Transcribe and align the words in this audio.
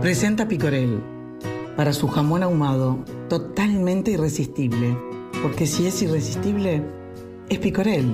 Presenta 0.00 0.48
Picorel 0.48 1.02
para 1.76 1.92
su 1.92 2.08
jamón 2.08 2.42
ahumado, 2.42 3.04
totalmente 3.28 4.10
irresistible. 4.12 4.96
Porque 5.42 5.66
si 5.66 5.86
es 5.86 6.00
irresistible, 6.02 6.82
es 7.48 7.58
Picorel. 7.58 8.06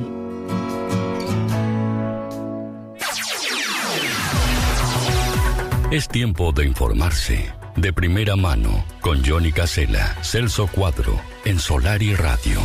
Es 5.91 6.09
tiempo 6.09 6.53
de 6.53 6.67
informarse. 6.67 7.53
De 7.77 7.93
primera 7.93 8.37
mano, 8.37 8.85
con 9.01 9.25
Johnny 9.25 9.53
Casella, 9.53 10.17
Celso 10.23 10.67
Cuadro, 10.67 11.21
en 11.45 11.59
Solar 11.59 12.03
y 12.03 12.15
Radio. 12.15 12.61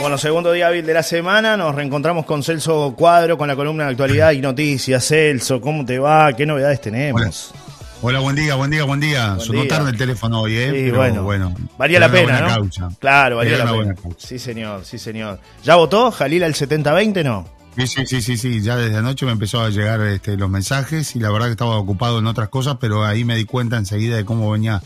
Bueno, 0.00 0.16
segundo 0.16 0.50
día 0.52 0.68
hábil 0.68 0.86
de 0.86 0.94
la 0.94 1.02
semana, 1.02 1.58
nos 1.58 1.74
reencontramos 1.74 2.24
con 2.24 2.42
Celso 2.42 2.94
Cuadro 2.96 3.36
con 3.36 3.48
la 3.48 3.54
columna 3.54 3.84
de 3.84 3.90
actualidad 3.90 4.32
y 4.32 4.40
noticias. 4.40 5.06
Celso, 5.06 5.60
¿cómo 5.60 5.84
te 5.84 5.98
va? 5.98 6.32
¿Qué 6.32 6.46
novedades 6.46 6.80
tenemos? 6.80 7.52
Hola, 8.00 8.20
buen 8.20 8.34
día, 8.34 8.54
buen 8.54 8.70
día, 8.70 8.84
buen 8.84 8.98
día. 8.98 9.36
Sonó 9.38 9.66
tarde 9.66 9.90
el 9.90 9.98
teléfono 9.98 10.40
hoy, 10.40 10.56
¿eh? 10.56 10.70
Sí, 10.72 10.90
bueno, 10.90 11.22
bueno. 11.22 11.54
Valía 11.76 12.00
la 12.00 12.10
pena, 12.10 12.40
¿no? 12.40 12.70
Claro, 12.98 13.36
valía 13.36 13.58
la 13.58 13.72
pena. 13.72 13.94
Sí, 14.16 14.38
señor, 14.38 14.86
sí, 14.86 14.98
señor. 14.98 15.38
¿Ya 15.62 15.74
votó 15.74 16.10
Jalil 16.10 16.44
al 16.44 16.54
70-20, 16.54 17.22
no? 17.22 17.46
Sí, 17.76 17.86
sí, 17.86 18.06
sí, 18.06 18.22
sí, 18.22 18.36
sí, 18.38 18.62
ya 18.62 18.76
desde 18.76 18.96
anoche 18.96 19.26
me 19.26 19.32
empezó 19.32 19.60
a 19.60 19.68
llegar 19.68 20.00
este, 20.00 20.38
los 20.38 20.48
mensajes 20.48 21.14
y 21.14 21.20
la 21.20 21.30
verdad 21.30 21.46
que 21.46 21.52
estaba 21.52 21.76
ocupado 21.76 22.20
en 22.20 22.26
otras 22.26 22.48
cosas, 22.48 22.78
pero 22.80 23.04
ahí 23.04 23.26
me 23.26 23.36
di 23.36 23.44
cuenta 23.44 23.76
enseguida 23.76 24.16
de 24.16 24.24
cómo 24.24 24.50
venía 24.50 24.82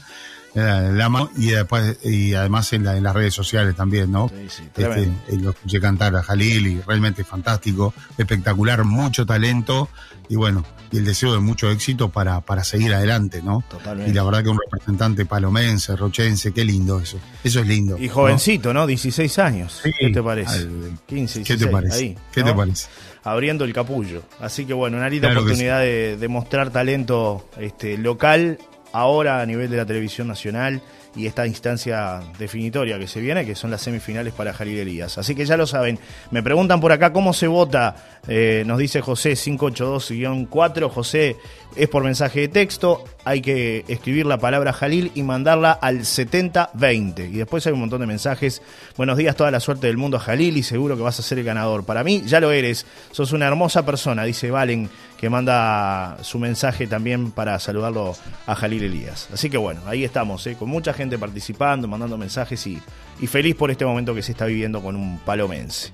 la 0.55 1.09
mano 1.09 1.31
y 1.37 1.49
después 1.49 1.99
y 2.05 2.35
además 2.35 2.73
en, 2.73 2.85
las 2.85 3.15
redes 3.15 3.35
sociales 3.35 3.75
también, 3.75 4.13
¿no? 4.13 4.29
Sí, 4.29 4.47
sí, 4.49 4.63
este, 4.77 5.37
lo 5.39 5.51
escuché 5.51 5.81
cantar 5.81 6.15
a 6.17 6.23
Jalil 6.23 6.67
y 6.67 6.81
realmente 6.81 7.25
fantástico, 7.25 7.93
espectacular, 8.17 8.85
mucho 8.85 9.27
talento 9.27 9.89
y 10.29 10.37
bueno, 10.37 10.65
y 10.91 10.99
el 10.99 11.05
deseo 11.05 11.33
de 11.33 11.41
mucho 11.41 11.71
éxito 11.71 12.09
para, 12.09 12.41
para 12.41 12.63
seguir 12.63 12.95
adelante, 12.95 13.43
¿no? 13.43 13.65
Totalmente. 13.69 14.11
Y 14.11 14.15
la 14.15 14.23
verdad 14.23 14.45
que 14.45 14.49
un 14.51 14.59
representante 14.59 15.27
palomense, 15.27 15.97
rochense, 15.97 16.53
qué 16.53 16.65
lindo 16.65 17.01
eso. 17.01 17.19
Eso 17.43 17.61
es 17.61 17.67
lindo. 17.67 17.99
Y 17.99 18.09
jovencito, 18.09 18.73
¿no? 18.73 18.87
16 18.87 19.39
años. 19.41 19.81
¿Qué 19.83 20.11
te 20.11 20.23
parece? 20.23 20.69
15, 21.07 21.41
16, 21.41 21.47
¿Qué 21.47 21.57
te 21.57 21.67
parece? 21.67 22.17
¿Qué 22.33 22.43
te 22.43 22.55
parece? 22.55 22.89
Abriendo 23.25 23.65
el 23.65 23.73
capullo. 23.73 24.23
Así 24.41 24.67
que 24.67 24.73
bueno, 24.73 24.99
una 24.99 25.09
linda 25.09 25.33
oportunidad 25.33 25.81
de, 25.81 26.17
de, 26.17 26.29
mostrar 26.29 26.71
talento 26.71 27.49
este, 27.59 27.99
local 27.99 28.59
ahora 28.95 29.41
a 29.41 29.47
nivel 29.47 29.69
de 29.69 29.77
la 29.77 29.85
televisión 29.85 30.29
nacional 30.29 30.81
y 31.17 31.27
esta 31.27 31.47
instancia 31.47 32.21
definitoria 32.39 32.99
que 32.99 33.07
se 33.07 33.21
viene, 33.21 33.45
que 33.45 33.55
son 33.55 33.71
las 33.71 33.83
semifinales 33.83 34.33
para 34.33 34.53
Jalil 34.53 34.79
Elías. 34.79 35.19
Así 35.19 35.35
que 35.35 35.45
ya 35.45 35.57
lo 35.57 35.67
saben. 35.67 35.99
Me 36.31 36.43
preguntan 36.43 36.81
por 36.81 36.93
acá 36.93 37.13
cómo 37.13 37.33
se 37.33 37.47
vota. 37.47 37.97
Eh, 38.27 38.63
nos 38.67 38.79
dice 38.79 39.01
José 39.01 39.33
582-4. 39.33 40.91
José, 40.91 41.37
es 41.77 41.89
por 41.89 42.05
mensaje 42.05 42.41
de 42.41 42.49
texto. 42.49 43.05
Hay 43.25 43.41
que 43.41 43.85
escribir 43.89 44.27
la 44.27 44.39
palabra 44.39 44.73
Jalil 44.73 45.13
y 45.15 45.23
mandarla 45.23 45.73
al 45.73 46.05
7020. 46.05 47.27
Y 47.27 47.33
después 47.33 47.67
hay 47.67 47.73
un 47.73 47.81
montón 47.81 48.01
de 48.01 48.07
mensajes. 48.07 48.63
Buenos 48.97 49.17
días, 49.17 49.37
toda 49.37 49.51
la 49.51 49.61
suerte 49.61 49.87
del 49.89 49.97
mundo 49.97 50.17
a 50.17 50.21
Jalil 50.21 50.57
y 50.57 50.63
seguro 50.63 50.97
que 50.97 51.03
vas 51.03 51.19
a 51.19 51.23
ser 51.23 51.39
el 51.39 51.45
ganador. 51.45 51.85
Para 51.85 52.05
mí, 52.05 52.23
ya 52.27 52.41
lo 52.41 52.53
eres. 52.53 52.87
Sos 53.13 53.33
una 53.33 53.47
hermosa 53.47 53.85
persona, 53.85 54.25
dice 54.25 54.51
Valen, 54.51 54.89
que 55.19 55.31
manda 55.31 56.19
su 56.23 56.39
mensaje 56.39 56.87
también 56.87 57.31
para 57.31 57.59
saludarlo 57.59 58.15
a 58.47 58.55
Jalil 58.55 58.85
Elías. 58.85 59.29
Así 59.33 59.51
que 59.51 59.57
bueno, 59.57 59.81
ahí 59.87 60.05
estamos, 60.05 60.47
¿eh? 60.47 60.57
con 60.57 60.69
mucha 60.69 60.93
gente 60.93 61.19
participando, 61.19 61.89
mandando 61.89 62.19
mensajes 62.19 62.67
y, 62.67 62.81
y 63.21 63.27
feliz 63.27 63.55
por 63.55 63.71
este 63.71 63.85
momento 63.85 64.15
que 64.15 64.23
se 64.23 64.33
está 64.33 64.47
viviendo 64.47 64.83
con 64.83 64.97
un 64.97 65.19
palomense. 65.19 65.93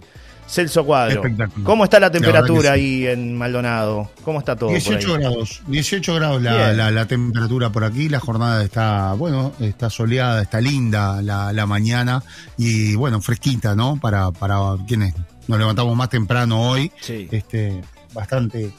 Celso 0.51 0.85
Cuadro, 0.85 1.23
¿cómo 1.63 1.85
está 1.85 2.01
la 2.01 2.11
temperatura 2.11 2.73
ahí 2.73 3.07
en 3.07 3.39
Maldonado? 3.39 4.11
¿Cómo 4.25 4.41
está 4.41 4.57
todo? 4.57 4.71
18 4.71 5.15
grados, 5.15 5.63
18 5.69 6.15
grados 6.17 6.43
la, 6.43 7.07
temperatura 7.07 7.71
por 7.71 7.85
aquí, 7.85 8.09
la 8.09 8.19
jornada 8.19 8.65
está, 8.65 9.13
bueno, 9.13 9.53
está 9.61 9.91
soleada, 9.91 10.43
está 10.43 10.61
linda 10.61 11.23
la, 11.23 11.67
mañana 11.67 12.25
y 12.59 12.97
bueno, 12.97 13.21
fresquita, 13.21 13.77
¿no? 13.77 14.01
Para, 14.01 14.33
para 14.33 14.57
quienes 14.89 15.15
nos 15.47 15.57
levantamos 15.57 15.97
más 15.97 16.09
temprano 16.09 16.69
hoy, 16.69 16.91
este, 17.07 17.81
bastante, 18.13 18.73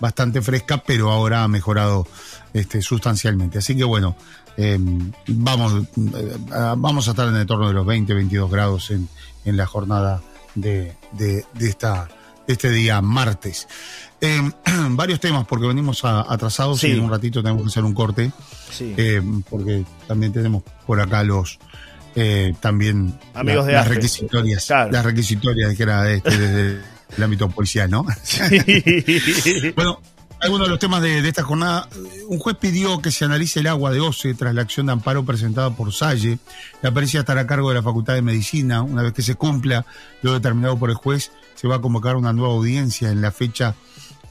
bastante 0.00 0.42
fresca, 0.42 0.78
pero 0.78 1.10
ahora 1.10 1.44
ha 1.44 1.48
mejorado 1.48 2.06
este, 2.52 2.82
sustancialmente. 2.82 3.58
Así 3.58 3.76
que 3.76 3.84
bueno, 3.84 4.16
eh, 4.56 4.78
vamos, 5.26 5.88
eh, 5.96 6.36
vamos 6.76 7.08
a 7.08 7.10
estar 7.10 7.28
en 7.28 7.36
el 7.36 7.46
torno 7.46 7.68
de 7.68 7.74
los 7.74 7.86
20, 7.86 8.14
22 8.14 8.50
grados 8.50 8.90
en, 8.90 9.08
en 9.44 9.56
la 9.56 9.66
jornada 9.66 10.22
de, 10.54 10.94
de, 11.12 11.44
esta, 11.60 12.08
este 12.46 12.70
día 12.70 13.00
martes. 13.00 13.66
Eh, 14.20 14.40
varios 14.90 15.20
temas 15.20 15.46
porque 15.46 15.66
venimos 15.66 16.04
atrasados 16.04 16.82
y 16.84 16.92
en 16.92 17.00
un 17.00 17.10
ratito 17.10 17.42
tenemos 17.42 17.62
que 17.62 17.68
hacer 17.68 17.84
un 17.84 17.94
corte. 17.94 18.30
porque 19.50 19.84
también 20.06 20.32
tenemos 20.32 20.62
por 20.86 21.00
acá 21.00 21.22
los... 21.24 21.58
también 22.60 23.18
Amigos 23.34 23.66
de 23.66 23.72
las 23.72 23.88
requisitorias, 23.88 24.70
las 24.70 25.04
requisitorias 25.04 25.76
que 25.76 25.82
era 25.82 26.10
este, 26.10 26.38
desde 26.38 26.80
el 27.16 27.22
ámbito 27.22 27.48
policial, 27.48 27.90
¿no? 27.90 28.04
bueno, 29.76 30.00
algunos 30.44 30.66
de 30.66 30.70
los 30.70 30.78
temas 30.78 31.00
de, 31.00 31.26
esta 31.26 31.42
jornada. 31.42 31.88
Un 32.28 32.38
juez 32.38 32.56
pidió 32.56 33.00
que 33.00 33.10
se 33.10 33.24
analice 33.24 33.60
el 33.60 33.66
agua 33.66 33.92
de 33.92 34.00
OCE 34.00 34.34
tras 34.34 34.54
la 34.54 34.62
acción 34.62 34.86
de 34.86 34.92
amparo 34.92 35.24
presentada 35.24 35.70
por 35.70 35.92
Salle. 35.92 36.38
La 36.82 36.92
pericia 36.92 37.20
estará 37.20 37.42
a 37.42 37.46
cargo 37.46 37.70
de 37.70 37.76
la 37.76 37.82
Facultad 37.82 38.14
de 38.14 38.22
Medicina. 38.22 38.82
Una 38.82 39.02
vez 39.02 39.12
que 39.14 39.22
se 39.22 39.36
cumpla 39.36 39.86
lo 40.22 40.34
determinado 40.34 40.78
por 40.78 40.90
el 40.90 40.96
juez, 40.96 41.32
se 41.54 41.66
va 41.66 41.76
a 41.76 41.80
convocar 41.80 42.16
una 42.16 42.32
nueva 42.32 42.52
audiencia 42.52 43.10
en 43.10 43.22
la 43.22 43.30
fecha 43.30 43.74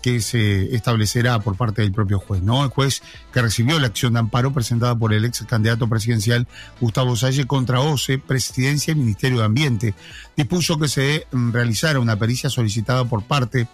que 0.03 0.19
se 0.19 0.75
establecerá 0.75 1.39
por 1.39 1.55
parte 1.55 1.81
del 1.81 1.93
propio 1.93 2.19
juez, 2.19 2.43
¿no? 2.43 2.61
El 2.63 2.69
juez 2.69 3.01
que 3.31 3.41
recibió 3.41 3.79
la 3.79 3.87
acción 3.87 4.11
de 4.13 4.19
amparo 4.19 4.51
presentada 4.51 4.95
por 4.95 5.13
el 5.13 5.23
ex 5.23 5.45
candidato 5.47 5.87
presidencial 5.87 6.45
Gustavo 6.81 7.15
Salle 7.15 7.47
contra 7.47 7.79
OCE, 7.79 8.19
Presidencia 8.19 8.91
y 8.91 8.95
Ministerio 8.95 9.39
de 9.39 9.45
Ambiente, 9.45 9.95
dispuso 10.35 10.77
que 10.77 10.89
se 10.89 11.25
realizara 11.31 12.01
una 12.01 12.17
pericia 12.17 12.49
solicitada 12.49 13.05
por 13.05 13.23
parte 13.23 13.69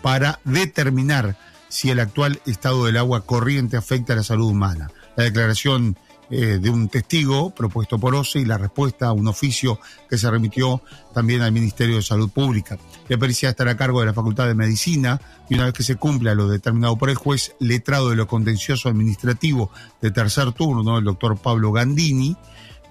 para 0.00 0.40
determinar 0.44 1.36
si 1.68 1.90
el 1.90 2.00
actual 2.00 2.40
estado 2.46 2.86
del 2.86 2.96
agua 2.96 3.26
corriente 3.26 3.76
afecta 3.76 4.14
a 4.14 4.16
la 4.16 4.22
salud 4.22 4.50
humana. 4.50 4.90
La 5.16 5.24
declaración 5.24 5.98
eh, 6.30 6.58
de 6.60 6.70
un 6.70 6.88
testigo 6.88 7.50
propuesto 7.50 7.98
por 7.98 8.14
OCE 8.14 8.40
y 8.40 8.44
la 8.46 8.56
respuesta 8.56 9.08
a 9.08 9.12
un 9.12 9.28
oficio 9.28 9.78
que 10.08 10.16
se 10.16 10.30
remitió 10.30 10.80
también 11.12 11.42
al 11.42 11.52
Ministerio 11.52 11.96
de 11.96 12.02
Salud 12.02 12.30
Pública. 12.30 12.78
La 13.08 13.18
pericia 13.18 13.50
estará 13.50 13.72
a 13.72 13.76
cargo 13.76 14.00
de 14.00 14.06
la 14.06 14.14
Facultad 14.14 14.46
de 14.46 14.54
Medicina 14.54 15.20
y 15.50 15.54
una 15.54 15.66
vez 15.66 15.74
que 15.74 15.82
se 15.82 15.96
cumpla 15.96 16.34
lo 16.34 16.48
determinado 16.48 16.96
por 16.96 17.10
el 17.10 17.16
juez 17.16 17.54
letrado 17.60 18.08
de 18.08 18.16
lo 18.16 18.26
contencioso 18.26 18.88
administrativo 18.88 19.70
de 20.00 20.10
tercer 20.10 20.52
turno, 20.52 20.96
el 20.96 21.04
doctor 21.04 21.36
Pablo 21.36 21.72
Gandini, 21.72 22.36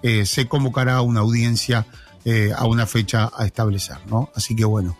eh, 0.03 0.27
se 0.27 0.47
convocará 0.47 1.01
una 1.01 1.21
audiencia 1.21 1.87
eh, 2.25 2.51
a 2.55 2.65
una 2.65 2.85
fecha 2.85 3.31
a 3.35 3.45
establecer, 3.45 3.97
¿no? 4.05 4.29
Así 4.35 4.55
que 4.55 4.65
bueno, 4.65 4.95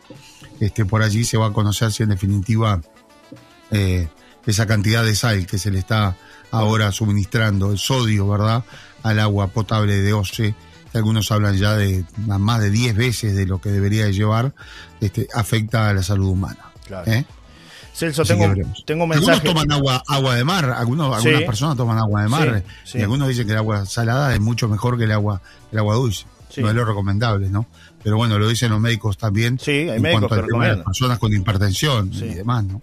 este, 0.59 0.85
por 0.85 1.03
allí 1.03 1.23
se 1.23 1.38
va 1.38 1.47
a 1.47 1.53
conocer 1.53 1.91
si 1.91 2.01
en 2.01 2.09
definitiva 2.09 2.81
esa 4.45 4.65
cantidad 4.65 5.03
de 5.03 5.15
sal 5.15 5.45
que 5.45 5.57
se 5.57 5.71
le 5.71 5.79
está 5.79 6.15
ahora 6.51 6.91
suministrando, 6.91 7.71
el 7.71 7.77
sodio, 7.77 8.27
¿verdad?, 8.27 8.63
al 9.01 9.19
agua 9.19 9.47
potable 9.47 10.01
de 10.01 10.13
OCE, 10.13 10.55
que 10.91 10.97
algunos 10.97 11.31
hablan 11.31 11.57
ya 11.57 11.75
de 11.75 12.05
más 12.17 12.61
de 12.61 12.69
10 12.69 12.95
veces 12.95 13.35
de 13.35 13.45
lo 13.45 13.59
que 13.59 13.69
debería 13.69 14.09
llevar, 14.09 14.53
este, 15.01 15.27
afecta 15.33 15.89
a 15.89 15.93
la 15.93 16.03
salud 16.03 16.29
humana. 16.29 16.71
Claro. 16.85 17.11
¿eh? 17.11 17.25
Celso, 17.93 18.23
tengo, 18.23 18.51
tengo 18.85 19.05
mensaje. 19.05 19.31
Algunos 19.31 19.53
toman 19.53 19.71
agua, 19.71 20.03
agua 20.07 20.35
de 20.35 20.43
mar, 20.43 20.71
algunos, 20.71 21.15
algunas 21.15 21.43
personas 21.43 21.77
toman 21.77 21.97
agua 21.97 22.23
de 22.23 22.29
mar, 22.29 22.63
y 22.93 23.01
algunos 23.01 23.27
dicen 23.27 23.45
que 23.45 23.51
el 23.51 23.59
agua 23.59 23.85
salada 23.85 24.33
es 24.33 24.39
mucho 24.39 24.67
mejor 24.67 24.97
que 24.97 25.03
el 25.03 25.11
agua, 25.11 25.41
el 25.71 25.79
agua 25.79 25.95
dulce. 25.95 26.25
No 26.57 26.69
es 26.69 26.75
lo 26.75 26.85
recomendable, 26.85 27.49
¿no? 27.49 27.65
Pero 28.03 28.17
bueno, 28.17 28.37
lo 28.37 28.47
dicen 28.47 28.69
los 28.69 28.79
médicos 28.79 29.17
también. 29.17 29.57
Sí, 29.59 29.89
hay 29.89 29.99
médicos 29.99 30.27
cuanto 30.27 30.59
al 30.59 30.77
de 30.77 30.83
personas 30.83 31.17
con 31.17 31.33
hipertensión 31.33 32.11
y 32.13 32.35
demás, 32.35 32.63
¿no? 32.65 32.81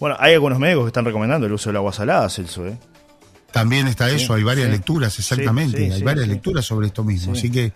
Bueno, 0.00 0.16
hay 0.18 0.32
algunos 0.32 0.58
médicos 0.58 0.84
que 0.84 0.88
están 0.88 1.04
recomendando 1.04 1.46
el 1.46 1.52
uso 1.52 1.68
del 1.68 1.76
agua 1.76 1.92
salada, 1.92 2.26
Celso, 2.30 2.66
¿eh? 2.66 2.78
También 3.52 3.88
está 3.88 4.10
eso, 4.10 4.34
hay 4.34 4.42
varias 4.42 4.70
lecturas, 4.70 5.18
exactamente, 5.18 5.92
hay 5.92 6.02
varias 6.02 6.28
lecturas 6.28 6.64
sobre 6.64 6.86
esto 6.88 7.04
mismo. 7.04 7.32
Así 7.32 7.50
que 7.50 7.72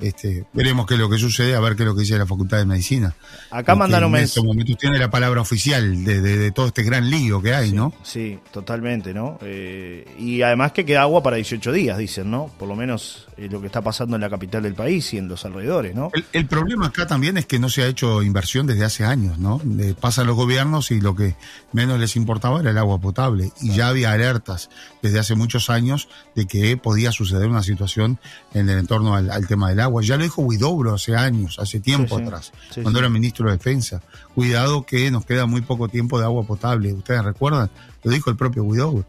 este, 0.00 0.44
veremos 0.52 0.86
qué 0.86 0.94
es 0.94 1.00
lo 1.00 1.10
que 1.10 1.18
sucede, 1.18 1.54
a 1.54 1.60
ver 1.60 1.76
qué 1.76 1.82
es 1.82 1.88
lo 1.88 1.94
que 1.94 2.02
dice 2.02 2.18
la 2.18 2.26
Facultad 2.26 2.58
de 2.58 2.66
Medicina. 2.66 3.14
Acá 3.50 3.74
mandaron 3.74 4.14
En 4.16 4.22
estos 4.22 4.44
momentos 4.44 4.76
tiene 4.78 4.98
la 4.98 5.10
palabra 5.10 5.40
oficial 5.40 6.04
de, 6.04 6.50
todo 6.52 6.68
este 6.68 6.82
gran 6.82 7.10
lío 7.10 7.42
que 7.42 7.54
hay, 7.54 7.72
¿no? 7.72 7.92
Sí, 8.02 8.38
totalmente, 8.50 9.12
¿no? 9.14 9.38
Eh, 9.42 10.06
y 10.18 10.42
además 10.42 10.72
que 10.72 10.84
queda 10.84 11.02
agua 11.02 11.22
para 11.22 11.36
18 11.36 11.72
días, 11.72 11.98
dicen, 11.98 12.30
¿no? 12.30 12.50
Por 12.58 12.68
lo 12.68 12.76
menos 12.76 13.26
lo 13.48 13.60
que 13.60 13.66
está 13.66 13.80
pasando 13.80 14.16
en 14.16 14.22
la 14.22 14.28
capital 14.28 14.62
del 14.62 14.74
país 14.74 15.14
y 15.14 15.18
en 15.18 15.28
los 15.28 15.44
alrededores, 15.44 15.94
¿no? 15.94 16.10
El, 16.32 16.46
problema 16.46 16.86
acá 16.86 17.06
también 17.06 17.36
es 17.36 17.46
que 17.46 17.58
no 17.58 17.68
se 17.68 17.82
ha 17.82 17.86
hecho 17.86 18.22
inversión 18.22 18.66
desde 18.66 18.84
hace 18.84 19.04
años, 19.04 19.38
¿no? 19.38 19.60
pasan 20.00 20.26
los 20.26 20.36
gobiernos 20.36 20.90
y 20.90 21.00
lo 21.00 21.14
que 21.14 21.36
menos 21.72 21.98
les 21.98 22.16
importaba 22.16 22.60
era 22.60 22.70
el 22.70 22.78
agua 22.78 22.98
potable. 22.98 23.52
Y 23.60 23.72
ya 23.72 23.88
había 23.88 24.12
alertas 24.12 24.68
desde 25.10 25.20
hace 25.20 25.34
muchos 25.34 25.70
años 25.70 26.08
de 26.36 26.46
que 26.46 26.76
podía 26.76 27.10
suceder 27.10 27.48
una 27.48 27.64
situación 27.64 28.18
en 28.54 28.68
el 28.68 28.78
entorno 28.78 29.14
al, 29.16 29.46
tema 29.48 29.68
del 29.68 29.80
agua. 29.80 30.02
Ya 30.02 30.16
lo 30.16 30.22
dijo 30.22 30.42
Huidobro 30.42 30.94
hace 30.94 31.16
años, 31.16 31.58
hace 31.58 31.80
tiempo 31.80 32.16
atrás, 32.16 32.52
cuando 32.80 33.00
era 33.00 33.08
ministro 33.08 33.46
de 33.46 33.56
Defensa. 33.56 34.02
Cuidado 34.34 34.86
que 34.86 35.10
nos 35.10 35.26
queda 35.26 35.46
muy 35.46 35.62
poco 35.62 35.88
tiempo 35.88 36.18
de 36.18 36.24
agua 36.24 36.44
potable. 36.44 36.92
¿Ustedes 36.92 37.24
recuerdan? 37.24 37.70
Lo 38.02 38.10
dijo 38.10 38.30
el 38.30 38.36
propio 38.36 38.64
Huidobro 38.64 39.04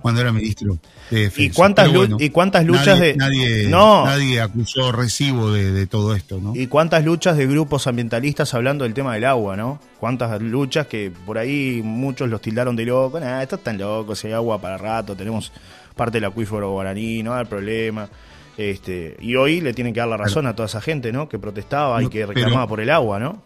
cuando 0.00 0.20
era 0.20 0.32
ministro 0.32 0.78
de 1.10 1.20
Defensa. 1.22 1.42
¿Y 1.42 1.50
cuántas, 1.50 1.90
¿y 2.18 2.30
cuántas 2.30 2.64
luchas 2.64 2.98
nadie, 2.98 3.12
de.? 3.12 3.16
Nadie, 3.16 3.68
no. 3.68 4.06
nadie 4.06 4.40
acusó 4.40 4.92
recibo 4.92 5.52
de, 5.52 5.86
todo 5.86 6.14
esto, 6.14 6.40
¿no? 6.40 6.54
¿Y 6.54 6.66
cuántas 6.66 7.04
luchas 7.04 7.36
de 7.36 7.46
grupos 7.46 7.86
ambientalistas 7.86 8.54
hablando 8.54 8.84
del 8.84 8.94
tema 8.94 9.14
del 9.14 9.26
agua, 9.26 9.56
¿no? 9.56 9.78
Cuántas 9.98 10.40
luchas 10.40 10.86
que 10.86 11.12
por 11.26 11.36
ahí 11.36 11.82
muchos 11.84 12.30
los 12.30 12.40
tildaron 12.40 12.76
de 12.76 12.86
loco. 12.86 13.20
Nah, 13.20 13.42
esto 13.42 13.56
es 13.56 13.62
tan 13.62 13.76
loco, 13.76 14.14
si 14.14 14.28
hay 14.28 14.32
agua 14.32 14.58
para 14.60 14.78
rato, 14.78 15.14
tenemos 15.14 15.52
parte 15.94 16.16
del 16.16 16.24
acuífero 16.24 16.70
guaraní, 16.70 17.22
no 17.22 17.34
hay 17.34 17.44
problema. 17.44 18.08
Este, 18.56 19.16
y 19.20 19.36
hoy 19.36 19.60
le 19.60 19.74
tienen 19.74 19.92
que 19.92 20.00
dar 20.00 20.08
la 20.08 20.16
razón 20.16 20.46
a 20.46 20.54
toda 20.54 20.66
esa 20.66 20.80
gente, 20.80 21.12
¿no? 21.12 21.28
Que 21.28 21.38
protestaba 21.38 22.02
y 22.02 22.08
que 22.08 22.24
reclamaba 22.24 22.66
por 22.66 22.80
el 22.80 22.90
agua, 22.90 23.18
¿no? 23.18 23.42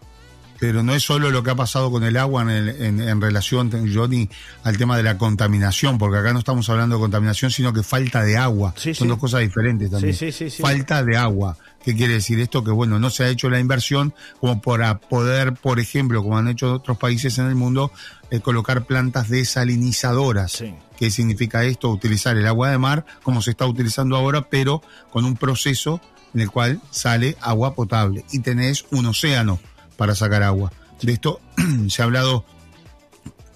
Pero 0.59 0.83
no 0.83 0.93
es 0.93 1.03
solo 1.03 1.31
lo 1.31 1.43
que 1.43 1.51
ha 1.51 1.55
pasado 1.55 1.91
con 1.91 2.03
el 2.03 2.17
agua 2.17 2.43
en, 2.43 2.99
en, 3.01 3.21
relación, 3.21 3.71
Johnny, 3.93 4.29
al 4.63 4.77
tema 4.77 4.97
de 4.97 5.03
la 5.03 5.17
contaminación, 5.17 5.97
porque 5.97 6.19
acá 6.19 6.33
no 6.33 6.39
estamos 6.39 6.69
hablando 6.69 6.95
de 6.95 7.01
contaminación, 7.01 7.51
sino 7.51 7.73
que 7.73 7.83
falta 7.83 8.23
de 8.23 8.37
agua. 8.37 8.73
Son 8.93 9.07
dos 9.07 9.19
cosas 9.19 9.41
diferentes 9.41 9.91
también. 9.91 10.15
falta 10.59 11.03
de 11.03 11.17
agua. 11.17 11.57
¿Qué 11.83 11.95
quiere 11.95 12.13
decir 12.13 12.39
esto? 12.39 12.63
Que 12.63 12.71
bueno, 12.71 12.99
no 12.99 13.11
se 13.11 13.25
ha 13.25 13.29
hecho 13.29 13.47
la 13.49 13.59
inversión 13.59 14.13
como 14.39 14.59
para 14.59 14.97
poder, 14.97 15.53
por 15.53 15.79
ejemplo, 15.79 16.23
como 16.23 16.37
han 16.37 16.47
hecho 16.47 16.73
otros 16.73 16.97
países 16.97 17.37
en 17.37 17.45
el 17.45 17.55
mundo, 17.55 17.91
eh, 18.31 18.39
colocar 18.39 18.85
plantas 18.85 19.29
desalinizadoras. 19.29 20.63
¿Qué 20.97 21.11
significa 21.11 21.63
esto? 21.63 21.91
Utilizar 21.91 22.37
el 22.37 22.47
agua 22.47 22.71
de 22.71 22.79
mar 22.79 23.05
como 23.21 23.41
se 23.41 23.51
está 23.51 23.67
utilizando 23.67 24.15
ahora, 24.15 24.49
pero 24.49 24.81
con 25.11 25.25
un 25.25 25.35
proceso 25.35 26.01
en 26.33 26.41
el 26.41 26.49
cual 26.49 26.81
sale 26.89 27.37
agua 27.39 27.75
potable 27.75 28.25
y 28.31 28.39
tenés 28.39 28.85
un 28.89 29.05
océano 29.05 29.59
para 29.97 30.15
sacar 30.15 30.43
agua. 30.43 30.71
De 31.01 31.13
esto 31.13 31.39
se 31.89 32.01
ha 32.01 32.05
hablado 32.05 32.45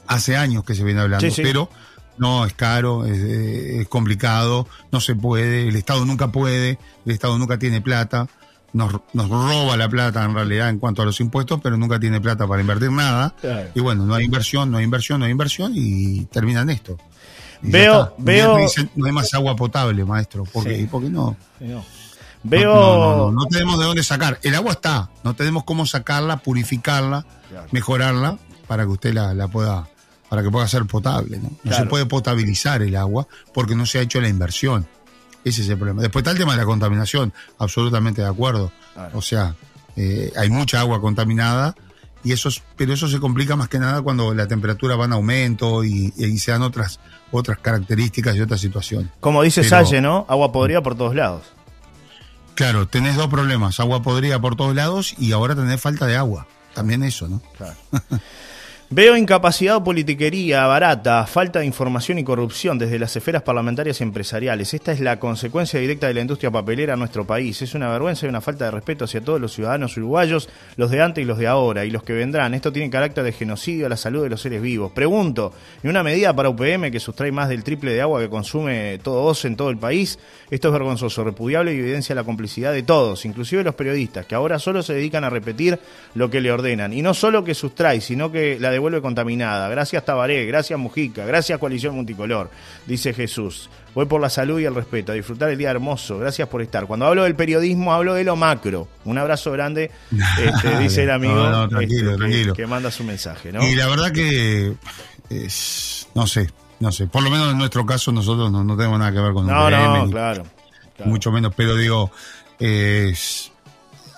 hace 0.07 0.36
años 0.36 0.63
que 0.63 0.75
se 0.75 0.83
viene 0.83 1.01
hablando, 1.01 1.27
pero 1.38 1.69
no, 2.18 2.45
es 2.45 2.53
caro, 2.53 3.06
es, 3.06 3.88
complicado, 3.88 4.68
no 4.91 5.00
se 5.00 5.15
puede, 5.15 5.68
el 5.68 5.75
Estado 5.75 6.06
nunca 6.06 6.31
puede, 6.31 6.77
el 7.06 7.12
Estado 7.12 7.38
nunca 7.38 7.57
tiene 7.57 7.80
plata, 7.80 8.27
nos, 8.74 8.94
nos, 9.13 9.30
roba 9.30 9.77
la 9.77 9.88
plata 9.88 10.24
en 10.25 10.33
realidad 10.33 10.69
en 10.69 10.80
cuanto 10.80 11.01
a 11.01 11.06
los 11.06 11.19
impuestos, 11.21 11.59
pero 11.62 11.77
nunca 11.77 12.00
tiene 12.00 12.19
plata 12.19 12.45
para 12.45 12.62
invertir 12.62 12.92
nada. 12.92 13.33
Y 13.74 13.80
bueno, 13.80 14.06
no 14.06 14.15
hay 14.15 14.25
inversión, 14.25 14.69
no 14.69 14.77
hay 14.77 14.83
inversión, 14.83 15.19
no 15.19 15.25
hay 15.25 15.31
inversión 15.31 15.71
y 15.75 16.25
terminan 16.25 16.69
esto. 16.69 16.97
veo, 17.62 18.13
veo. 18.18 18.57
no 18.95 19.06
hay 19.06 19.12
más 19.12 19.33
agua 19.33 19.56
potable, 19.56 20.03
maestro. 20.03 20.44
¿Por 20.44 20.65
qué? 20.65 20.88
¿Por 20.92 21.03
qué 21.03 21.09
no? 21.09 21.38
no. 21.59 21.99
Veo. 22.44 22.74
No, 22.74 23.31
no, 23.31 23.45
tenemos 23.45 23.80
de 23.80 23.86
dónde 23.86 24.03
sacar. 24.03 24.39
El 24.44 24.56
agua 24.56 24.74
está, 24.74 25.09
no 25.24 25.36
tenemos 25.36 25.63
cómo 25.63 25.86
sacarla, 25.86 26.38
purificarla, 26.38 27.25
mejorarla 27.71 28.38
para 28.68 28.83
que 28.83 28.89
usted 28.89 29.13
la, 29.13 29.47
pueda, 29.47 29.88
para 30.30 30.44
que 30.44 30.50
pueda 30.50 30.68
ser 30.68 30.86
potable. 30.86 31.39
No, 31.39 31.51
no 31.63 31.74
se 31.74 31.86
puede 31.86 32.06
potabilizar 32.06 32.81
el 32.81 32.95
agua 32.95 33.27
porque 33.53 33.75
no 33.75 33.86
se 33.86 34.00
ha 34.00 34.01
hecho 34.01 34.21
la 34.21 34.30
inversión. 34.30 34.88
Ese 35.44 35.62
es 35.62 35.69
el 35.69 35.77
problema. 35.77 36.01
Después 36.01 36.21
está 36.21 36.31
el 36.31 36.38
tema 36.38 36.53
de 36.53 36.59
la 36.59 36.65
contaminación, 36.65 37.33
absolutamente 37.57 38.21
de 38.21 38.27
acuerdo. 38.27 38.71
O 39.13 39.21
sea, 39.21 39.56
eh, 39.95 40.31
hay 40.38 40.50
mucha 40.50 40.80
agua 40.80 41.01
contaminada 41.01 41.75
y 42.24 42.33
eso, 42.33 42.50
pero 42.75 42.94
eso 42.94 43.07
se 43.07 43.19
complica 43.19 43.56
más 43.56 43.69
que 43.69 43.80
nada 43.80 44.01
cuando 44.01 44.33
la 44.33 44.47
temperatura 44.47 44.95
va 44.95 45.06
en 45.06 45.13
aumento 45.13 45.83
y, 45.83 46.12
se 46.38 46.51
dan 46.51 46.63
otras, 46.63 47.00
otras 47.31 47.59
características 47.59 48.35
y 48.35 48.42
otras 48.42 48.59
situaciones. 48.59 49.09
Como 49.19 49.42
dice 49.42 49.63
Salle, 49.63 50.01
¿no? 50.01 50.25
Agua 50.27 50.51
podrida 50.51 50.81
por 50.81 50.95
todos 50.95 51.15
lados. 51.15 51.44
Claro, 52.59 52.89
tenés 52.89 53.15
dos 53.15 53.27
problemas, 53.29 53.79
agua 53.79 54.01
podrida 54.01 54.41
por 54.41 54.57
todos 54.57 54.75
lados 54.75 55.15
y 55.17 55.31
ahora 55.31 55.56
tenés 55.56 55.79
falta 55.79 56.07
de 56.07 56.17
agua. 56.17 56.45
También 56.73 57.03
eso, 57.03 57.29
¿no? 57.29 57.41
Claro. 57.57 57.77
Veo 58.91 59.15
incapacidad 59.15 59.75
o 59.75 59.83
politiquería 59.83 60.65
barata, 60.65 61.24
falta 61.27 61.59
de 61.59 61.68
información 61.68 62.18
y 62.18 62.24
corrupción 62.24 62.80
desde 62.80 62.97
las 62.97 63.15
esferas 63.15 63.44
parlamentarias 63.44 64.01
y 64.01 64.03
empresariales. 64.03 64.74
Esta 64.74 64.91
es 64.91 65.00
la 65.00 65.19
consecuencia 65.19 65.80
directa 65.80 66.07
de 66.07 66.15
la 66.15 66.21
industria 66.21 66.50
papelera 66.50 66.94
en 66.94 67.00
nuestro 67.00 67.24
país. 67.24 67.62
Es 67.62 67.75
una 67.75 67.88
vergüenza 67.89 68.25
y 68.25 68.30
una 68.30 68.41
falta 68.41 68.65
de 68.65 68.71
respeto 68.71 69.06
hacia 69.06 69.21
todos 69.21 69.39
los 69.39 69.53
ciudadanos 69.53 69.95
uruguayos, 69.95 70.50
los 70.75 70.89
de 70.89 71.03
antes 71.03 71.21
y 71.21 71.25
los 71.25 71.38
de 71.38 71.45
ahora, 71.45 71.86
y 71.86 71.91
los 71.91 72.01
que 72.01 72.13
vendrán. 72.13 72.56
Esto 72.56 72.74
tiene 72.74 72.89
carácter 72.89 73.24
de 73.24 73.31
genocidio 73.31 73.86
a 73.86 73.89
la 73.89 73.95
salud 73.95 74.24
de 74.24 74.30
los 74.30 74.41
seres 74.41 74.59
vivos. 74.59 74.92
Pregunto, 74.92 75.53
¿y 75.83 75.88
una 75.88 76.01
medida 76.01 76.35
para 76.35 76.50
UPM 76.50 76.89
que 76.89 77.00
sustrae 77.00 77.31
más 77.31 77.47
del 77.47 77.63
triple 77.63 77.94
de 77.94 78.01
agua 78.01 78.19
que 78.19 78.30
consume 78.30 78.97
todo 79.03 79.21
OCE 79.21 79.50
en 79.50 79.56
todo 79.56 79.69
el 79.69 79.77
país? 79.77 80.18
Esto 80.50 80.69
es 80.69 80.74
vergonzoso, 80.74 81.24
repudiable 81.24 81.75
y 81.75 81.77
evidencia 81.77 82.15
la 82.15 82.24
complicidad 82.24 82.74
de 82.74 82.81
todos, 82.81 83.24
inclusive 83.25 83.63
los 83.63 83.75
periodistas, 83.75 84.25
que 84.25 84.33
ahora 84.33 84.57
solo 84.57 84.81
se 84.81 84.95
dedican 84.95 85.24
a 85.24 85.30
repetir 85.30 85.77
lo 86.15 86.31
que 86.31 86.42
le 86.42 86.51
ordenan. 86.51 86.92
Y 86.92 87.03
no 87.03 87.13
solo 87.13 87.44
que 87.44 87.53
sustrae, 87.53 88.01
sino 88.01 88.31
que 88.31 88.59
la 88.59 88.79
vuelve 88.80 89.02
contaminada. 89.02 89.68
Gracias 89.70 90.04
Tabaré, 90.06 90.46
gracias 90.46 90.80
Mujica, 90.80 91.26
gracias 91.26 91.60
Coalición 91.60 91.96
Multicolor, 91.96 92.50
dice 92.86 93.14
Jesús. 93.14 93.70
Voy 93.96 94.06
por 94.06 94.22
la 94.22 94.30
salud 94.30 94.60
y 94.60 94.66
el 94.66 94.76
respeto, 94.76 95.12
a 95.12 95.16
disfrutar 95.16 95.50
el 95.50 95.58
día 95.58 95.72
hermoso. 95.72 96.20
Gracias 96.20 96.48
por 96.48 96.62
estar. 96.62 96.86
Cuando 96.86 97.08
hablo 97.08 97.24
del 97.24 97.36
periodismo, 97.36 97.94
hablo 97.94 98.14
de 98.14 98.24
lo 98.24 98.36
macro. 98.36 98.88
Un 99.06 99.18
abrazo 99.18 99.52
grande, 99.52 99.92
este, 100.40 100.80
dice 100.80 101.04
el 101.04 101.12
amigo 101.12 101.68
tranquilo, 101.68 102.12
este, 102.12 102.18
tranquilo. 102.18 102.54
Que, 102.54 102.68
manda 102.68 102.92
su 102.92 103.04
mensaje. 103.04 103.52
Y 103.62 103.76
la 103.76 103.88
verdad 103.88 104.12
que, 104.12 104.74
no 106.16 106.28
sé, 106.28 106.50
no 106.80 106.92
sé. 106.92 107.08
Por 107.08 107.24
lo 107.24 107.30
menos 107.30 107.52
en 107.52 107.58
nuestro 107.58 107.86
caso, 107.86 108.12
nosotros 108.12 108.52
no, 108.52 108.78
tenemos 108.78 109.00
nada 109.00 109.12
que 109.12 109.20
ver 109.20 109.34
con 109.34 109.48
No, 109.48 109.70
no, 109.70 110.10
claro, 110.10 110.44
Mucho 111.06 111.31
menos, 111.31 111.54
pero 111.56 111.76
digo, 111.76 112.12
es 112.60 113.52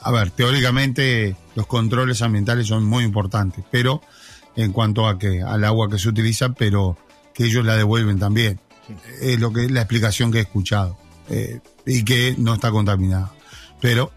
a 0.02 0.12
ver, 0.12 0.31
teóricamente 0.31 1.36
los 1.56 1.68
controles 1.68 2.22
ambientales 2.22 2.68
son 2.68 2.84
muy 2.84 3.04
importantes, 3.04 3.63
pero 3.69 4.02
en 4.56 4.71
cuanto 4.71 5.07
a 5.07 5.18
que 5.18 5.42
al 5.42 5.63
agua 5.63 5.89
que 5.89 6.00
se 6.00 6.09
utiliza, 6.09 6.53
pero 6.53 6.98
que 7.33 7.45
ellos 7.45 7.65
la 7.65 7.75
devuelven 7.75 8.19
también. 8.19 8.59
Es 9.21 9.39
lo 9.39 9.53
que 9.53 9.69
la 9.69 9.81
explicación 9.81 10.31
que 10.31 10.39
he 10.39 10.42
escuchado 10.42 10.98
eh, 11.30 11.59
y 11.86 12.03
que 12.03 12.36
no 12.38 12.53
está 12.53 12.71
contaminada. 12.71 13.31
Pero 13.80 14.12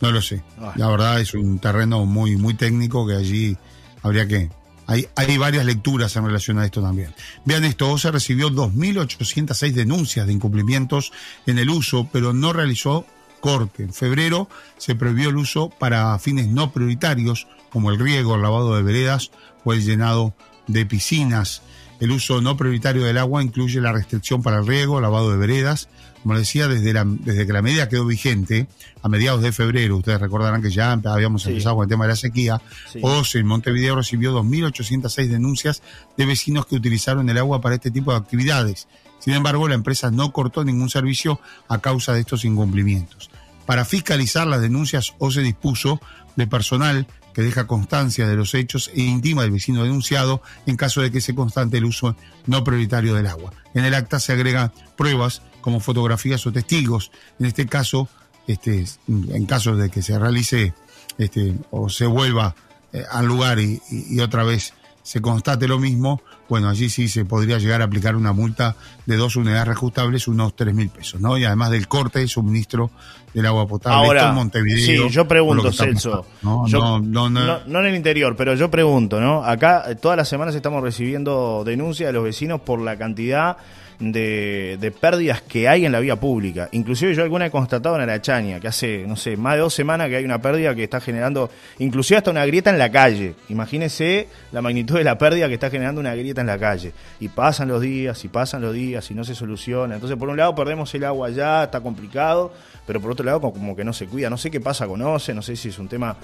no 0.00 0.10
lo 0.10 0.22
sé. 0.22 0.42
Ah. 0.58 0.72
La 0.76 0.88
verdad 0.88 1.20
es 1.20 1.34
un 1.34 1.58
terreno 1.58 2.06
muy 2.06 2.36
muy 2.36 2.54
técnico 2.54 3.06
que 3.06 3.14
allí 3.14 3.56
habría 4.02 4.26
que 4.26 4.50
hay, 4.86 5.06
hay 5.14 5.38
varias 5.38 5.64
lecturas 5.64 6.16
en 6.16 6.26
relación 6.26 6.58
a 6.58 6.64
esto 6.64 6.82
también. 6.82 7.14
Vean 7.44 7.64
esto, 7.64 7.90
OSE 7.90 8.10
recibió 8.10 8.50
2.806 8.50 9.72
denuncias 9.72 10.26
de 10.26 10.32
incumplimientos 10.32 11.12
en 11.46 11.58
el 11.58 11.70
uso, 11.70 12.08
pero 12.10 12.32
no 12.32 12.52
realizó 12.52 13.06
corte. 13.40 13.84
En 13.84 13.92
febrero 13.92 14.48
se 14.78 14.96
prohibió 14.96 15.28
el 15.28 15.36
uso 15.36 15.70
para 15.70 16.18
fines 16.18 16.48
no 16.48 16.72
prioritarios, 16.72 17.46
como 17.70 17.90
el 17.90 18.00
riego, 18.00 18.34
el 18.34 18.42
lavado 18.42 18.74
de 18.74 18.82
veredas 18.82 19.30
o 19.64 19.72
el 19.72 19.84
llenado 19.84 20.34
de 20.66 20.86
piscinas. 20.86 21.62
El 22.00 22.12
uso 22.12 22.40
no 22.40 22.56
prioritario 22.56 23.04
del 23.04 23.18
agua 23.18 23.42
incluye 23.42 23.78
la 23.80 23.92
restricción 23.92 24.42
para 24.42 24.60
el 24.60 24.66
riego, 24.66 25.00
lavado 25.02 25.30
de 25.30 25.36
veredas. 25.36 25.88
Como 26.22 26.36
decía, 26.36 26.66
desde, 26.66 26.94
la, 26.94 27.04
desde 27.04 27.46
que 27.46 27.52
la 27.52 27.60
medida 27.60 27.88
quedó 27.90 28.06
vigente 28.06 28.68
a 29.02 29.08
mediados 29.08 29.42
de 29.42 29.52
febrero, 29.52 29.98
ustedes 29.98 30.20
recordarán 30.20 30.62
que 30.62 30.70
ya 30.70 30.92
habíamos 30.92 31.46
empezado 31.46 31.76
con 31.76 31.84
el 31.84 31.90
tema 31.90 32.04
de 32.04 32.10
la 32.10 32.16
sequía, 32.16 32.60
OSE 33.02 33.38
en 33.38 33.46
Montevideo 33.46 33.96
recibió 33.96 34.32
2.806 34.38 35.28
denuncias 35.28 35.82
de 36.16 36.26
vecinos 36.26 36.66
que 36.66 36.76
utilizaron 36.76 37.28
el 37.28 37.38
agua 37.38 37.60
para 37.60 37.74
este 37.74 37.90
tipo 37.90 38.12
de 38.12 38.18
actividades. 38.18 38.88
Sin 39.18 39.34
embargo, 39.34 39.68
la 39.68 39.74
empresa 39.74 40.10
no 40.10 40.32
cortó 40.32 40.64
ningún 40.64 40.88
servicio 40.88 41.40
a 41.68 41.78
causa 41.78 42.14
de 42.14 42.20
estos 42.20 42.44
incumplimientos. 42.46 43.30
Para 43.66 43.84
fiscalizar 43.84 44.46
las 44.46 44.62
denuncias, 44.62 45.14
OSE 45.18 45.42
dispuso 45.42 46.00
de 46.36 46.46
personal 46.46 47.06
que 47.34 47.42
deja 47.42 47.66
constancia 47.66 48.26
de 48.26 48.36
los 48.36 48.54
hechos 48.54 48.90
e 48.94 49.02
intima 49.02 49.42
al 49.42 49.50
vecino 49.50 49.82
denunciado 49.82 50.42
en 50.66 50.76
caso 50.76 51.00
de 51.00 51.10
que 51.10 51.20
se 51.20 51.34
constante 51.34 51.78
el 51.78 51.84
uso 51.84 52.16
no 52.46 52.64
prioritario 52.64 53.14
del 53.14 53.26
agua. 53.26 53.52
En 53.74 53.84
el 53.84 53.94
acta 53.94 54.20
se 54.20 54.32
agregan 54.32 54.72
pruebas 54.96 55.42
como 55.60 55.80
fotografías 55.80 56.46
o 56.46 56.52
testigos. 56.52 57.10
En 57.38 57.46
este 57.46 57.66
caso, 57.66 58.08
este, 58.46 58.84
en 59.08 59.46
caso 59.46 59.76
de 59.76 59.90
que 59.90 60.02
se 60.02 60.18
realice 60.18 60.74
este, 61.18 61.54
o 61.70 61.88
se 61.88 62.06
vuelva 62.06 62.54
eh, 62.92 63.04
al 63.10 63.26
lugar 63.26 63.58
y, 63.58 63.80
otra 64.20 64.42
vez 64.42 64.74
se 65.02 65.20
constate 65.20 65.68
lo 65.68 65.78
mismo, 65.78 66.22
bueno, 66.50 66.68
allí 66.68 66.90
sí 66.90 67.08
se 67.08 67.24
podría 67.24 67.58
llegar 67.58 67.80
a 67.80 67.84
aplicar 67.84 68.16
una 68.16 68.32
multa 68.32 68.74
de 69.06 69.16
dos 69.16 69.36
unidades 69.36 69.68
reajustables, 69.68 70.26
unos 70.26 70.56
tres 70.56 70.74
mil 70.74 70.88
pesos, 70.88 71.20
¿no? 71.20 71.38
Y 71.38 71.44
además 71.44 71.70
del 71.70 71.86
corte 71.86 72.18
de 72.18 72.26
suministro 72.26 72.90
del 73.32 73.46
agua 73.46 73.68
potable 73.68 74.08
Ahora, 74.08 74.28
en 74.30 74.34
Montevideo. 74.34 75.08
Sí, 75.08 75.14
yo 75.14 75.28
pregunto, 75.28 75.72
Celso. 75.72 76.26
¿no? 76.42 76.66
no, 76.98 77.26
en 77.28 77.86
el 77.86 77.94
interior, 77.94 78.34
pero 78.36 78.56
yo 78.56 78.68
pregunto, 78.68 79.20
¿no? 79.20 79.44
Acá 79.44 79.84
eh, 79.88 79.94
todas 79.94 80.16
las 80.16 80.28
semanas 80.28 80.52
estamos 80.56 80.82
recibiendo 80.82 81.62
denuncias 81.64 82.08
de 82.08 82.12
los 82.14 82.24
vecinos 82.24 82.60
por 82.62 82.80
la 82.80 82.98
cantidad 82.98 83.56
de, 84.00 84.92
pérdidas 84.98 85.42
que 85.42 85.68
hay 85.68 85.84
en 85.84 85.92
la 85.92 86.00
vía 86.00 86.16
pública. 86.16 86.68
Inclusive 86.72 87.14
yo 87.14 87.22
alguna 87.22 87.46
he 87.46 87.50
constatado 87.50 87.94
en 87.96 88.02
Arachaña, 88.02 88.58
que 88.58 88.68
hace, 88.68 89.04
no 89.06 89.16
sé, 89.16 89.36
más 89.36 89.54
de 89.54 89.60
dos 89.60 89.74
semanas 89.74 90.08
que 90.08 90.16
hay 90.16 90.24
una 90.24 90.40
pérdida 90.40 90.74
que 90.74 90.84
está 90.84 91.00
generando, 91.00 91.50
inclusive 91.78 92.18
hasta 92.18 92.30
una 92.30 92.44
grieta 92.46 92.70
en 92.70 92.78
la 92.78 92.90
calle. 92.90 93.34
Imagínese 93.48 94.28
la 94.52 94.62
magnitud 94.62 94.96
de 94.96 95.04
la 95.04 95.18
pérdida 95.18 95.48
que 95.48 95.54
está 95.54 95.70
generando 95.70 96.00
una 96.00 96.14
grieta 96.14 96.40
en 96.40 96.46
la 96.46 96.58
calle. 96.58 96.92
Y 97.20 97.28
pasan 97.28 97.68
los 97.68 97.80
días, 97.80 98.24
y 98.24 98.28
pasan 98.28 98.62
los 98.62 98.74
días, 98.74 99.10
y 99.10 99.14
no 99.14 99.24
se 99.24 99.34
soluciona. 99.34 99.94
Entonces, 99.94 100.18
por 100.18 100.28
un 100.28 100.36
lado 100.36 100.54
perdemos 100.54 100.92
el 100.94 101.04
agua 101.04 101.30
ya, 101.30 101.64
está 101.64 101.80
complicado, 101.80 102.52
pero 102.86 103.00
por 103.00 103.12
otro 103.12 103.24
lado 103.24 103.40
como 103.40 103.76
que 103.76 103.84
no 103.84 103.92
se 103.92 104.06
cuida. 104.06 104.30
No 104.30 104.38
sé 104.38 104.50
qué 104.50 104.60
pasa 104.60 104.86
con 104.86 105.02
OCE, 105.02 105.34
no 105.34 105.42
sé 105.42 105.56
si 105.56 105.68
es 105.68 105.78
un 105.78 105.88
tema 105.88 106.16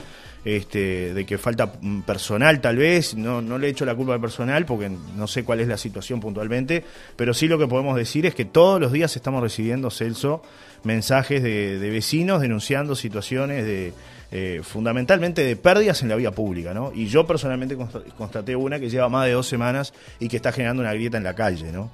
este, 0.45 1.13
de 1.13 1.27
que 1.27 1.39
falta 1.39 1.73
personal 2.07 2.61
tal 2.61 2.77
vez, 2.77 3.17
no, 3.17 3.43
no 3.43 3.59
le 3.59 3.69
echo 3.69 3.85
la 3.85 3.95
culpa 3.95 4.15
al 4.15 4.21
personal 4.21 4.65
porque 4.65 4.89
no 4.89 5.27
sé 5.27 5.45
cuál 5.45 5.61
es 5.61 5.69
la 5.69 5.77
situación 5.77 6.21
puntualmente, 6.21 6.85
pero 7.17 7.35
sí 7.35 7.49
lo 7.49 7.59
que 7.59 7.66
podemos 7.69 7.97
decir 7.97 8.27
es 8.27 8.35
que 8.35 8.45
todos 8.45 8.81
los 8.81 8.93
días 8.93 9.17
estamos 9.17 9.43
recibiendo, 9.43 9.91
Celso, 9.91 10.43
mensajes 10.85 11.43
de, 11.43 11.79
vecinos 11.91 12.41
denunciando 12.41 12.95
situaciones 12.95 13.65
de 13.65 13.93
eh, 14.33 14.61
fundamentalmente 14.65 15.45
de 15.45 15.57
pérdidas 15.57 16.03
en 16.03 16.09
la 16.09 16.17
vía 16.17 16.33
pública, 16.33 16.75
¿no? 16.75 16.93
Y 16.95 17.07
yo 17.07 17.27
personalmente 17.27 17.77
constaté 18.17 18.57
una 18.57 18.81
que 18.81 18.91
lleva 18.91 19.09
más 19.09 19.27
de 19.27 19.33
dos 19.33 19.47
semanas 19.47 19.93
y 20.19 20.29
que 20.29 20.37
está 20.37 20.53
generando 20.53 20.83
una 20.83 20.93
grieta 20.93 21.17
en 21.17 21.25
la 21.25 21.35
calle, 21.35 21.71
¿no? 21.71 21.91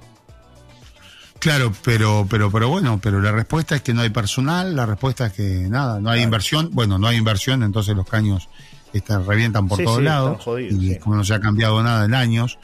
Claro, 1.43 1.73
pero, 1.83 2.25
pero, 2.29 2.49
pero 2.49 2.69
bueno, 2.69 2.99
pero 3.03 3.19
la 3.19 3.33
respuesta 3.33 3.75
es 3.75 3.81
que 3.81 3.93
no 3.93 4.01
hay 4.01 4.09
personal, 4.09 4.75
la 4.75 4.85
respuesta 4.85 5.25
es 5.25 5.33
que 5.33 5.67
nada, 5.69 5.99
no 5.99 6.09
hay 6.09 6.21
inversión. 6.21 6.69
Bueno, 6.71 6.97
no 6.97 7.07
hay 7.07 7.17
inversión, 7.17 7.63
entonces 7.63 7.95
los 7.97 8.07
caños 8.07 8.47
están, 8.93 9.27
revientan 9.27 9.67
por 9.67 9.83
todos 9.83 10.01
lados. 10.01 10.41
y 10.57 10.95
como 10.99 11.17
no 11.17 11.25
se 11.25 11.33
ha 11.33 11.41
cambiado 11.41 11.83
nada 11.83 12.05
en 12.05 12.13
años, 12.13 12.59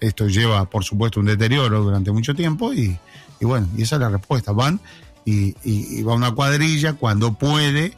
esto 0.00 0.26
lleva, 0.26 0.64
por 0.68 0.84
supuesto, 0.84 1.20
un 1.20 1.26
deterioro 1.26 1.82
durante 1.82 2.10
mucho 2.10 2.34
tiempo 2.34 2.72
y, 2.72 2.98
bueno, 3.40 3.68
y 3.76 3.82
esa 3.82 3.96
es 3.96 4.00
la 4.00 4.08
respuesta. 4.08 4.52
Van 4.52 4.80
y, 5.24 6.02
va 6.02 6.14
una 6.14 6.32
cuadrilla 6.32 6.94
cuando 6.94 7.34
puede, 7.34 7.94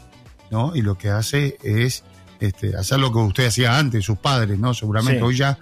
¿no? 0.51 0.75
Y 0.75 0.83
lo 0.83 0.97
que 0.99 1.09
hace 1.09 1.57
es 1.63 2.05
este, 2.41 2.77
hacer 2.77 2.99
lo 2.99 3.13
que 3.13 3.19
usted 3.19 3.47
hacía 3.47 3.79
antes, 3.79 4.05
sus 4.05 4.19
padres, 4.19 4.59
¿no? 4.59 4.75
Seguramente 4.75 5.23
hoy 5.23 5.37
ya 5.37 5.59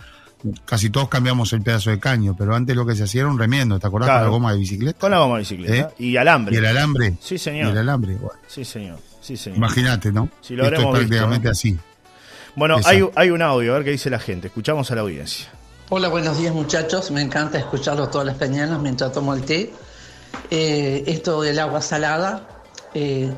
casi 0.64 0.90
todos 0.90 1.09
cambiamos 1.09 1.52
el 1.52 1.62
pedazo 1.62 1.90
de 1.90 1.99
caño, 1.99 2.35
pero 2.37 2.54
antes 2.54 2.75
lo 2.75 2.87
que 2.87 2.94
se 2.94 3.04
hacía 3.04 3.23
era 3.23 3.30
un 3.30 3.38
remiendo, 3.38 3.78
¿te 3.78 3.87
acordás? 3.87 4.11
Con 4.11 4.23
la 4.23 4.28
goma 4.28 4.52
de 4.52 4.59
bicicleta. 4.59 4.99
Con 4.99 5.11
la 5.11 5.18
goma 5.18 5.35
de 5.35 5.40
bicicleta. 5.40 5.75
¿Eh? 5.75 5.88
Y 5.99 6.16
alambre. 6.16 6.54
Y 6.54 6.59
el 6.59 6.66
alambre. 6.66 7.14
Sí, 7.20 7.38
señor. 7.38 7.68
Y 7.68 7.70
el 7.70 7.78
alambre, 7.78 8.16
Sí, 8.47 8.64
señor. 8.64 8.99
Sí, 9.20 9.37
señor. 9.37 9.59
Imagínate, 9.59 10.12
¿no? 10.12 10.30
Si 10.40 10.56
lo 10.56 10.64
Esto 10.64 10.80
es 10.80 10.87
prácticamente 10.87 11.49
así. 11.49 11.78
Bueno, 12.56 12.78
hay, 12.85 13.04
hay, 13.14 13.30
un 13.30 13.42
audio, 13.42 13.73
a 13.73 13.76
ver 13.76 13.85
qué 13.85 13.90
dice 13.92 14.11
la 14.11 14.18
gente. 14.18 14.49
Escuchamos 14.49 14.90
a 14.90 14.94
la 14.94 15.02
audiencia. 15.02 15.49
Hola, 15.92 16.06
buenos 16.06 16.38
días 16.38 16.54
muchachos. 16.54 17.11
Me 17.11 17.20
encanta 17.20 17.59
escucharlos 17.59 18.12
todas 18.12 18.25
las 18.25 18.38
mañanas 18.38 18.78
mientras 18.80 19.11
tomo 19.11 19.35
el 19.35 19.42
té. 19.42 19.73
Eh, 20.49 21.02
esto 21.09 21.42
del 21.42 21.59
agua 21.59 21.82
salada, 21.82 22.47
eh, 22.94 23.35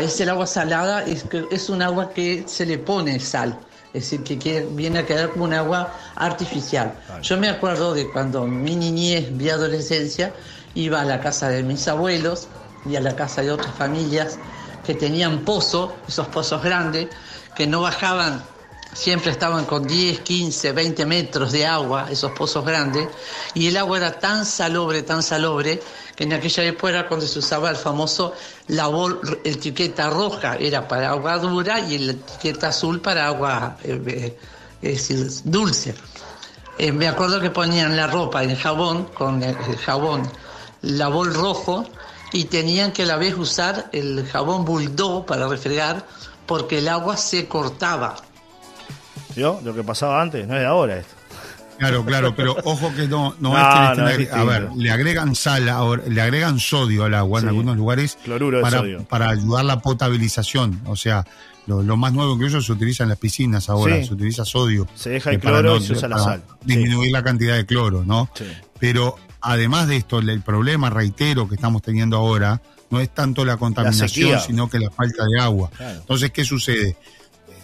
es 0.00 0.20
el 0.20 0.28
agua 0.28 0.48
salada, 0.48 1.04
es, 1.04 1.24
es 1.52 1.70
un 1.70 1.80
agua 1.80 2.12
que 2.12 2.42
se 2.48 2.66
le 2.66 2.78
pone 2.78 3.20
sal 3.20 3.56
es 3.94 4.10
decir, 4.10 4.38
que, 4.38 4.66
viene 4.70 5.00
a 5.00 5.06
quedar 5.06 5.30
como 5.30 5.44
un 5.44 5.52
agua 5.52 5.92
artificial. 6.16 6.94
Yo 7.22 7.36
me 7.36 7.48
acuerdo 7.48 7.94
de 7.94 8.10
cuando 8.10 8.46
mi 8.46 8.74
niñez, 8.74 9.30
mi 9.30 9.48
adolescencia, 9.48 10.32
iba 10.74 11.02
a 11.02 11.04
la 11.04 11.20
casa 11.20 11.50
de 11.50 11.62
mis 11.62 11.86
abuelos 11.88 12.48
y 12.84 12.96
a 12.96 13.00
la 13.00 13.14
casa 13.14 13.42
de 13.42 13.52
otras 13.52 13.74
familias 13.74 14.38
que 14.84 14.94
tenían 14.94 15.40
pozos, 15.40 15.92
esos 16.08 16.26
pozos 16.28 16.62
grandes, 16.62 17.08
que 17.54 17.66
no 17.66 17.82
bajaban, 17.82 18.42
siempre 18.92 19.30
estaban 19.30 19.64
con 19.64 19.86
10, 19.86 20.20
15, 20.20 20.72
20 20.72 21.06
metros 21.06 21.52
de 21.52 21.66
agua, 21.66 22.08
esos 22.10 22.32
pozos 22.32 22.64
grandes, 22.64 23.08
y 23.54 23.68
el 23.68 23.76
agua 23.76 23.96
era 23.96 24.18
tan 24.18 24.44
salobre, 24.44 25.02
tan 25.02 25.22
salobre, 25.22 25.82
que 26.14 26.24
en 26.24 26.32
aquella 26.34 26.64
época 26.64 26.90
era 26.90 27.08
cuando 27.08 27.26
se 27.26 27.38
usaba 27.38 27.70
el 27.70 27.76
famoso 27.76 28.34
la 28.68 28.90
etiqueta 29.44 30.10
roja, 30.10 30.56
era 30.56 30.86
para 30.86 31.10
agua 31.10 31.38
dura 31.38 31.80
y 31.80 31.98
la 31.98 32.12
etiqueta 32.12 32.68
azul 32.68 33.00
para 33.00 33.26
agua 33.26 33.76
eh, 33.82 34.36
eh, 34.82 35.28
dulce. 35.44 35.94
Eh, 36.78 36.92
me 36.92 37.08
acuerdo 37.08 37.40
que 37.40 37.50
ponían 37.50 37.96
la 37.96 38.06
ropa 38.06 38.42
en 38.42 38.56
jabón, 38.56 39.04
con 39.14 39.42
el, 39.42 39.56
jabón, 39.78 40.28
la 40.82 41.08
bol 41.08 41.32
rojo, 41.34 41.84
y 42.32 42.44
tenían 42.44 42.92
que 42.92 43.02
a 43.02 43.06
la 43.06 43.16
vez 43.16 43.36
usar 43.36 43.90
el 43.92 44.26
jabón 44.26 44.64
bulldog 44.64 45.26
para 45.26 45.48
refregar, 45.48 46.06
porque 46.46 46.78
el 46.78 46.88
agua 46.88 47.16
se 47.16 47.46
cortaba. 47.46 48.16
Lo 49.36 49.74
que 49.74 49.82
pasaba 49.82 50.20
antes, 50.20 50.46
no 50.46 50.54
es 50.54 50.60
de 50.60 50.66
ahora 50.66 50.98
esto. 50.98 51.14
Claro, 51.78 52.04
claro, 52.04 52.36
pero 52.36 52.56
ojo 52.64 52.92
que 52.94 53.08
no, 53.08 53.34
no, 53.40 53.56
es 53.58 54.28
que 54.28 54.32
a 54.32 54.44
ver, 54.44 54.70
le 54.76 54.90
agregan 54.92 55.34
sal, 55.34 55.64
le 56.06 56.20
agregan 56.20 56.60
sodio 56.60 57.04
al 57.04 57.14
agua 57.14 57.40
en 57.40 57.48
algunos 57.48 57.76
lugares 57.76 58.18
para, 58.60 58.84
para 59.08 59.30
ayudar 59.30 59.64
la 59.64 59.80
potabilización. 59.80 60.80
O 60.86 60.94
sea, 60.94 61.26
lo, 61.66 61.96
más 61.96 62.12
nuevo 62.12 62.34
incluso 62.34 62.60
se 62.60 62.72
utiliza 62.72 63.02
en 63.02 63.08
las 63.08 63.18
piscinas 63.18 63.68
ahora, 63.68 64.04
se 64.04 64.14
utiliza 64.14 64.44
sodio. 64.44 64.86
Se 64.94 65.10
deja 65.10 65.30
el 65.30 65.40
cloro 65.40 65.76
y 65.76 65.82
se 65.82 65.94
usa 65.94 66.08
la 66.08 66.18
sal. 66.18 66.42
Disminuir 66.64 67.12
la 67.12 67.22
cantidad 67.22 67.56
de 67.56 67.66
cloro, 67.66 68.04
¿no? 68.04 68.28
Pero 68.78 69.16
además 69.40 69.88
de 69.88 69.96
esto, 69.96 70.18
el 70.18 70.40
problema, 70.42 70.90
reitero, 70.90 71.48
que 71.48 71.54
estamos 71.54 71.82
teniendo 71.82 72.16
ahora, 72.16 72.60
no 72.90 73.00
es 73.00 73.10
tanto 73.10 73.44
la 73.44 73.56
contaminación, 73.56 74.40
sino 74.40 74.68
que 74.68 74.78
la 74.78 74.90
falta 74.90 75.24
de 75.24 75.40
agua. 75.40 75.70
Entonces, 75.80 76.30
¿qué 76.30 76.44
sucede? 76.44 76.96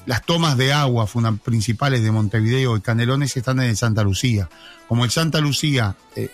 Las 0.08 0.24
tomas 0.24 0.56
de 0.56 0.72
agua 0.72 1.06
principales 1.44 2.02
de 2.02 2.10
Montevideo 2.10 2.74
y 2.74 2.80
Canelones 2.80 3.36
están 3.36 3.60
en 3.60 3.68
el 3.68 3.76
Santa 3.76 4.02
Lucía. 4.02 4.48
Como 4.88 5.04
el 5.04 5.10
Santa 5.10 5.38
Lucía, 5.38 5.96
eh, 6.16 6.30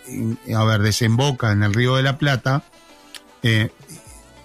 a 0.56 0.62
ver, 0.62 0.80
desemboca 0.80 1.50
en 1.50 1.64
el 1.64 1.74
Río 1.74 1.96
de 1.96 2.04
la 2.04 2.16
Plata, 2.16 2.62
eh, 3.42 3.72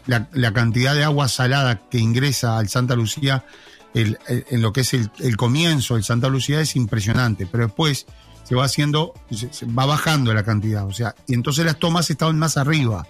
la, 0.07 0.51
cantidad 0.51 0.95
de 0.95 1.03
agua 1.03 1.27
salada 1.27 1.79
que 1.91 1.99
ingresa 1.99 2.57
al 2.57 2.69
Santa 2.69 2.95
Lucía 2.95 3.45
en 3.93 4.61
lo 4.63 4.73
que 4.73 4.81
es 4.81 4.95
el, 4.95 5.37
comienzo 5.37 5.93
del 5.93 6.03
Santa 6.03 6.27
Lucía 6.27 6.59
es 6.59 6.75
impresionante, 6.75 7.45
pero 7.45 7.67
después 7.67 8.07
se 8.43 8.55
va 8.55 8.65
haciendo, 8.65 9.13
se, 9.29 9.67
va 9.67 9.85
bajando 9.85 10.33
la 10.33 10.41
cantidad, 10.41 10.87
o 10.87 10.91
sea, 10.91 11.13
y 11.27 11.35
entonces 11.35 11.65
las 11.65 11.77
tomas 11.77 12.09
estaban 12.09 12.39
más 12.39 12.57
arriba. 12.57 13.05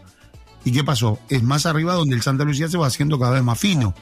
¿Y 0.65 0.73
qué 0.73 0.83
pasó? 0.83 1.17
Es 1.29 1.43
más 1.43 1.65
arriba 1.65 1.93
donde 1.93 2.17
el 2.17 2.21
Santa 2.21 2.43
Lucía 2.43 2.67
se 2.67 2.77
va 2.77 2.87
haciendo 2.87 3.17
cada 3.17 3.31
vez 3.31 3.43
más 3.43 3.57
fino. 3.57 3.95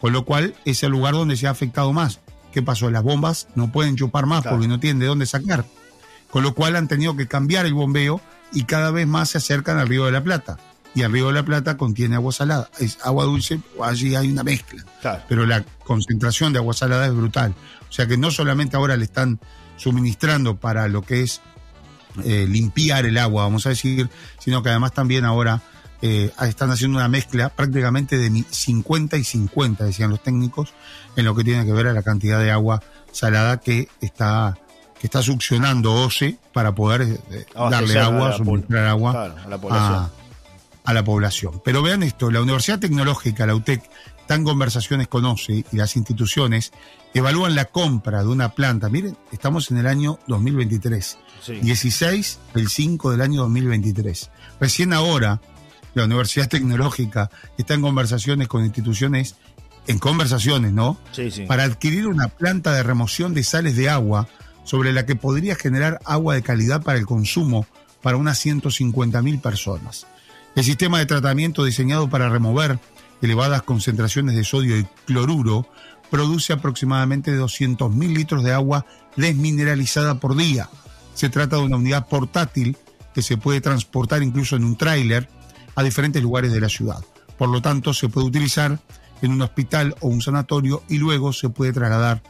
Con 0.00 0.12
lo 0.12 0.24
cual 0.24 0.54
es 0.64 0.82
el 0.82 0.92
lugar 0.92 1.14
donde 1.14 1.36
se 1.36 1.46
ha 1.46 1.50
afectado 1.50 1.92
más. 1.92 2.20
¿Qué 2.52 2.62
pasó? 2.62 2.90
Las 2.90 3.02
bombas 3.02 3.48
no 3.54 3.70
pueden 3.70 3.96
chupar 3.96 4.26
más 4.26 4.44
porque 4.44 4.66
no 4.66 4.80
tienen 4.80 4.98
de 4.98 5.06
dónde 5.06 5.26
sacar. 5.26 5.64
Con 6.30 6.42
lo 6.42 6.54
cual 6.54 6.76
han 6.76 6.88
tenido 6.88 7.16
que 7.16 7.26
cambiar 7.26 7.66
el 7.66 7.74
bombeo 7.74 8.20
y 8.52 8.64
cada 8.64 8.90
vez 8.90 9.06
más 9.06 9.30
se 9.30 9.38
acercan 9.38 9.78
al 9.78 9.88
Río 9.88 10.06
de 10.06 10.12
la 10.12 10.22
Plata. 10.22 10.58
Y 10.94 11.02
el 11.02 11.12
Río 11.12 11.28
de 11.28 11.34
la 11.34 11.44
Plata 11.44 11.76
contiene 11.76 12.16
agua 12.16 12.32
salada. 12.32 12.70
Es 12.78 12.98
agua 13.02 13.24
dulce, 13.24 13.60
allí 13.82 14.16
hay 14.16 14.30
una 14.30 14.42
mezcla. 14.42 14.84
Pero 15.28 15.46
la 15.46 15.64
concentración 15.84 16.52
de 16.52 16.58
agua 16.58 16.74
salada 16.74 17.06
es 17.06 17.14
brutal. 17.14 17.54
O 17.88 17.92
sea 17.92 18.06
que 18.06 18.16
no 18.16 18.30
solamente 18.30 18.76
ahora 18.76 18.96
le 18.96 19.04
están 19.04 19.38
suministrando 19.76 20.56
para 20.56 20.88
lo 20.88 21.02
que 21.02 21.22
es 21.22 21.40
eh, 22.24 22.46
limpiar 22.48 23.06
el 23.06 23.18
agua, 23.18 23.44
vamos 23.44 23.66
a 23.66 23.70
decir, 23.70 24.10
sino 24.38 24.62
que 24.62 24.70
además 24.70 24.92
también 24.92 25.24
ahora 25.24 25.62
eh, 26.02 26.32
están 26.42 26.70
haciendo 26.70 26.98
una 26.98 27.08
mezcla 27.08 27.50
prácticamente 27.50 28.16
de 28.16 28.44
50 28.48 29.16
y 29.16 29.24
50, 29.24 29.84
decían 29.84 30.10
los 30.10 30.22
técnicos, 30.22 30.72
en 31.16 31.24
lo 31.24 31.34
que 31.34 31.44
tiene 31.44 31.64
que 31.64 31.72
ver 31.72 31.86
a 31.88 31.92
la 31.92 32.02
cantidad 32.02 32.40
de 32.40 32.50
agua 32.50 32.82
salada 33.12 33.58
que 33.58 33.88
está 34.00 34.56
que 35.00 35.06
está 35.06 35.22
succionando 35.22 35.94
OCE 35.94 36.36
para 36.52 36.74
poder 36.74 37.02
eh, 37.30 37.46
darle 37.54 37.98
agua, 37.98 38.36
suministrar 38.36 38.86
agua 38.86 39.34
a, 40.84 40.92
la 40.92 41.04
población. 41.04 41.62
Pero 41.64 41.82
vean 41.82 42.02
esto, 42.02 42.30
la 42.30 42.42
Universidad 42.42 42.78
Tecnológica, 42.80 43.46
la 43.46 43.54
UTEC, 43.54 43.82
está 44.20 44.34
en 44.34 44.44
conversaciones 44.44 45.08
con 45.08 45.24
OCE 45.24 45.64
y 45.72 45.76
las 45.76 45.96
instituciones 45.96 46.72
evalúan 47.14 47.54
la 47.54 47.64
compra 47.64 48.20
de 48.20 48.28
una 48.28 48.50
planta. 48.50 48.90
Miren, 48.90 49.16
estamos 49.32 49.70
en 49.70 49.78
el 49.78 49.86
año 49.86 50.18
2023. 50.26 51.18
16 51.62 52.38
del 52.54 52.68
5 52.68 53.10
del 53.10 53.22
año 53.22 53.40
2023. 53.42 54.30
Recién 54.60 54.92
ahora 54.92 55.40
la 55.94 56.04
Universidad 56.04 56.48
Tecnológica 56.48 57.30
está 57.58 57.74
en 57.74 57.82
conversaciones 57.82 58.48
con 58.48 58.64
instituciones, 58.64 59.36
en 59.86 59.98
conversaciones, 59.98 60.72
¿no? 60.72 60.98
Sí, 61.12 61.30
sí. 61.30 61.46
Para 61.46 61.64
adquirir 61.64 62.06
una 62.06 62.28
planta 62.28 62.72
de 62.72 62.82
remoción 62.82 63.34
de 63.34 63.44
sales 63.44 63.76
de 63.76 63.88
agua 63.88 64.28
sobre 64.64 64.92
la 64.92 65.06
que 65.06 65.16
podría 65.16 65.56
generar 65.56 66.00
agua 66.04 66.34
de 66.34 66.42
calidad 66.42 66.82
para 66.82 66.98
el 66.98 67.06
consumo 67.06 67.66
para 68.02 68.16
unas 68.16 68.38
150 68.38 69.20
mil 69.22 69.38
personas. 69.40 70.06
El 70.56 70.64
sistema 70.64 70.98
de 70.98 71.06
tratamiento 71.06 71.64
diseñado 71.64 72.08
para 72.08 72.28
remover 72.28 72.78
elevadas 73.22 73.62
concentraciones 73.62 74.34
de 74.34 74.44
sodio 74.44 74.78
y 74.78 74.86
cloruro 75.06 75.66
produce 76.10 76.52
aproximadamente 76.52 77.34
200 77.34 77.94
mil 77.94 78.14
litros 78.14 78.42
de 78.42 78.52
agua 78.52 78.86
desmineralizada 79.16 80.16
por 80.16 80.36
día. 80.36 80.68
Se 81.14 81.28
trata 81.28 81.56
de 81.56 81.62
una 81.62 81.76
unidad 81.76 82.08
portátil 82.08 82.76
que 83.14 83.22
se 83.22 83.36
puede 83.36 83.60
transportar 83.60 84.22
incluso 84.22 84.56
en 84.56 84.64
un 84.64 84.76
tráiler 84.76 85.28
a 85.74 85.82
diferentes 85.82 86.22
lugares 86.22 86.52
de 86.52 86.60
la 86.60 86.68
ciudad. 86.68 87.02
Por 87.38 87.48
lo 87.48 87.62
tanto, 87.62 87.94
se 87.94 88.08
puede 88.08 88.26
utilizar 88.26 88.78
en 89.22 89.32
un 89.32 89.42
hospital 89.42 89.94
o 90.00 90.08
un 90.08 90.20
sanatorio 90.20 90.82
y 90.88 90.98
luego 90.98 91.32
se 91.32 91.48
puede 91.48 91.72
trasladar 91.72 92.22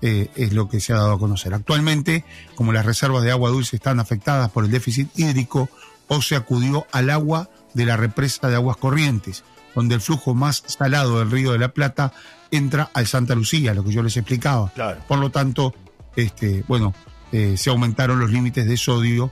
eh, 0.00 0.30
es 0.36 0.52
lo 0.52 0.68
que 0.68 0.80
se 0.80 0.92
ha 0.92 0.96
dado 0.96 1.12
a 1.12 1.18
conocer. 1.18 1.54
Actualmente, 1.54 2.24
como 2.54 2.72
las 2.72 2.86
reservas 2.86 3.24
de 3.24 3.32
agua 3.32 3.50
dulce 3.50 3.76
están 3.76 3.98
afectadas 3.98 4.50
por 4.50 4.64
el 4.64 4.70
déficit 4.70 5.08
hídrico, 5.18 5.68
o 6.06 6.22
se 6.22 6.36
acudió 6.36 6.86
al 6.92 7.10
agua 7.10 7.50
de 7.74 7.84
la 7.84 7.96
represa 7.96 8.48
de 8.48 8.54
aguas 8.54 8.76
corrientes, 8.76 9.44
donde 9.74 9.94
el 9.94 10.00
flujo 10.00 10.34
más 10.34 10.62
salado 10.66 11.18
del 11.18 11.30
río 11.30 11.52
de 11.52 11.58
la 11.58 11.68
Plata 11.68 12.12
entra 12.50 12.90
al 12.94 13.06
Santa 13.06 13.34
Lucía, 13.34 13.74
lo 13.74 13.84
que 13.84 13.92
yo 13.92 14.02
les 14.02 14.16
explicaba. 14.16 14.72
Por 15.06 15.18
lo 15.18 15.30
tanto, 15.30 15.74
este, 16.16 16.64
bueno, 16.66 16.94
eh, 17.30 17.56
se 17.56 17.70
aumentaron 17.70 18.18
los 18.18 18.30
límites 18.30 18.66
de 18.66 18.76
sodio 18.76 19.30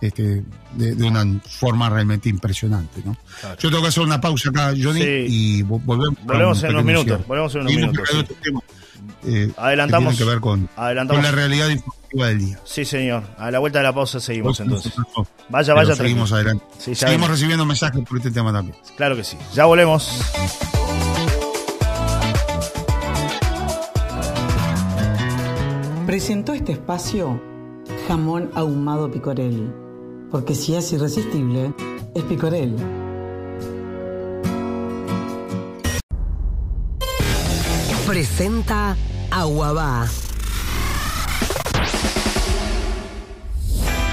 este, 0.00 0.44
de, 0.74 1.04
una 1.04 1.24
forma 1.48 1.90
realmente 1.90 2.28
impresionante. 2.28 3.02
¿no? 3.04 3.16
Yo 3.58 3.68
tengo 3.70 3.82
que 3.82 3.88
hacer 3.88 4.02
una 4.02 4.20
pausa 4.20 4.50
acá, 4.50 4.72
Johnny, 4.80 5.02
y 5.02 5.62
volvemos. 5.62 6.16
Volvemos 6.24 6.62
en 6.62 6.70
unos 6.70 6.84
minutos. 6.84 7.26
Volvemos 7.26 7.54
en 7.54 7.60
unos 7.62 7.74
minutos. 7.74 8.26
Eh, 9.24 9.50
adelantamos. 9.56 10.16
Que 10.16 10.24
ver 10.24 10.40
con, 10.40 10.68
con, 10.74 11.22
la 11.22 11.30
realidad 11.30 11.68
informativa 11.68 12.26
del 12.26 12.38
día. 12.38 12.60
Sí, 12.64 12.84
señor. 12.84 13.24
A 13.38 13.50
la 13.50 13.58
vuelta 13.58 13.78
de 13.80 13.84
la 13.84 13.92
pausa 13.92 14.20
seguimos 14.20 14.60
entonces. 14.60 14.92
Vaya, 15.48 15.74
vaya. 15.74 15.94
Seguimos 15.94 16.32
adelante. 16.32 16.64
seguimos 16.94 17.28
recibiendo 17.28 17.64
mensajes 17.64 18.04
por 18.06 18.18
este 18.18 18.30
tema 18.30 18.52
también. 18.52 18.76
Claro 18.96 19.16
que 19.16 19.24
sí. 19.24 19.36
Ya 19.54 19.64
volvemos. 19.64 20.22
Presentó 26.06 26.54
este 26.54 26.72
espacio 26.72 27.40
jamón 28.06 28.50
ahumado 28.54 29.10
picorel. 29.10 29.87
Porque 30.30 30.54
si 30.54 30.74
es 30.74 30.92
irresistible, 30.92 31.72
es 32.14 32.22
picorel. 32.24 32.76
presenta 38.08 38.96
Aguabá. 39.30 40.08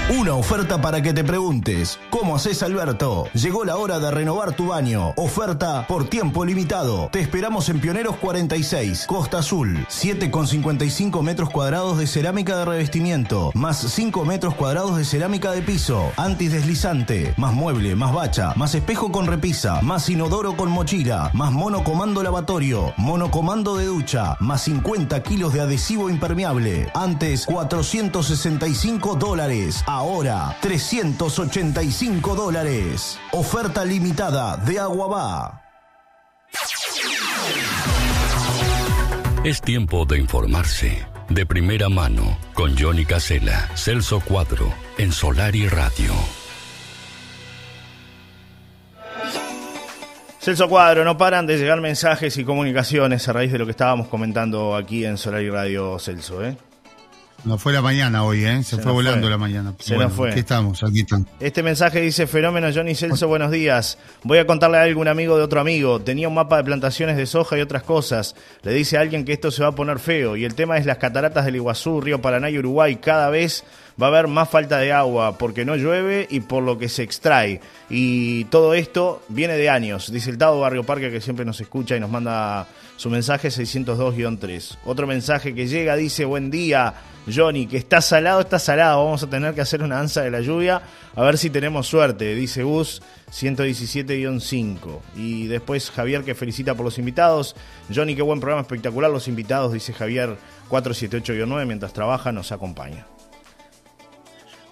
Una 0.08 0.34
oferta 0.34 0.80
para 0.80 1.02
que 1.02 1.12
te 1.12 1.24
preguntes, 1.24 1.98
¿cómo 2.10 2.36
haces 2.36 2.62
Alberto? 2.62 3.26
Llegó 3.34 3.64
la 3.64 3.76
hora 3.76 3.98
de 3.98 4.08
renovar 4.12 4.54
tu 4.54 4.68
baño. 4.68 5.12
Oferta 5.16 5.84
por 5.88 6.08
tiempo 6.08 6.44
limitado. 6.44 7.08
Te 7.10 7.18
esperamos 7.18 7.68
en 7.70 7.80
Pioneros 7.80 8.14
46, 8.18 9.04
Costa 9.08 9.38
Azul. 9.38 9.84
7,55 9.88 11.22
metros 11.22 11.50
cuadrados 11.50 11.98
de 11.98 12.06
cerámica 12.06 12.56
de 12.56 12.64
revestimiento, 12.66 13.50
más 13.54 13.78
5 13.78 14.24
metros 14.24 14.54
cuadrados 14.54 14.96
de 14.96 15.04
cerámica 15.04 15.50
de 15.50 15.62
piso, 15.62 16.12
antideslizante, 16.16 17.34
más 17.36 17.52
mueble, 17.52 17.96
más 17.96 18.12
bacha, 18.12 18.52
más 18.54 18.76
espejo 18.76 19.10
con 19.10 19.26
repisa, 19.26 19.82
más 19.82 20.08
inodoro 20.08 20.56
con 20.56 20.70
mochila, 20.70 21.32
más 21.34 21.50
monocomando 21.50 22.22
lavatorio, 22.22 22.94
monocomando 22.96 23.76
de 23.76 23.86
ducha, 23.86 24.36
más 24.38 24.62
50 24.62 25.20
kilos 25.24 25.52
de 25.52 25.62
adhesivo 25.62 26.08
impermeable. 26.10 26.92
Antes 26.94 27.44
465 27.46 29.16
dólares 29.16 29.82
ahora 29.96 30.56
385 30.60 32.34
dólares. 32.34 33.18
Oferta 33.32 33.84
limitada 33.84 34.56
de 34.56 34.78
Aguabá. 34.78 35.62
Es 39.44 39.60
tiempo 39.60 40.04
de 40.04 40.18
informarse. 40.18 41.06
De 41.28 41.44
primera 41.44 41.88
mano, 41.88 42.38
con 42.54 42.76
Johnny 42.78 43.04
Casella, 43.04 43.68
Celso 43.74 44.22
4, 44.24 44.72
en 44.98 45.12
Solar 45.12 45.56
y 45.56 45.68
Radio. 45.68 46.12
Celso 50.40 50.68
Cuadro, 50.68 51.04
no 51.04 51.18
paran 51.18 51.44
de 51.44 51.58
llegar 51.58 51.80
mensajes 51.80 52.36
y 52.36 52.44
comunicaciones 52.44 53.28
a 53.28 53.32
raíz 53.32 53.50
de 53.50 53.58
lo 53.58 53.64
que 53.64 53.72
estábamos 53.72 54.06
comentando 54.06 54.76
aquí 54.76 55.04
en 55.04 55.18
Solar 55.18 55.42
y 55.42 55.50
Radio 55.50 55.98
Celso, 55.98 56.44
¿eh? 56.44 56.56
No 57.46 57.58
fue 57.58 57.72
la 57.72 57.80
mañana 57.80 58.24
hoy, 58.24 58.44
¿eh? 58.44 58.64
Se, 58.64 58.76
fue 58.76 58.90
volando 58.90 59.30
la 59.30 59.38
mañana. 59.38 59.72
Se 59.78 59.96
nos 59.96 60.12
fue. 60.12 60.30
Aquí 60.30 60.40
estamos, 60.40 60.82
aquí 60.82 61.02
están. 61.02 61.28
Este 61.38 61.62
mensaje 61.62 62.00
dice, 62.00 62.26
fenómeno 62.26 62.66
Johnny 62.74 62.96
Celso, 62.96 63.28
buenos 63.28 63.52
días. 63.52 63.98
Voy 64.24 64.38
a 64.38 64.48
contarle 64.48 64.78
a 64.78 64.82
algún 64.82 65.06
amigo 65.06 65.36
de 65.36 65.44
otro 65.44 65.60
amigo. 65.60 66.00
Tenía 66.00 66.26
un 66.26 66.34
mapa 66.34 66.56
de 66.56 66.64
plantaciones 66.64 67.16
de 67.16 67.24
soja 67.24 67.56
y 67.56 67.60
otras 67.60 67.84
cosas. 67.84 68.34
Le 68.62 68.72
dice 68.72 68.98
a 68.98 69.00
alguien 69.00 69.24
que 69.24 69.32
esto 69.32 69.52
se 69.52 69.62
va 69.62 69.68
a 69.68 69.74
poner 69.76 70.00
feo. 70.00 70.36
Y 70.36 70.44
el 70.44 70.56
tema 70.56 70.76
es 70.76 70.86
las 70.86 70.98
cataratas 70.98 71.44
del 71.44 71.54
Iguazú, 71.54 72.00
Río 72.00 72.20
Paraná 72.20 72.50
y 72.50 72.58
Uruguay. 72.58 72.96
Cada 72.96 73.30
vez 73.30 73.62
va 74.00 74.06
a 74.06 74.08
haber 74.10 74.28
más 74.28 74.48
falta 74.48 74.78
de 74.78 74.92
agua 74.92 75.38
porque 75.38 75.64
no 75.64 75.76
llueve 75.76 76.26
y 76.30 76.40
por 76.40 76.62
lo 76.62 76.78
que 76.78 76.88
se 76.88 77.02
extrae. 77.02 77.60
Y 77.88 78.44
todo 78.46 78.74
esto 78.74 79.22
viene 79.28 79.54
de 79.54 79.70
años, 79.70 80.10
dice 80.12 80.30
el 80.30 80.38
Tado 80.38 80.60
Barrio 80.60 80.84
Parque 80.84 81.10
que 81.10 81.20
siempre 81.20 81.44
nos 81.44 81.60
escucha 81.60 81.96
y 81.96 82.00
nos 82.00 82.10
manda 82.10 82.66
su 82.96 83.10
mensaje 83.10 83.48
602-3. 83.48 84.78
Otro 84.84 85.06
mensaje 85.06 85.54
que 85.54 85.66
llega 85.66 85.96
dice, 85.96 86.24
buen 86.24 86.50
día 86.50 86.94
Johnny, 87.32 87.66
que 87.66 87.76
está 87.76 88.00
salado, 88.00 88.40
está 88.40 88.58
salado, 88.58 89.04
vamos 89.04 89.22
a 89.22 89.30
tener 89.30 89.54
que 89.54 89.60
hacer 89.60 89.82
una 89.82 89.96
danza 89.96 90.22
de 90.22 90.30
la 90.30 90.40
lluvia, 90.40 90.82
a 91.14 91.22
ver 91.22 91.38
si 91.38 91.50
tenemos 91.50 91.88
suerte, 91.88 92.34
dice 92.34 92.62
Gus 92.62 93.02
117-5. 93.32 95.00
Y 95.16 95.46
después 95.46 95.90
Javier 95.90 96.22
que 96.22 96.34
felicita 96.34 96.74
por 96.74 96.84
los 96.84 96.98
invitados. 96.98 97.56
Johnny, 97.92 98.14
qué 98.14 98.22
buen 98.22 98.40
programa 98.40 98.62
espectacular, 98.62 99.10
los 99.10 99.28
invitados, 99.28 99.72
dice 99.72 99.92
Javier 99.92 100.36
478-9, 100.70 101.66
mientras 101.66 101.92
trabaja 101.92 102.30
nos 102.30 102.52
acompaña. 102.52 103.06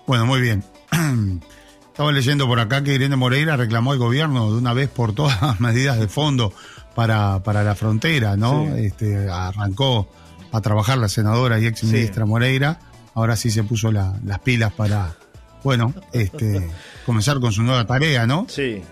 Bueno, 0.06 0.26
muy 0.26 0.40
bien. 0.40 0.62
Estaba 1.88 2.10
leyendo 2.12 2.46
por 2.46 2.58
acá 2.58 2.82
que 2.82 2.94
Irene 2.94 3.16
Moreira 3.16 3.56
reclamó 3.56 3.92
al 3.92 3.98
gobierno 3.98 4.50
de 4.50 4.58
una 4.58 4.72
vez 4.72 4.88
por 4.88 5.14
todas 5.14 5.40
las 5.40 5.60
medidas 5.60 5.98
de 5.98 6.08
fondo 6.08 6.52
para, 6.94 7.42
para 7.42 7.62
la 7.62 7.74
frontera, 7.74 8.36
¿no? 8.36 8.74
Este, 8.76 9.28
arrancó 9.30 10.08
a 10.52 10.60
trabajar 10.60 10.98
la 10.98 11.08
senadora 11.08 11.58
y 11.58 11.66
ex 11.66 11.84
ministra 11.84 12.26
Moreira. 12.26 12.78
Ahora 13.14 13.36
sí 13.36 13.50
se 13.50 13.62
puso 13.62 13.92
las 13.92 14.38
pilas 14.42 14.72
para, 14.72 15.14
bueno, 15.62 15.94
este, 16.12 16.68
comenzar 17.06 17.40
con 17.40 17.52
su 17.52 17.62
nueva 17.62 17.86
tarea, 17.86 18.26
¿no? 18.26 18.46
Sí. 18.48 18.82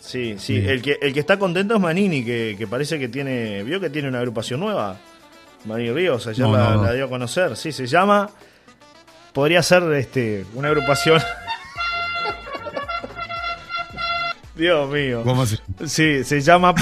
Sí, 0.00 0.36
sí. 0.38 0.56
El 0.56 0.80
que, 0.80 0.98
el 1.02 1.12
que 1.12 1.20
está 1.20 1.38
contento 1.38 1.74
es 1.74 1.80
Manini, 1.80 2.24
que, 2.24 2.54
que, 2.56 2.66
parece 2.66 2.98
que 2.98 3.08
tiene. 3.08 3.62
¿Vio 3.62 3.78
que 3.78 3.90
tiene 3.90 4.08
una 4.08 4.18
agrupación 4.18 4.60
nueva? 4.60 4.98
Manini 5.66 5.92
Ríos, 5.92 6.26
ayer 6.26 6.46
la 6.46 6.92
dio 6.92 7.04
a 7.06 7.08
conocer. 7.08 7.56
Sí, 7.56 7.72
se 7.72 7.86
llama 7.86 8.30
podría 9.32 9.62
ser 9.62 9.82
este, 9.94 10.44
una 10.54 10.68
agrupación. 10.68 11.20
Dios 14.56 14.90
mío. 14.90 15.22
¿Cómo 15.24 15.46
se... 15.46 15.58
Sí, 15.86 16.24
se 16.24 16.40
llama 16.40 16.74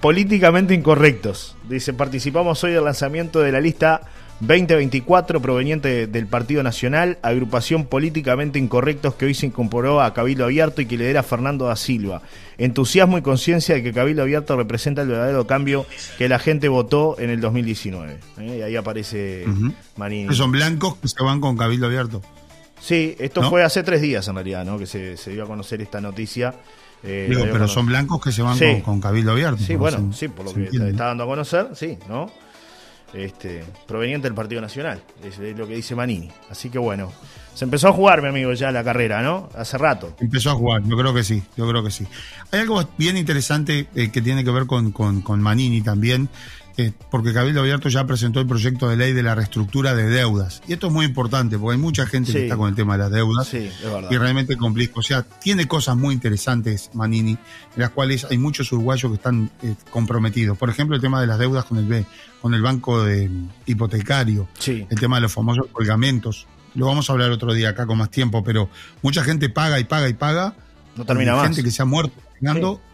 Políticamente 0.00 0.74
Incorrectos. 0.74 1.56
Dice, 1.68 1.92
participamos 1.92 2.64
hoy 2.64 2.72
del 2.72 2.84
lanzamiento 2.84 3.40
de 3.40 3.52
la 3.52 3.60
lista 3.60 4.00
2024 4.40 5.40
proveniente 5.40 6.06
del 6.06 6.26
Partido 6.26 6.62
Nacional, 6.62 7.18
agrupación 7.22 7.84
políticamente 7.84 8.58
incorrectos 8.58 9.14
que 9.14 9.26
hoy 9.26 9.34
se 9.34 9.46
incorporó 9.46 10.00
a 10.00 10.14
Cabildo 10.14 10.44
Abierto 10.44 10.80
y 10.80 10.86
que 10.86 10.96
lidera 10.96 11.22
Fernando 11.22 11.66
da 11.66 11.76
Silva. 11.76 12.22
Entusiasmo 12.56 13.18
y 13.18 13.22
conciencia 13.22 13.74
de 13.74 13.82
que 13.82 13.92
Cabildo 13.92 14.22
Abierto 14.22 14.56
representa 14.56 15.02
el 15.02 15.08
verdadero 15.08 15.46
cambio 15.46 15.84
que 16.16 16.28
la 16.28 16.38
gente 16.38 16.68
votó 16.68 17.16
en 17.18 17.28
el 17.28 17.40
2019. 17.40 18.18
¿eh? 18.38 18.56
Y 18.58 18.62
ahí 18.62 18.76
aparece 18.76 19.44
Manini. 19.96 20.34
Son 20.34 20.50
blancos 20.50 20.96
que 20.96 21.08
se 21.08 21.22
van 21.22 21.40
con 21.40 21.56
Cabildo 21.56 21.86
Abierto. 21.86 22.22
Sí, 22.80 23.14
esto 23.18 23.42
fue 23.42 23.62
hace 23.62 23.82
tres 23.82 24.00
días 24.00 24.26
en 24.28 24.34
realidad, 24.36 24.64
¿no? 24.64 24.78
Que 24.78 24.86
se, 24.86 25.16
dio 25.30 25.44
a 25.44 25.46
conocer 25.46 25.82
esta 25.82 26.00
noticia. 26.00 26.54
Eh, 27.02 27.26
Digo, 27.28 27.44
pero 27.52 27.68
son 27.68 27.86
blancos 27.86 28.22
que 28.22 28.32
se 28.32 28.40
van 28.40 28.58
con, 28.80 29.00
Cabildo 29.02 29.32
Abierto. 29.32 29.58
Sí, 29.58 29.74
bueno, 29.74 30.12
sí, 30.14 30.28
por 30.28 30.46
lo 30.46 30.54
que 30.54 30.64
está 30.64 31.06
dando 31.06 31.24
a 31.24 31.26
conocer, 31.26 31.68
sí, 31.74 31.98
¿no? 32.08 32.30
Este, 33.14 33.64
proveniente 33.86 34.28
del 34.28 34.34
Partido 34.34 34.60
Nacional, 34.60 35.02
es, 35.24 35.38
lo 35.56 35.66
que 35.66 35.74
dice 35.74 35.94
Manini. 35.94 36.30
Así 36.50 36.70
que 36.70 36.78
bueno, 36.78 37.12
se 37.54 37.64
empezó 37.64 37.88
a 37.88 37.92
jugar, 37.92 38.22
mi 38.22 38.28
amigo, 38.28 38.52
ya 38.52 38.70
la 38.70 38.84
carrera, 38.84 39.22
¿no? 39.22 39.48
Hace 39.56 39.78
rato. 39.78 40.16
Empezó 40.20 40.50
a 40.50 40.54
jugar, 40.54 40.82
yo 40.84 40.96
creo 40.96 41.14
que 41.14 41.24
sí, 41.24 41.42
yo 41.56 41.68
creo 41.68 41.82
que 41.82 41.90
sí. 41.90 42.06
Hay 42.52 42.60
algo 42.60 42.82
bien 42.96 43.16
interesante 43.16 43.88
eh, 43.94 44.10
que 44.10 44.22
tiene 44.22 44.44
que 44.44 44.50
ver 44.50 44.66
con, 44.66 44.92
con 44.92 45.40
Manini 45.40 45.82
también, 45.82 46.28
eh, 46.80 46.92
porque 47.10 47.32
Cabildo 47.32 47.60
Abierto 47.60 47.88
ya 47.88 48.06
presentó 48.06 48.40
el 48.40 48.46
proyecto 48.46 48.88
de 48.88 48.96
ley 48.96 49.12
de 49.12 49.22
la 49.22 49.34
reestructura 49.34 49.94
de 49.94 50.08
deudas. 50.08 50.62
Y 50.66 50.72
esto 50.72 50.86
es 50.86 50.92
muy 50.92 51.04
importante, 51.04 51.58
porque 51.58 51.76
hay 51.76 51.80
mucha 51.80 52.06
gente 52.06 52.32
que 52.32 52.44
está 52.44 52.56
con 52.56 52.68
el 52.68 52.74
tema 52.74 52.94
de 52.94 52.98
las 52.98 53.10
deudas. 53.10 53.52
y 53.54 54.16
realmente 54.16 54.56
complica. 54.56 54.94
O 54.96 55.02
sea, 55.02 55.22
tiene 55.22 55.66
cosas 55.66 55.96
muy 55.96 56.14
interesantes, 56.14 56.90
Manini, 56.94 57.32
en 57.32 57.38
las 57.76 57.90
cuales 57.90 58.26
hay 58.30 58.38
muchos 58.38 58.72
uruguayos 58.72 59.10
que 59.10 59.16
están 59.16 59.50
eh, 59.62 59.74
comprometidos. 59.90 60.56
Por 60.56 60.70
ejemplo, 60.70 60.96
el 60.96 61.02
tema 61.02 61.20
de 61.20 61.26
las 61.26 61.38
deudas 61.38 61.64
con 61.64 61.78
el 61.78 61.86
B, 61.86 62.06
con 62.40 62.54
el 62.54 62.62
banco 62.62 63.04
de, 63.04 63.30
hipotecario. 63.66 64.48
El 64.66 64.98
tema 64.98 65.16
de 65.16 65.22
los 65.22 65.32
famosos 65.32 65.66
colgamentos. 65.72 66.46
Lo 66.74 66.86
vamos 66.86 67.10
a 67.10 67.12
hablar 67.12 67.30
otro 67.30 67.52
día 67.52 67.70
acá 67.70 67.86
con 67.86 67.98
más 67.98 68.10
tiempo, 68.10 68.44
pero 68.44 68.70
mucha 69.02 69.24
gente 69.24 69.48
paga 69.48 69.80
y 69.80 69.84
paga 69.84 70.08
y 70.08 70.14
paga. 70.14 70.54
No 70.96 71.04
termina 71.04 71.34
más. 71.34 71.44
gente 71.44 71.62
que 71.62 71.70
se 71.70 71.82
ha 71.82 71.84
muerto 71.84 72.20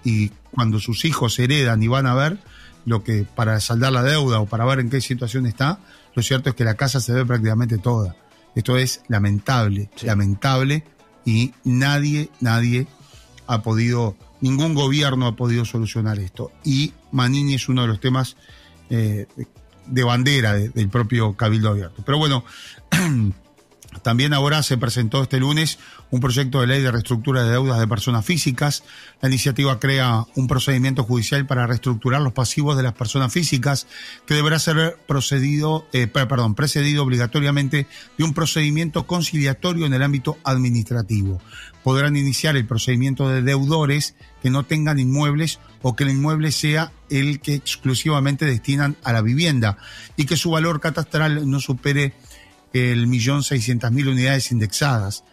y 0.05 0.31
cuando 0.51 0.81
sus 0.81 1.05
hijos 1.05 1.38
heredan 1.38 1.83
y 1.83 1.88
van 1.88 2.07
a 2.07 2.14
ver 2.14 2.38
lo 2.87 3.05
que 3.05 3.27
para 3.35 3.61
saldar 3.61 3.92
la 3.92 4.03
deuda 4.03 4.40
o 4.40 4.46
para 4.46 4.64
ver 4.64 4.81
en 4.81 4.88
qué 4.88 5.03
situación 5.03 5.44
está, 5.44 5.81
lo 6.14 6.22
cierto 6.22 6.49
es 6.49 6.57
que 6.57 6.64
la 6.64 6.75
casa 6.75 7.01
se 7.01 7.12
ve 7.12 7.27
prácticamente 7.27 7.77
toda. 7.77 8.16
Esto 8.55 8.79
es 8.79 9.03
lamentable, 9.09 9.90
lamentable 10.03 10.85
y 11.27 11.53
nadie, 11.64 12.31
nadie 12.40 12.87
ha 13.46 13.62
podido, 13.62 14.16
ningún 14.40 14.75
gobierno 14.75 15.27
ha 15.27 15.37
podido 15.37 15.64
solucionar 15.66 16.18
esto. 16.18 16.53
Y 16.64 16.94
Manini 17.12 17.55
es 17.55 17.68
uno 17.68 17.83
de 17.83 17.88
los 17.88 18.01
temas 18.01 18.37
eh, 18.88 19.27
de 19.87 20.05
bandera 20.05 20.55
del 20.55 20.88
propio 20.88 21.35
Cabildo 21.35 21.70
Abierto. 21.70 22.03
Pero 22.05 22.18
bueno, 22.18 22.44
también 24.02 24.32
ahora 24.32 24.62
se 24.62 24.78
presentó 24.78 25.22
este 25.22 25.40
lunes 25.40 25.78
un 26.11 26.20
proyecto 26.20 26.61
de 26.61 26.66
ley 26.66 26.82
de 26.82 26.90
reestructura 26.90 27.42
de 27.42 27.50
deudas 27.50 27.78
de 27.78 27.87
personas 27.87 28.24
físicas. 28.24 28.85
La 29.20 29.28
iniciativa 29.28 29.78
crea 29.80 30.24
un 30.35 30.46
procedimiento 30.46 31.04
judicial 31.04 31.46
para 31.46 31.66
reestructurar 31.66 32.20
los 32.20 32.32
pasivos 32.32 32.76
de 32.76 32.82
las 32.82 32.92
personas 32.92 33.32
físicas 33.32 33.87
que 34.26 34.35
deberá 34.35 34.59
ser 34.59 34.98
eh, 35.92 36.06
perdón, 36.06 36.54
precedido 36.54 37.02
obligatoriamente 37.02 37.87
de 38.16 38.24
un 38.24 38.35
procedimiento 38.35 39.06
conciliatorio 39.06 39.87
en 39.87 39.94
el 39.94 40.02
ámbito 40.02 40.38
administrativo. 40.44 41.40
Podrán 41.82 42.16
iniciar 42.16 42.56
el 42.56 42.66
procedimiento 42.66 43.28
de 43.28 43.42
deudores 43.42 44.14
que 44.42 44.50
no 44.50 44.64
tengan 44.64 44.98
inmuebles 44.98 45.61
o 45.82 45.94
que 45.94 46.04
el 46.04 46.11
inmueble 46.11 46.50
sea 46.52 46.92
el 47.11 47.40
que 47.40 47.54
exclusivamente 47.54 48.44
destinan 48.44 48.96
a 49.04 49.12
la 49.12 49.22
vivienda 49.22 49.78
y 50.16 50.26
que 50.26 50.37
su 50.37 50.50
valor 50.50 50.80
catastral 50.80 51.48
no 51.48 51.61
supere 51.61 52.12
el 52.72 53.07
millón 53.07 53.42
seiscientas 53.42 53.92
mil 53.92 54.09
unidades 54.09 54.52
indexadas 54.52 55.24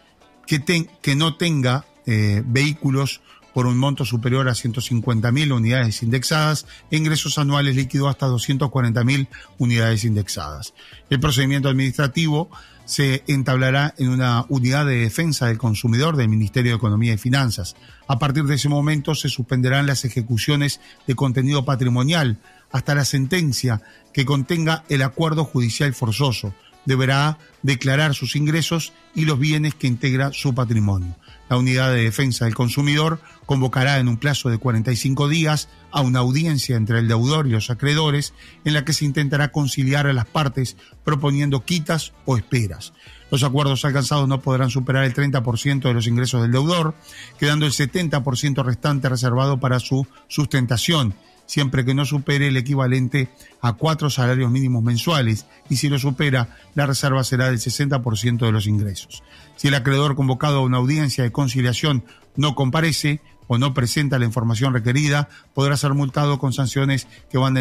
que, 0.46 0.88
que 1.00 1.16
no 1.16 1.36
tenga 1.36 1.86
eh, 2.06 2.42
vehículos 2.44 3.20
por 3.54 3.66
un 3.66 3.78
monto 3.78 4.04
superior 4.04 4.48
a 4.48 4.54
150 4.54 5.30
mil 5.30 5.52
unidades 5.52 6.02
indexadas 6.02 6.66
ingresos 6.90 7.38
anuales 7.38 7.76
líquidos 7.76 8.10
hasta 8.10 8.26
240 8.26 9.04
mil 9.04 9.28
unidades 9.58 10.04
indexadas. 10.04 10.74
El 11.08 11.20
procedimiento 11.20 11.68
administrativo 11.68 12.50
se 12.84 13.22
entablará 13.28 13.94
en 13.96 14.08
una 14.08 14.44
unidad 14.48 14.84
de 14.86 14.96
defensa 14.96 15.46
del 15.46 15.56
consumidor 15.56 16.16
del 16.16 16.28
Ministerio 16.28 16.72
de 16.72 16.76
Economía 16.76 17.14
y 17.14 17.18
Finanzas. 17.18 17.76
A 18.08 18.18
partir 18.18 18.44
de 18.44 18.56
ese 18.56 18.68
momento 18.68 19.14
se 19.14 19.28
suspenderán 19.28 19.86
las 19.86 20.04
ejecuciones 20.04 20.80
de 21.06 21.14
contenido 21.14 21.64
patrimonial 21.64 22.38
hasta 22.72 22.94
la 22.94 23.04
sentencia 23.04 23.80
que 24.12 24.24
contenga 24.24 24.84
el 24.88 25.02
acuerdo 25.02 25.44
judicial 25.44 25.94
forzoso 25.94 26.54
deberá 26.84 27.38
declarar 27.62 28.14
sus 28.14 28.36
ingresos 28.36 28.92
y 29.14 29.24
los 29.24 29.38
bienes 29.38 29.74
que 29.74 29.86
integra 29.86 30.32
su 30.32 30.54
patrimonio. 30.54 31.16
La 31.48 31.58
Unidad 31.58 31.92
de 31.92 32.02
Defensa 32.02 32.46
del 32.46 32.54
Consumidor 32.54 33.20
convocará 33.46 33.98
en 33.98 34.08
un 34.08 34.16
plazo 34.16 34.48
de 34.48 34.58
45 34.58 35.28
días 35.28 35.68
a 35.92 36.00
una 36.00 36.20
audiencia 36.20 36.76
entre 36.76 36.98
el 36.98 37.08
deudor 37.08 37.46
y 37.46 37.50
los 37.50 37.70
acreedores 37.70 38.32
en 38.64 38.72
la 38.72 38.84
que 38.84 38.94
se 38.94 39.04
intentará 39.04 39.52
conciliar 39.52 40.06
a 40.06 40.12
las 40.12 40.26
partes 40.26 40.76
proponiendo 41.04 41.64
quitas 41.64 42.12
o 42.24 42.36
esperas. 42.36 42.94
Los 43.30 43.42
acuerdos 43.42 43.84
alcanzados 43.84 44.28
no 44.28 44.40
podrán 44.40 44.70
superar 44.70 45.04
el 45.04 45.14
30% 45.14 45.82
de 45.82 45.94
los 45.94 46.06
ingresos 46.06 46.42
del 46.42 46.52
deudor, 46.52 46.94
quedando 47.38 47.66
el 47.66 47.72
70% 47.72 48.64
restante 48.64 49.08
reservado 49.08 49.60
para 49.60 49.80
su 49.80 50.06
sustentación 50.28 51.14
siempre 51.46 51.84
que 51.84 51.94
no 51.94 52.04
supere 52.04 52.48
el 52.48 52.56
equivalente 52.56 53.28
a 53.60 53.74
cuatro 53.74 54.10
salarios 54.10 54.50
mínimos 54.50 54.82
mensuales 54.82 55.46
y 55.68 55.76
si 55.76 55.88
lo 55.88 55.98
supera, 55.98 56.56
la 56.74 56.86
reserva 56.86 57.24
será 57.24 57.46
del 57.46 57.58
60% 57.58 58.38
de 58.38 58.52
los 58.52 58.66
ingresos. 58.66 59.22
Si 59.56 59.68
el 59.68 59.74
acreedor 59.74 60.16
convocado 60.16 60.58
a 60.58 60.62
una 60.62 60.78
audiencia 60.78 61.24
de 61.24 61.32
conciliación 61.32 62.04
no 62.36 62.54
comparece 62.54 63.20
o 63.46 63.58
no 63.58 63.74
presenta 63.74 64.18
la 64.18 64.24
información 64.24 64.72
requerida, 64.72 65.28
podrá 65.52 65.76
ser 65.76 65.92
multado 65.94 66.38
con 66.38 66.52
sanciones 66.52 67.06
que 67.30 67.38
van 67.38 67.56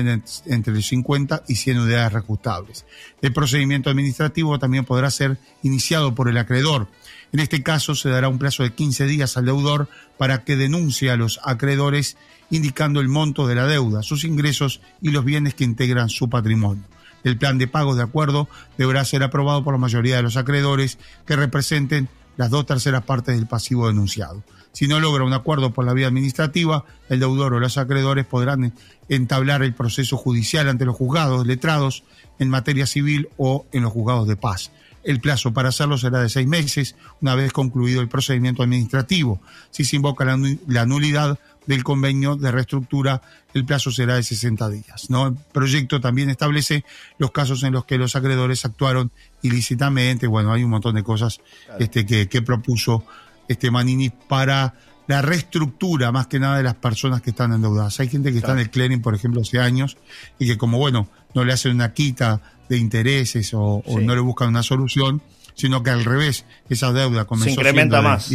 entre 0.45 0.81
50 0.81 1.43
y 1.47 1.55
100 1.55 1.79
unidades 1.79 2.13
reajustables. 2.13 2.85
El 3.21 3.33
procedimiento 3.33 3.89
administrativo 3.89 4.59
también 4.59 4.85
podrá 4.85 5.11
ser 5.11 5.37
iniciado 5.61 6.15
por 6.15 6.29
el 6.29 6.37
acreedor. 6.37 6.87
En 7.31 7.39
este 7.39 7.63
caso 7.63 7.95
se 7.95 8.09
dará 8.09 8.29
un 8.29 8.39
plazo 8.39 8.63
de 8.63 8.73
15 8.73 9.05
días 9.07 9.37
al 9.37 9.45
deudor 9.45 9.89
para 10.17 10.43
que 10.43 10.55
denuncie 10.55 11.09
a 11.11 11.17
los 11.17 11.39
acreedores 11.43 12.15
indicando 12.49 13.01
el 13.01 13.09
monto 13.09 13.47
de 13.47 13.55
la 13.55 13.65
deuda, 13.65 14.03
sus 14.03 14.23
ingresos 14.23 14.81
y 15.01 15.09
los 15.09 15.25
bienes 15.25 15.55
que 15.55 15.63
integran 15.63 16.09
su 16.09 16.29
patrimonio. 16.29 16.83
El 17.23 17.37
plan 17.37 17.57
de 17.57 17.67
pagos 17.67 17.97
de 17.97 18.03
acuerdo 18.03 18.47
deberá 18.77 19.03
ser 19.05 19.23
aprobado 19.23 19.63
por 19.63 19.73
la 19.73 19.79
mayoría 19.79 20.17
de 20.17 20.23
los 20.23 20.37
acreedores 20.37 20.97
que 21.25 21.35
representen 21.35 22.09
las 22.37 22.49
dos 22.49 22.65
terceras 22.65 23.03
partes 23.03 23.35
del 23.35 23.47
pasivo 23.47 23.87
denunciado. 23.87 24.43
Si 24.71 24.87
no 24.87 24.99
logra 24.99 25.23
un 25.23 25.33
acuerdo 25.33 25.71
por 25.71 25.85
la 25.85 25.93
vía 25.93 26.07
administrativa, 26.07 26.83
el 27.07 27.19
deudor 27.19 27.53
o 27.53 27.59
los 27.59 27.77
acreedores 27.77 28.25
podrán 28.25 28.73
entablar 29.07 29.61
el 29.61 29.75
proceso 29.75 30.17
judicial 30.17 30.67
ante 30.67 30.85
los 30.85 30.95
juzgados 30.95 31.45
letrados 31.45 32.03
en 32.39 32.49
materia 32.49 32.87
civil 32.87 33.29
o 33.37 33.67
en 33.71 33.83
los 33.83 33.93
juzgados 33.93 34.27
de 34.27 34.35
paz. 34.35 34.71
El 35.03 35.19
plazo 35.19 35.53
para 35.53 35.69
hacerlo 35.69 35.97
será 35.97 36.21
de 36.21 36.29
seis 36.29 36.47
meses, 36.47 36.95
una 37.21 37.35
vez 37.35 37.51
concluido 37.51 38.01
el 38.01 38.07
procedimiento 38.07 38.63
administrativo. 38.63 39.41
Si 39.69 39.83
se 39.83 39.97
invoca 39.97 40.25
la, 40.25 40.85
nulidad, 40.85 41.39
del 41.65 41.83
convenio 41.83 42.35
de 42.35 42.51
reestructura, 42.51 43.21
el 43.53 43.65
plazo 43.65 43.91
será 43.91 44.15
de 44.15 44.23
60 44.23 44.69
días. 44.69 45.09
¿no? 45.09 45.27
El 45.27 45.35
proyecto 45.53 46.01
también 46.01 46.29
establece 46.29 46.83
los 47.17 47.31
casos 47.31 47.63
en 47.63 47.73
los 47.73 47.85
que 47.85 47.97
los 47.97 48.15
acreedores 48.15 48.65
actuaron 48.65 49.11
ilícitamente. 49.43 50.27
Bueno, 50.27 50.51
hay 50.51 50.63
un 50.63 50.71
montón 50.71 50.95
de 50.95 51.03
cosas 51.03 51.39
este, 51.79 52.05
que, 52.05 52.41
propuso 52.41 53.05
este 53.47 53.69
Manini 53.71 54.09
para 54.09 54.73
la 55.07 55.21
reestructura 55.21 56.11
más 56.11 56.27
que 56.27 56.39
nada 56.39 56.57
de 56.57 56.63
las 56.63 56.75
personas 56.75 57.21
que 57.21 57.29
están 57.29 57.53
endeudadas. 57.53 57.99
Hay 57.99 58.09
gente 58.09 58.31
que 58.31 58.39
está 58.39 58.53
en 58.53 58.59
el 58.59 58.69
clearing, 58.69 59.01
por 59.01 59.13
ejemplo, 59.13 59.41
hace 59.41 59.59
años 59.59 59.97
y 60.39 60.47
que 60.47 60.57
como, 60.57 60.77
bueno, 60.77 61.07
no 61.35 61.43
le 61.43 61.53
hacen 61.53 61.73
una 61.73 61.93
quita 61.93 62.41
de 62.69 62.77
intereses 62.77 63.51
o, 63.53 63.83
no 64.01 64.15
le 64.15 64.21
buscan 64.21 64.49
una 64.49 64.63
solución, 64.63 65.21
sino 65.53 65.83
que 65.83 65.91
al 65.91 66.03
revés, 66.03 66.45
esa 66.69 66.91
deuda 66.91 67.25
comenzó 67.25 67.45
Se 67.45 67.51
incrementa 67.51 68.01
más. 68.01 68.29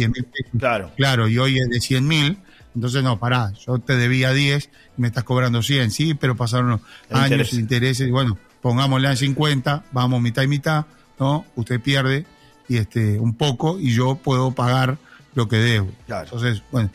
claro. 0.57 0.91
claro, 0.95 1.27
y 1.27 1.37
hoy 1.37 1.59
es 1.59 1.69
de 1.69 1.81
100 1.81 2.07
mil 2.07 2.37
entonces, 2.75 3.03
no, 3.03 3.19
pará, 3.19 3.51
yo 3.65 3.79
te 3.79 3.95
debía 3.95 4.31
10 4.31 4.69
y 4.97 5.01
me 5.01 5.07
estás 5.07 5.23
cobrando 5.23 5.61
100, 5.61 5.91
sí, 5.91 6.13
pero 6.13 6.35
pasaron 6.35 6.81
años, 7.09 7.53
intereses, 7.53 8.07
y 8.07 8.11
bueno, 8.11 8.37
pongámosle 8.61 9.09
en 9.09 9.17
50, 9.17 9.83
vamos 9.91 10.21
mitad 10.21 10.43
y 10.43 10.47
mitad, 10.47 10.85
¿no? 11.19 11.45
Usted 11.55 11.79
pierde 11.79 12.25
y 12.67 12.77
este 12.77 13.19
un 13.19 13.33
poco 13.33 13.79
y 13.79 13.93
yo 13.93 14.15
puedo 14.15 14.51
pagar 14.51 14.97
lo 15.35 15.47
que 15.47 15.57
debo. 15.57 15.89
Entonces, 16.07 16.63
bueno, 16.71 16.89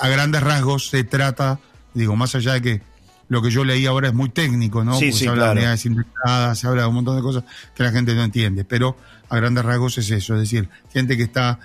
a 0.00 0.08
grandes 0.08 0.42
rasgos 0.42 0.88
se 0.88 1.04
trata, 1.04 1.60
digo, 1.94 2.16
más 2.16 2.34
allá 2.34 2.54
de 2.54 2.62
que 2.62 2.92
lo 3.28 3.40
que 3.40 3.50
yo 3.50 3.64
leí 3.64 3.86
ahora 3.86 4.08
es 4.08 4.14
muy 4.14 4.28
técnico, 4.28 4.84
¿no? 4.84 4.94
Sí, 4.98 5.10
se 5.12 5.28
habla 5.28 5.46
de 5.46 5.52
unidades 5.52 5.86
indexadas, 5.86 6.58
se 6.58 6.66
habla 6.66 6.82
de 6.82 6.88
un 6.88 6.96
montón 6.96 7.16
de 7.16 7.22
cosas 7.22 7.44
que 7.74 7.82
la 7.82 7.90
gente 7.90 8.14
no 8.14 8.22
entiende, 8.22 8.64
pero 8.64 8.96
a 9.30 9.36
grandes 9.36 9.64
rasgos 9.64 9.96
es 9.96 10.10
eso, 10.10 10.34
es 10.34 10.40
decir, 10.40 10.68
gente 10.92 11.16
que 11.16 11.22
está, 11.22 11.58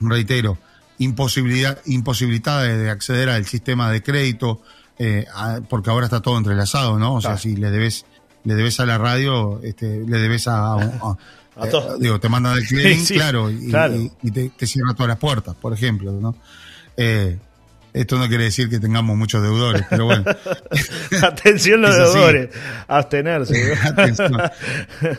reitero, 0.00 0.58
imposibilidad, 0.98 1.78
imposibilitada 1.86 2.62
de, 2.64 2.90
acceder 2.90 3.28
al 3.28 3.46
sistema 3.46 3.90
de 3.92 4.02
crédito, 4.02 4.60
eh, 4.98 5.24
porque 5.68 5.90
ahora 5.90 6.06
está 6.06 6.20
todo 6.20 6.36
entrelazado, 6.36 6.98
¿no? 6.98 7.14
O 7.14 7.20
sea, 7.20 7.38
si 7.38 7.54
le 7.54 7.70
debes, 7.70 8.04
le 8.44 8.54
debes 8.54 8.78
a 8.80 8.86
la 8.86 8.98
radio, 8.98 9.60
este, 9.62 10.04
le 10.06 10.18
debes 10.18 10.46
a, 10.48 10.76
eh, 11.62 11.70
digo, 11.98 12.20
te 12.20 12.28
mandan 12.28 12.58
el 12.58 12.64
clearing, 12.68 13.04
claro, 13.06 13.50
y, 13.50 14.30
te, 14.30 14.50
te, 14.50 14.66
cierran 14.66 14.94
todas 14.94 15.08
las 15.08 15.18
puertas, 15.18 15.54
por 15.54 15.72
ejemplo, 15.72 16.12
¿no? 16.12 16.36
Eh, 16.96 17.38
esto 17.94 18.18
no 18.18 18.26
quiere 18.26 18.44
decir 18.44 18.68
que 18.68 18.80
tengamos 18.80 19.16
muchos 19.16 19.40
deudores, 19.40 19.84
pero 19.88 20.06
bueno. 20.06 20.24
Atención 21.22 21.80
los 21.80 21.96
deudores, 21.96 22.50
abstenerse. 22.88 23.78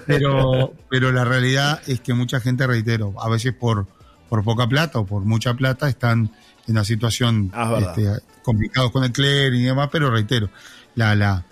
Pero, 0.05 0.73
pero 0.89 1.11
la 1.13 1.23
realidad 1.23 1.81
es 1.87 2.01
que 2.01 2.13
mucha 2.13 2.41
gente, 2.41 2.67
reitero, 2.67 3.13
a 3.21 3.29
veces 3.29 3.53
por, 3.53 3.87
por 4.27 4.43
poca 4.43 4.67
plata 4.67 4.99
o 4.99 5.05
por 5.05 5.23
mucha 5.23 5.53
plata 5.53 5.87
están 5.87 6.31
en 6.67 6.71
una 6.73 6.83
situación 6.83 7.49
ah, 7.53 7.79
este, 7.79 8.09
complicados 8.43 8.91
con 8.91 9.05
el 9.05 9.13
clearing 9.13 9.61
y 9.61 9.65
demás, 9.65 9.87
pero 9.89 10.11
reitero, 10.11 10.49
la, 10.95 11.15
la, 11.15 11.45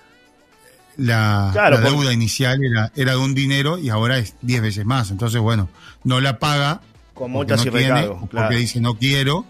la, 0.98 1.80
deuda 1.84 2.14
inicial 2.14 2.64
era, 2.64 2.92
era 2.96 3.12
de 3.14 3.18
un 3.18 3.34
dinero 3.34 3.78
y 3.78 3.90
ahora 3.90 4.18
es 4.18 4.36
10 4.42 4.62
veces 4.62 4.86
más. 4.86 5.12
Entonces, 5.12 5.42
bueno, 5.42 5.70
no 6.04 6.22
la 6.22 6.40
paga 6.40 6.82
con 7.14 7.32
multas 7.32 7.66
no 7.66 7.80
y 7.80 8.28
porque 8.32 8.56
dice 8.56 8.82
no 8.82 8.98
quiero 8.98 9.46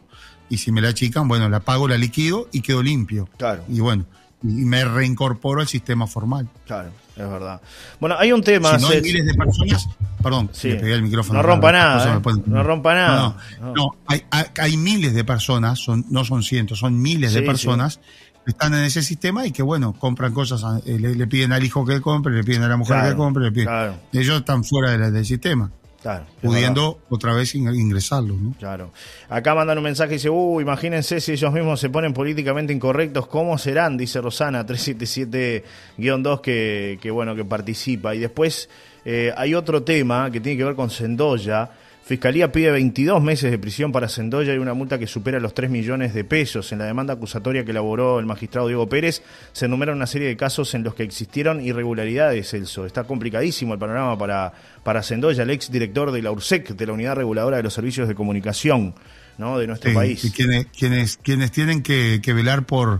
y 0.49 0.57
si 0.57 0.71
me 0.71 0.81
la 0.81 0.89
achican, 0.89 1.27
bueno, 1.27 1.49
la 1.49 1.61
pago, 1.61 1.87
la 1.87 1.97
liquido 1.97 2.47
y 2.51 2.61
quedo 2.61 2.83
limpio. 2.83 3.27
Claro. 3.37 3.63
Y 3.67 3.79
bueno, 3.79 4.05
y 4.43 4.65
me 4.65 4.83
reincorporo 4.83 5.61
al 5.61 5.67
sistema 5.67 6.05
formal. 6.05 6.47
Claro, 6.65 6.89
es 7.15 7.29
verdad. 7.29 7.61
Bueno, 7.99 8.15
hay 8.19 8.31
un 8.31 8.43
tema. 8.43 8.77
Si 8.77 8.83
no 8.83 8.89
hay 8.89 9.01
miles 9.01 9.25
de 9.25 9.33
personas, 9.33 9.89
perdón, 10.21 10.49
le 10.63 10.75
pegué 10.75 10.93
el 10.93 11.01
micrófono. 11.01 11.41
No 11.41 11.47
rompa 11.47 11.71
nada. 11.71 12.17
¿eh? 12.17 12.41
No 12.45 12.61
rompa 12.61 12.93
nada. 12.93 13.37
No, 13.73 13.95
hay, 14.05 14.23
hay, 14.29 14.77
miles 14.77 15.13
de 15.13 15.23
personas, 15.23 15.79
son, 15.79 16.05
no 16.09 16.25
son 16.25 16.43
cientos, 16.43 16.79
son 16.79 17.01
miles 17.01 17.33
de 17.33 17.41
personas 17.41 17.99
están 18.45 18.73
en 18.73 18.83
ese 18.83 19.01
sistema 19.01 19.45
y 19.45 19.51
que, 19.51 19.63
bueno, 19.63 19.93
compran 19.93 20.33
cosas, 20.33 20.63
eh, 20.85 20.99
le, 20.99 21.27
piden 21.27 21.53
al 21.53 21.63
hijo 21.63 21.85
que 21.85 22.01
compre, 22.01 22.33
le 22.33 22.43
piden 22.43 22.63
a 22.63 22.67
la 22.67 22.77
mujer 22.77 23.09
que 23.09 23.15
compre, 23.15 23.45
le 23.45 23.51
piden. 23.51 23.93
Ellos 24.11 24.39
están 24.39 24.63
fuera 24.63 24.97
del 24.97 25.25
sistema. 25.25 25.71
Claro, 26.01 26.25
pudiendo 26.41 26.99
otra 27.07 27.33
vez 27.33 27.55
ingresarlos. 27.55 28.37
¿no? 28.37 28.53
Claro. 28.59 28.91
Acá 29.29 29.55
mandan 29.55 29.77
un 29.77 29.85
mensaje 29.85 30.11
y 30.11 30.15
dice, 30.15 30.29
uh, 30.29 30.59
imagínense 30.59 31.21
si 31.21 31.31
ellos 31.31 31.53
mismos 31.53 31.79
se 31.79 31.89
ponen 31.89 32.13
políticamente 32.13 32.73
incorrectos, 32.73 33.27
¿cómo 33.27 33.57
serán? 33.57 33.95
Dice 33.95 34.19
Rosana 34.19 34.65
377-2 34.67 36.41
que, 36.41 36.99
que, 37.01 37.09
bueno, 37.09 37.33
que 37.37 37.45
participa. 37.45 38.13
Y 38.13 38.19
después 38.19 38.67
eh, 39.05 39.33
hay 39.35 39.53
otro 39.53 39.83
tema 39.83 40.29
que 40.31 40.39
tiene 40.39 40.57
que 40.57 40.65
ver 40.65 40.75
con 40.75 40.89
Sendoya, 40.89 41.69
Fiscalía 42.05 42.51
pide 42.51 42.69
22 42.69 43.23
meses 43.23 43.49
de 43.49 43.57
prisión 43.57 43.93
para 43.93 44.09
Sendoya 44.09 44.53
y 44.53 44.57
una 44.57 44.73
multa 44.73 44.99
que 44.99 45.07
supera 45.07 45.39
los 45.39 45.53
3 45.53 45.69
millones 45.69 46.13
de 46.13 46.25
pesos. 46.25 46.73
En 46.73 46.79
la 46.79 46.85
demanda 46.85 47.13
acusatoria 47.13 47.63
que 47.63 47.71
elaboró 47.71 48.19
el 48.19 48.25
magistrado 48.25 48.67
Diego 48.67 48.89
Pérez 48.89 49.23
se 49.53 49.67
enumeran 49.67 49.95
una 49.95 50.05
serie 50.05 50.27
de 50.27 50.35
casos 50.35 50.73
en 50.73 50.83
los 50.83 50.95
que 50.95 51.03
existieron 51.03 51.61
irregularidades, 51.61 52.49
Celso. 52.49 52.85
Está 52.85 53.05
complicadísimo 53.05 53.73
el 53.73 53.79
panorama 53.79 54.17
para, 54.17 54.51
para 54.83 55.01
Sendoya, 55.01 55.43
el 55.43 55.49
ex 55.51 55.71
director 55.71 56.11
de 56.11 56.21
la 56.21 56.31
URSEC, 56.31 56.75
de 56.75 56.85
la 56.85 56.91
Unidad 56.91 57.15
Reguladora 57.15 57.55
de 57.55 57.63
los 57.63 57.73
Servicios 57.73 58.09
de 58.09 58.15
Comunicación 58.15 58.95
¿no? 59.37 59.57
de 59.57 59.67
nuestro 59.67 59.93
país. 59.93 60.25
Y 60.25 60.31
quienes, 60.31 60.65
quienes, 60.77 61.15
quienes 61.15 61.51
tienen 61.51 61.83
que, 61.83 62.19
velar 62.33 62.65
por, 62.65 62.99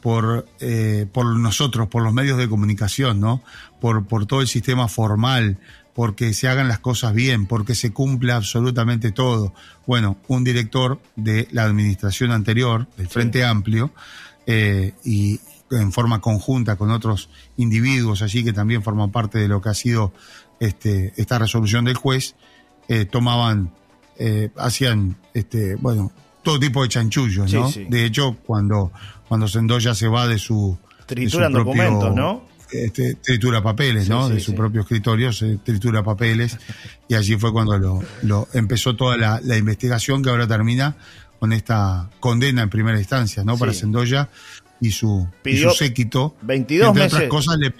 por, 0.00 0.46
eh, 0.60 1.04
por 1.12 1.38
nosotros, 1.38 1.88
por 1.88 2.02
los 2.02 2.14
medios 2.14 2.38
de 2.38 2.48
comunicación, 2.48 3.20
¿no? 3.20 3.42
Por, 3.78 4.06
por 4.06 4.24
todo 4.24 4.40
el 4.40 4.48
sistema 4.48 4.88
formal, 4.88 5.58
porque 5.98 6.32
se 6.32 6.46
hagan 6.46 6.68
las 6.68 6.78
cosas 6.78 7.12
bien, 7.12 7.46
porque 7.46 7.74
se 7.74 7.92
cumpla 7.92 8.36
absolutamente 8.36 9.10
todo. 9.10 9.52
Bueno, 9.84 10.16
un 10.28 10.44
director 10.44 11.00
de 11.16 11.48
la 11.50 11.64
administración 11.64 12.30
anterior, 12.30 12.86
del 12.96 13.08
Frente 13.08 13.44
Amplio, 13.44 13.90
eh, 14.46 14.92
y 15.04 15.40
en 15.72 15.90
forma 15.90 16.20
conjunta 16.20 16.76
con 16.76 16.92
otros 16.92 17.30
individuos 17.56 18.22
allí 18.22 18.44
que 18.44 18.52
también 18.52 18.84
forman 18.84 19.10
parte 19.10 19.40
de 19.40 19.48
lo 19.48 19.60
que 19.60 19.70
ha 19.70 19.74
sido 19.74 20.12
este, 20.60 21.14
esta 21.16 21.36
resolución 21.40 21.84
del 21.84 21.96
juez, 21.96 22.36
eh, 22.86 23.04
tomaban, 23.04 23.72
eh, 24.20 24.50
hacían, 24.56 25.16
este, 25.34 25.74
bueno, 25.74 26.12
todo 26.44 26.60
tipo 26.60 26.84
de 26.84 26.90
chanchullos, 26.90 27.52
¿no? 27.52 27.72
De 27.88 28.04
hecho, 28.04 28.36
cuando, 28.46 28.92
cuando 29.26 29.48
Sendoya 29.48 29.96
se 29.96 30.06
va 30.06 30.28
de 30.28 30.38
su... 30.38 30.78
Trituran 31.06 31.52
documentos, 31.52 32.14
¿no? 32.14 32.44
Este, 32.70 33.14
tritura 33.14 33.62
papeles, 33.62 34.08
¿no? 34.08 34.28
de 34.28 34.40
su 34.40 34.54
propio 34.54 34.82
escritorio, 34.82 35.32
se 35.32 35.56
tritura 35.58 36.02
papeles, 36.02 36.58
y 37.08 37.14
allí 37.14 37.36
fue 37.36 37.52
cuando 37.52 38.02
lo, 38.22 38.48
empezó 38.52 38.96
toda 38.96 39.16
la, 39.16 39.56
investigación 39.56 40.22
que 40.22 40.30
ahora 40.30 40.46
termina 40.46 40.96
con 41.38 41.52
esta 41.52 42.10
condena 42.20 42.62
en 42.62 42.70
primera 42.70 42.98
instancia, 42.98 43.44
¿no? 43.44 43.56
Para 43.56 43.72
Sendoya 43.72 44.28
y 44.80 44.90
su, 44.90 45.28
Pidió 45.42 45.72
y 45.72 45.74
séquito. 45.74 46.36
22 46.42 46.94
meses, 46.94 47.14
otras 47.14 47.28
cosas, 47.28 47.56
le 47.58 47.72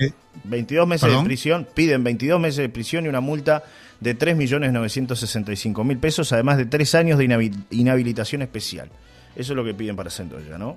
22 0.44 0.86
meses 0.86 1.10
de 1.10 1.24
prisión, 1.24 1.68
piden 1.74 2.04
22 2.04 2.40
meses 2.40 2.58
de 2.58 2.68
prisión 2.68 3.04
y 3.04 3.08
una 3.08 3.20
multa 3.20 3.64
de 4.00 4.16
3.965.000 4.16 6.00
pesos, 6.00 6.32
además 6.32 6.56
de 6.56 6.66
tres 6.66 6.94
años 6.94 7.18
de 7.18 7.52
inhabilitación 7.70 8.42
especial. 8.42 8.90
Eso 9.34 9.52
es 9.52 9.56
lo 9.56 9.64
que 9.64 9.74
piden 9.74 9.96
para 9.96 10.10
Sendoya, 10.10 10.58
¿no? 10.58 10.76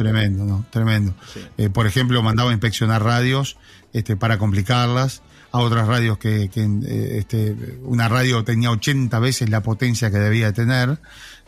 Tremendo, 0.00 0.46
¿no? 0.46 0.64
Tremendo. 0.70 1.12
Eh, 1.58 1.68
por 1.68 1.86
ejemplo, 1.86 2.22
mandaba 2.22 2.48
a 2.48 2.52
inspeccionar 2.54 3.02
radios 3.02 3.58
este, 3.92 4.16
para 4.16 4.38
complicarlas, 4.38 5.20
a 5.52 5.58
otras 5.58 5.86
radios 5.86 6.16
que, 6.16 6.44
eh, 6.44 7.18
este, 7.18 7.54
una 7.82 8.08
radio 8.08 8.42
tenía 8.42 8.70
80 8.70 9.18
veces 9.18 9.50
la 9.50 9.62
potencia 9.62 10.10
que 10.10 10.16
debía 10.16 10.54
tener, 10.54 10.98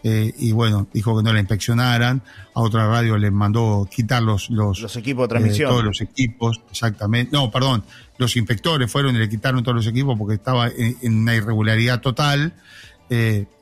eh, 0.03 0.35
y 0.37 0.53
bueno, 0.53 0.87
dijo 0.93 1.17
que 1.17 1.23
no 1.23 1.33
la 1.33 1.41
inspeccionaran, 1.41 2.21
a 2.55 2.61
otra 2.61 2.87
radio 2.89 3.17
le 3.17 3.31
mandó 3.31 3.89
quitar 3.91 4.23
los, 4.23 4.51
los, 4.51 4.97
equipos 4.97 5.25
de 5.25 5.29
transmisión. 5.29 5.71
todos 5.71 5.85
los 5.85 6.03
equipos, 6.03 6.61
exactamente. 6.71 7.33
No, 7.33 7.51
perdón, 7.51 7.85
los 8.19 8.37
inspectores 8.37 8.93
fueron 8.93 9.17
y 9.17 9.19
le 9.19 9.31
quitaron 9.31 9.63
todos 9.63 9.77
los 9.77 9.87
equipos 9.87 10.19
porque 10.19 10.35
estaba 10.35 10.69
en, 10.69 11.21
una 11.21 11.35
irregularidad 11.35 12.03
total, 12.03 12.53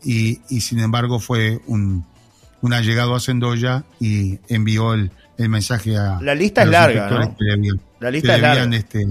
y, 0.04 0.40
y 0.48 0.60
sin 0.60 0.78
embargo 0.78 1.18
fue 1.20 1.60
un 1.66 2.04
un 2.62 2.72
llegado 2.72 3.14
a 3.14 3.20
Sendoya 3.20 3.84
y 3.98 4.38
envió 4.48 4.94
el, 4.94 5.10
el 5.38 5.48
mensaje 5.48 5.96
a. 5.96 6.18
La 6.20 6.34
lista 6.34 6.62
es 6.62 6.68
larga, 6.68 7.08
¿no? 7.08 7.36
la 8.00 8.10
lista 8.10 8.36
es 8.36 8.42
larga. 8.42 8.76
Este, 8.76 9.08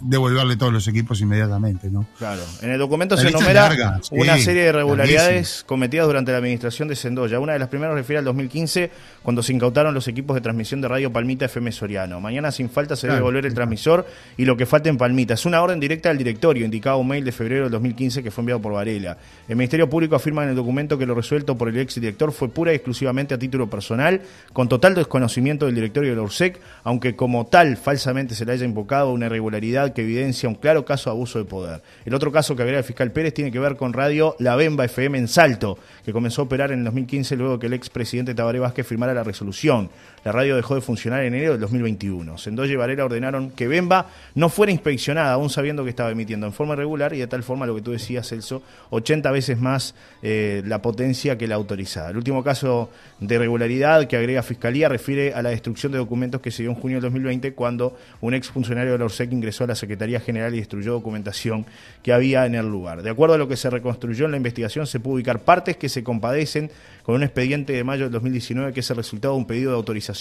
devolverle 0.00 0.56
todos 0.56 0.72
los 0.72 0.86
equipos 0.86 1.20
inmediatamente, 1.20 1.90
¿no? 1.90 2.06
Claro. 2.16 2.42
En 2.62 2.70
el 2.70 2.78
documento 2.78 3.16
se 3.16 3.28
enumera 3.28 4.00
una 4.12 4.38
serie 4.38 4.62
de 4.62 4.68
irregularidades 4.68 5.64
cometidas 5.66 6.06
durante 6.06 6.30
la 6.30 6.38
administración 6.38 6.86
de 6.86 6.94
Sendoya. 6.94 7.40
Una 7.40 7.54
de 7.54 7.58
las 7.58 7.68
primeras 7.68 7.94
refiere 7.96 8.18
al 8.18 8.24
2015, 8.24 8.90
cuando 9.22 9.42
se 9.42 9.52
incautaron 9.52 9.92
los 9.92 10.06
equipos 10.06 10.36
de 10.36 10.42
transmisión 10.42 10.80
de 10.80 10.86
Radio 10.86 11.12
Palmita 11.12 11.46
FM 11.46 11.72
Soriano. 11.72 12.20
Mañana 12.20 12.52
sin 12.52 12.70
falta 12.70 12.94
se 12.94 13.08
debe 13.08 13.18
devolver 13.18 13.46
el 13.46 13.54
transmisor 13.54 14.06
y 14.36 14.44
lo 14.44 14.56
que 14.56 14.64
falta 14.64 14.88
en 14.88 14.96
Palmita. 14.96 15.34
Es 15.34 15.44
una 15.44 15.60
orden 15.60 15.80
directa 15.80 16.08
del 16.08 16.18
directorio, 16.18 16.64
indicado 16.64 16.98
un 16.98 17.08
mail 17.08 17.24
de 17.24 17.32
febrero 17.32 17.64
del 17.64 17.72
2015 17.72 18.22
que 18.22 18.30
fue 18.30 18.42
enviado 18.42 18.62
por 18.62 18.74
Varela. 18.74 19.18
El 19.48 19.56
Ministerio 19.56 19.90
Público 19.90 20.14
afirma 20.14 20.44
en 20.44 20.50
el 20.50 20.56
documento 20.56 20.96
que 20.96 21.06
lo 21.06 21.16
resuelto 21.16 21.58
por 21.58 21.68
el 21.68 21.78
ex 21.78 21.96
director 21.96 22.30
fue 22.30 22.48
pura 22.48 22.70
y 22.70 22.76
exclusivamente 22.76 23.34
a 23.34 23.38
título 23.38 23.68
personal, 23.68 24.20
con 24.52 24.68
total 24.68 24.94
desconocimiento 24.94 25.66
del 25.66 25.74
directorio 25.74 26.10
de 26.10 26.16
la 26.16 26.22
URSEC, 26.22 26.60
aunque 26.84 27.16
como 27.16 27.46
tal 27.46 27.76
falsamente 27.76 28.36
se 28.36 28.44
le 28.44 28.52
haya 28.52 28.64
invocado 28.64 29.12
una 29.12 29.26
irregularidad 29.26 29.63
que 29.94 30.02
evidencia 30.02 30.48
un 30.48 30.54
claro 30.54 30.84
caso 30.84 31.10
de 31.10 31.16
abuso 31.16 31.38
de 31.38 31.44
poder. 31.44 31.82
El 32.04 32.14
otro 32.14 32.30
caso 32.30 32.54
que 32.54 32.62
agrega 32.62 32.78
el 32.78 32.84
fiscal 32.84 33.10
Pérez 33.12 33.34
tiene 33.34 33.50
que 33.50 33.58
ver 33.58 33.76
con 33.76 33.92
Radio 33.92 34.36
La 34.38 34.56
Bemba 34.56 34.84
FM 34.84 35.18
en 35.18 35.28
Salto, 35.28 35.78
que 36.04 36.12
comenzó 36.12 36.42
a 36.42 36.44
operar 36.44 36.70
en 36.72 36.80
el 36.80 36.84
2015 36.84 37.36
luego 37.36 37.58
que 37.58 37.66
el 37.66 37.72
expresidente 37.72 38.34
Tabaré 38.34 38.58
Vázquez 38.58 38.86
firmara 38.86 39.14
la 39.14 39.24
resolución. 39.24 39.90
La 40.24 40.32
radio 40.32 40.56
dejó 40.56 40.74
de 40.74 40.80
funcionar 40.80 41.22
en 41.22 41.34
enero 41.34 41.52
del 41.52 41.60
2021. 41.60 42.38
Sendoya 42.38 42.72
y 42.72 42.76
Varela 42.76 43.04
ordenaron 43.04 43.50
que 43.50 43.68
Bemba 43.68 44.06
no 44.34 44.48
fuera 44.48 44.72
inspeccionada, 44.72 45.34
aún 45.34 45.50
sabiendo 45.50 45.84
que 45.84 45.90
estaba 45.90 46.10
emitiendo 46.10 46.46
en 46.46 46.54
forma 46.54 46.74
regular 46.74 47.12
y 47.12 47.18
de 47.18 47.26
tal 47.26 47.42
forma, 47.42 47.66
lo 47.66 47.74
que 47.74 47.82
tú 47.82 47.92
decías, 47.92 48.26
Celso, 48.26 48.62
80 48.88 49.30
veces 49.30 49.60
más 49.60 49.94
eh, 50.22 50.62
la 50.64 50.80
potencia 50.80 51.36
que 51.36 51.46
la 51.46 51.56
autorizada. 51.56 52.08
El 52.08 52.16
último 52.16 52.42
caso 52.42 52.88
de 53.20 53.34
irregularidad 53.34 54.06
que 54.08 54.16
agrega 54.16 54.42
Fiscalía 54.42 54.88
refiere 54.88 55.34
a 55.34 55.42
la 55.42 55.50
destrucción 55.50 55.92
de 55.92 55.98
documentos 55.98 56.40
que 56.40 56.50
se 56.50 56.62
dio 56.62 56.70
en 56.70 56.78
junio 56.78 56.96
del 56.96 57.02
2020 57.02 57.52
cuando 57.52 57.94
un 58.22 58.32
exfuncionario 58.32 58.92
de 58.92 58.98
la 58.98 59.04
ORSEC 59.04 59.30
ingresó 59.30 59.64
a 59.64 59.66
la 59.66 59.74
Secretaría 59.74 60.20
General 60.20 60.54
y 60.54 60.58
destruyó 60.58 60.92
documentación 60.92 61.66
que 62.02 62.14
había 62.14 62.46
en 62.46 62.54
el 62.54 62.66
lugar. 62.66 63.02
De 63.02 63.10
acuerdo 63.10 63.34
a 63.34 63.38
lo 63.38 63.46
que 63.46 63.58
se 63.58 63.68
reconstruyó 63.68 64.24
en 64.24 64.30
la 64.30 64.38
investigación, 64.38 64.86
se 64.86 65.00
pudo 65.00 65.16
ubicar 65.16 65.40
partes 65.40 65.76
que 65.76 65.90
se 65.90 66.02
compadecen 66.02 66.70
con 67.02 67.14
un 67.16 67.22
expediente 67.22 67.74
de 67.74 67.84
mayo 67.84 68.04
del 68.04 68.12
2019 68.12 68.72
que 68.72 68.80
es 68.80 68.90
el 68.90 68.96
resultado 68.96 69.34
de 69.34 69.40
un 69.40 69.46
pedido 69.46 69.72
de 69.72 69.76
autorización 69.76 70.13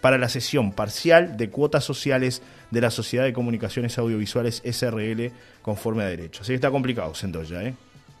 para 0.00 0.18
la 0.18 0.28
cesión 0.28 0.72
parcial 0.72 1.36
de 1.36 1.48
cuotas 1.48 1.84
sociales 1.84 2.42
de 2.70 2.80
la 2.80 2.90
Sociedad 2.90 3.24
de 3.24 3.32
Comunicaciones 3.32 3.96
Audiovisuales 3.98 4.62
SRL 4.64 5.30
conforme 5.62 6.02
a 6.02 6.06
derecho. 6.06 6.42
Así 6.42 6.48
que 6.48 6.56
está 6.56 6.70
complicado, 6.70 7.14
Sendoya, 7.14 7.62
¿eh? 7.62 7.74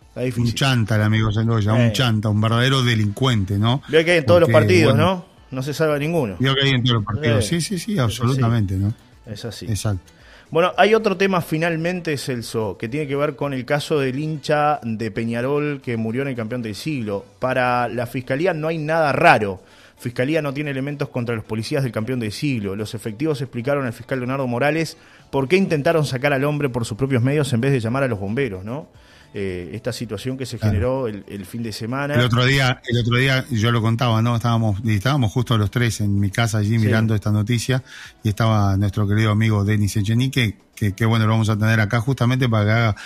Está 0.08 0.20
difícil. 0.20 0.50
Un 0.50 0.54
chanta 0.54 0.96
el 0.96 1.02
amigo 1.02 1.32
Sendoya, 1.32 1.72
un 1.72 1.80
eh. 1.80 1.92
chanta, 1.92 2.28
un 2.28 2.40
verdadero 2.40 2.82
delincuente, 2.82 3.58
¿no? 3.58 3.82
Veo 3.88 4.04
que 4.04 4.12
hay 4.12 4.18
en 4.18 4.26
todos 4.26 4.40
los 4.40 4.50
partidos, 4.50 4.96
¿no? 4.96 5.24
No 5.50 5.62
se 5.62 5.74
salva 5.74 5.98
ninguno. 5.98 6.36
Veo 6.38 6.54
que 6.54 6.62
hay 6.62 6.70
en 6.70 6.82
todos 6.82 6.96
los 6.96 7.04
partidos. 7.04 7.44
Eh. 7.44 7.48
Sí, 7.48 7.60
sí, 7.60 7.78
sí, 7.78 7.98
absolutamente, 7.98 8.76
¿no? 8.76 8.94
Es 9.26 9.44
así. 9.44 9.66
Exacto. 9.66 10.12
Bueno, 10.52 10.72
hay 10.76 10.94
otro 10.94 11.16
tema 11.16 11.40
finalmente, 11.40 12.16
Celso, 12.18 12.76
que 12.76 12.86
tiene 12.86 13.06
que 13.06 13.16
ver 13.16 13.36
con 13.36 13.54
el 13.54 13.64
caso 13.64 13.98
del 13.98 14.18
hincha 14.18 14.80
de 14.82 15.10
Peñarol 15.10 15.80
que 15.80 15.96
murió 15.96 16.20
en 16.20 16.28
el 16.28 16.36
campeón 16.36 16.60
del 16.60 16.74
siglo. 16.74 17.24
Para 17.38 17.88
la 17.88 18.06
Fiscalía 18.06 18.52
no 18.52 18.68
hay 18.68 18.76
nada 18.76 19.12
raro. 19.12 19.62
Fiscalía 20.02 20.42
no 20.42 20.52
tiene 20.52 20.72
elementos 20.72 21.08
contra 21.10 21.36
los 21.36 21.44
policías 21.44 21.84
del 21.84 21.92
campeón 21.92 22.18
del 22.18 22.32
siglo. 22.32 22.74
Los 22.74 22.92
efectivos 22.96 23.40
explicaron 23.40 23.86
al 23.86 23.92
fiscal 23.92 24.18
Leonardo 24.18 24.48
Morales 24.48 24.96
por 25.30 25.46
qué 25.46 25.56
intentaron 25.56 26.04
sacar 26.04 26.32
al 26.32 26.42
hombre 26.42 26.68
por 26.68 26.84
sus 26.84 26.98
propios 26.98 27.22
medios 27.22 27.52
en 27.52 27.60
vez 27.60 27.70
de 27.70 27.78
llamar 27.78 28.02
a 28.02 28.08
los 28.08 28.18
bomberos, 28.18 28.64
¿no? 28.64 28.88
Eh, 29.34 29.70
esta 29.72 29.94
situación 29.94 30.36
que 30.36 30.44
se 30.44 30.58
generó 30.58 31.08
el, 31.08 31.46
fin 31.46 31.62
de 31.62 31.72
semana. 31.72 32.14
El 32.16 32.20
otro 32.20 32.44
día, 32.44 32.82
el 32.86 32.98
otro 32.98 33.16
día 33.16 33.46
yo 33.50 33.72
lo 33.72 33.80
contaba, 33.80 34.20
¿no? 34.20 34.36
Estábamos, 34.36 34.80
estábamos 34.86 35.32
justo 35.32 35.56
los 35.56 35.70
tres 35.70 36.02
en 36.02 36.20
mi 36.20 36.28
casa 36.28 36.58
allí 36.58 36.78
mirando 36.78 37.14
esta 37.14 37.32
noticia 37.32 37.82
y 38.22 38.28
estaba 38.28 38.76
nuestro 38.76 39.08
querido 39.08 39.30
amigo 39.30 39.64
Denis 39.64 39.96
Echenique, 39.96 40.58
que, 40.74 40.92
que, 40.92 41.06
bueno, 41.06 41.24
lo 41.24 41.32
vamos 41.32 41.48
a 41.48 41.56
tener 41.56 41.80
acá 41.80 42.00
justamente 42.00 42.46
para 42.46 42.64
que 42.64 42.70
haga 42.72 42.96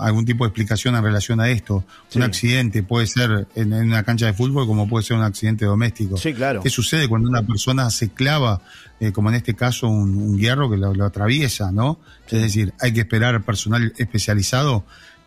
algún 0.00 0.24
tipo 0.24 0.44
de 0.44 0.50
explicación 0.50 0.94
en 0.94 1.02
relación 1.02 1.40
a 1.40 1.48
esto. 1.48 1.84
Un 2.14 2.22
accidente 2.22 2.84
puede 2.84 3.08
ser 3.08 3.48
en, 3.56 3.72
una 3.72 4.04
cancha 4.04 4.26
de 4.26 4.34
fútbol 4.34 4.68
como 4.68 4.88
puede 4.88 5.04
ser 5.04 5.16
un 5.16 5.24
accidente 5.24 5.64
doméstico. 5.64 6.16
Sí, 6.16 6.32
claro. 6.32 6.62
¿Qué 6.62 6.70
sucede 6.70 7.08
cuando 7.08 7.28
una 7.28 7.42
persona 7.42 7.90
se 7.90 8.10
clava, 8.10 8.62
eh, 9.00 9.10
como 9.10 9.30
en 9.30 9.34
este 9.34 9.54
caso 9.54 9.88
un, 9.88 10.16
un 10.16 10.38
hierro 10.38 10.70
que 10.70 10.76
lo, 10.76 10.94
lo 10.94 11.06
atraviesa, 11.06 11.72
¿no? 11.72 11.98
Es 12.28 12.40
decir, 12.40 12.72
hay 12.78 12.92
que 12.92 13.00
esperar 13.00 13.42
personal 13.42 13.92
especializado 13.96 14.84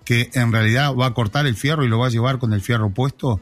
que 0.10 0.32
en 0.34 0.52
realidad 0.52 0.96
va 0.96 1.06
a 1.06 1.14
cortar 1.14 1.46
el 1.46 1.56
fierro 1.56 1.86
y 1.86 1.88
lo 1.88 2.00
va 2.00 2.08
a 2.08 2.10
llevar 2.10 2.40
con 2.40 2.52
el 2.54 2.62
fierro 2.62 2.90
puesto, 2.90 3.40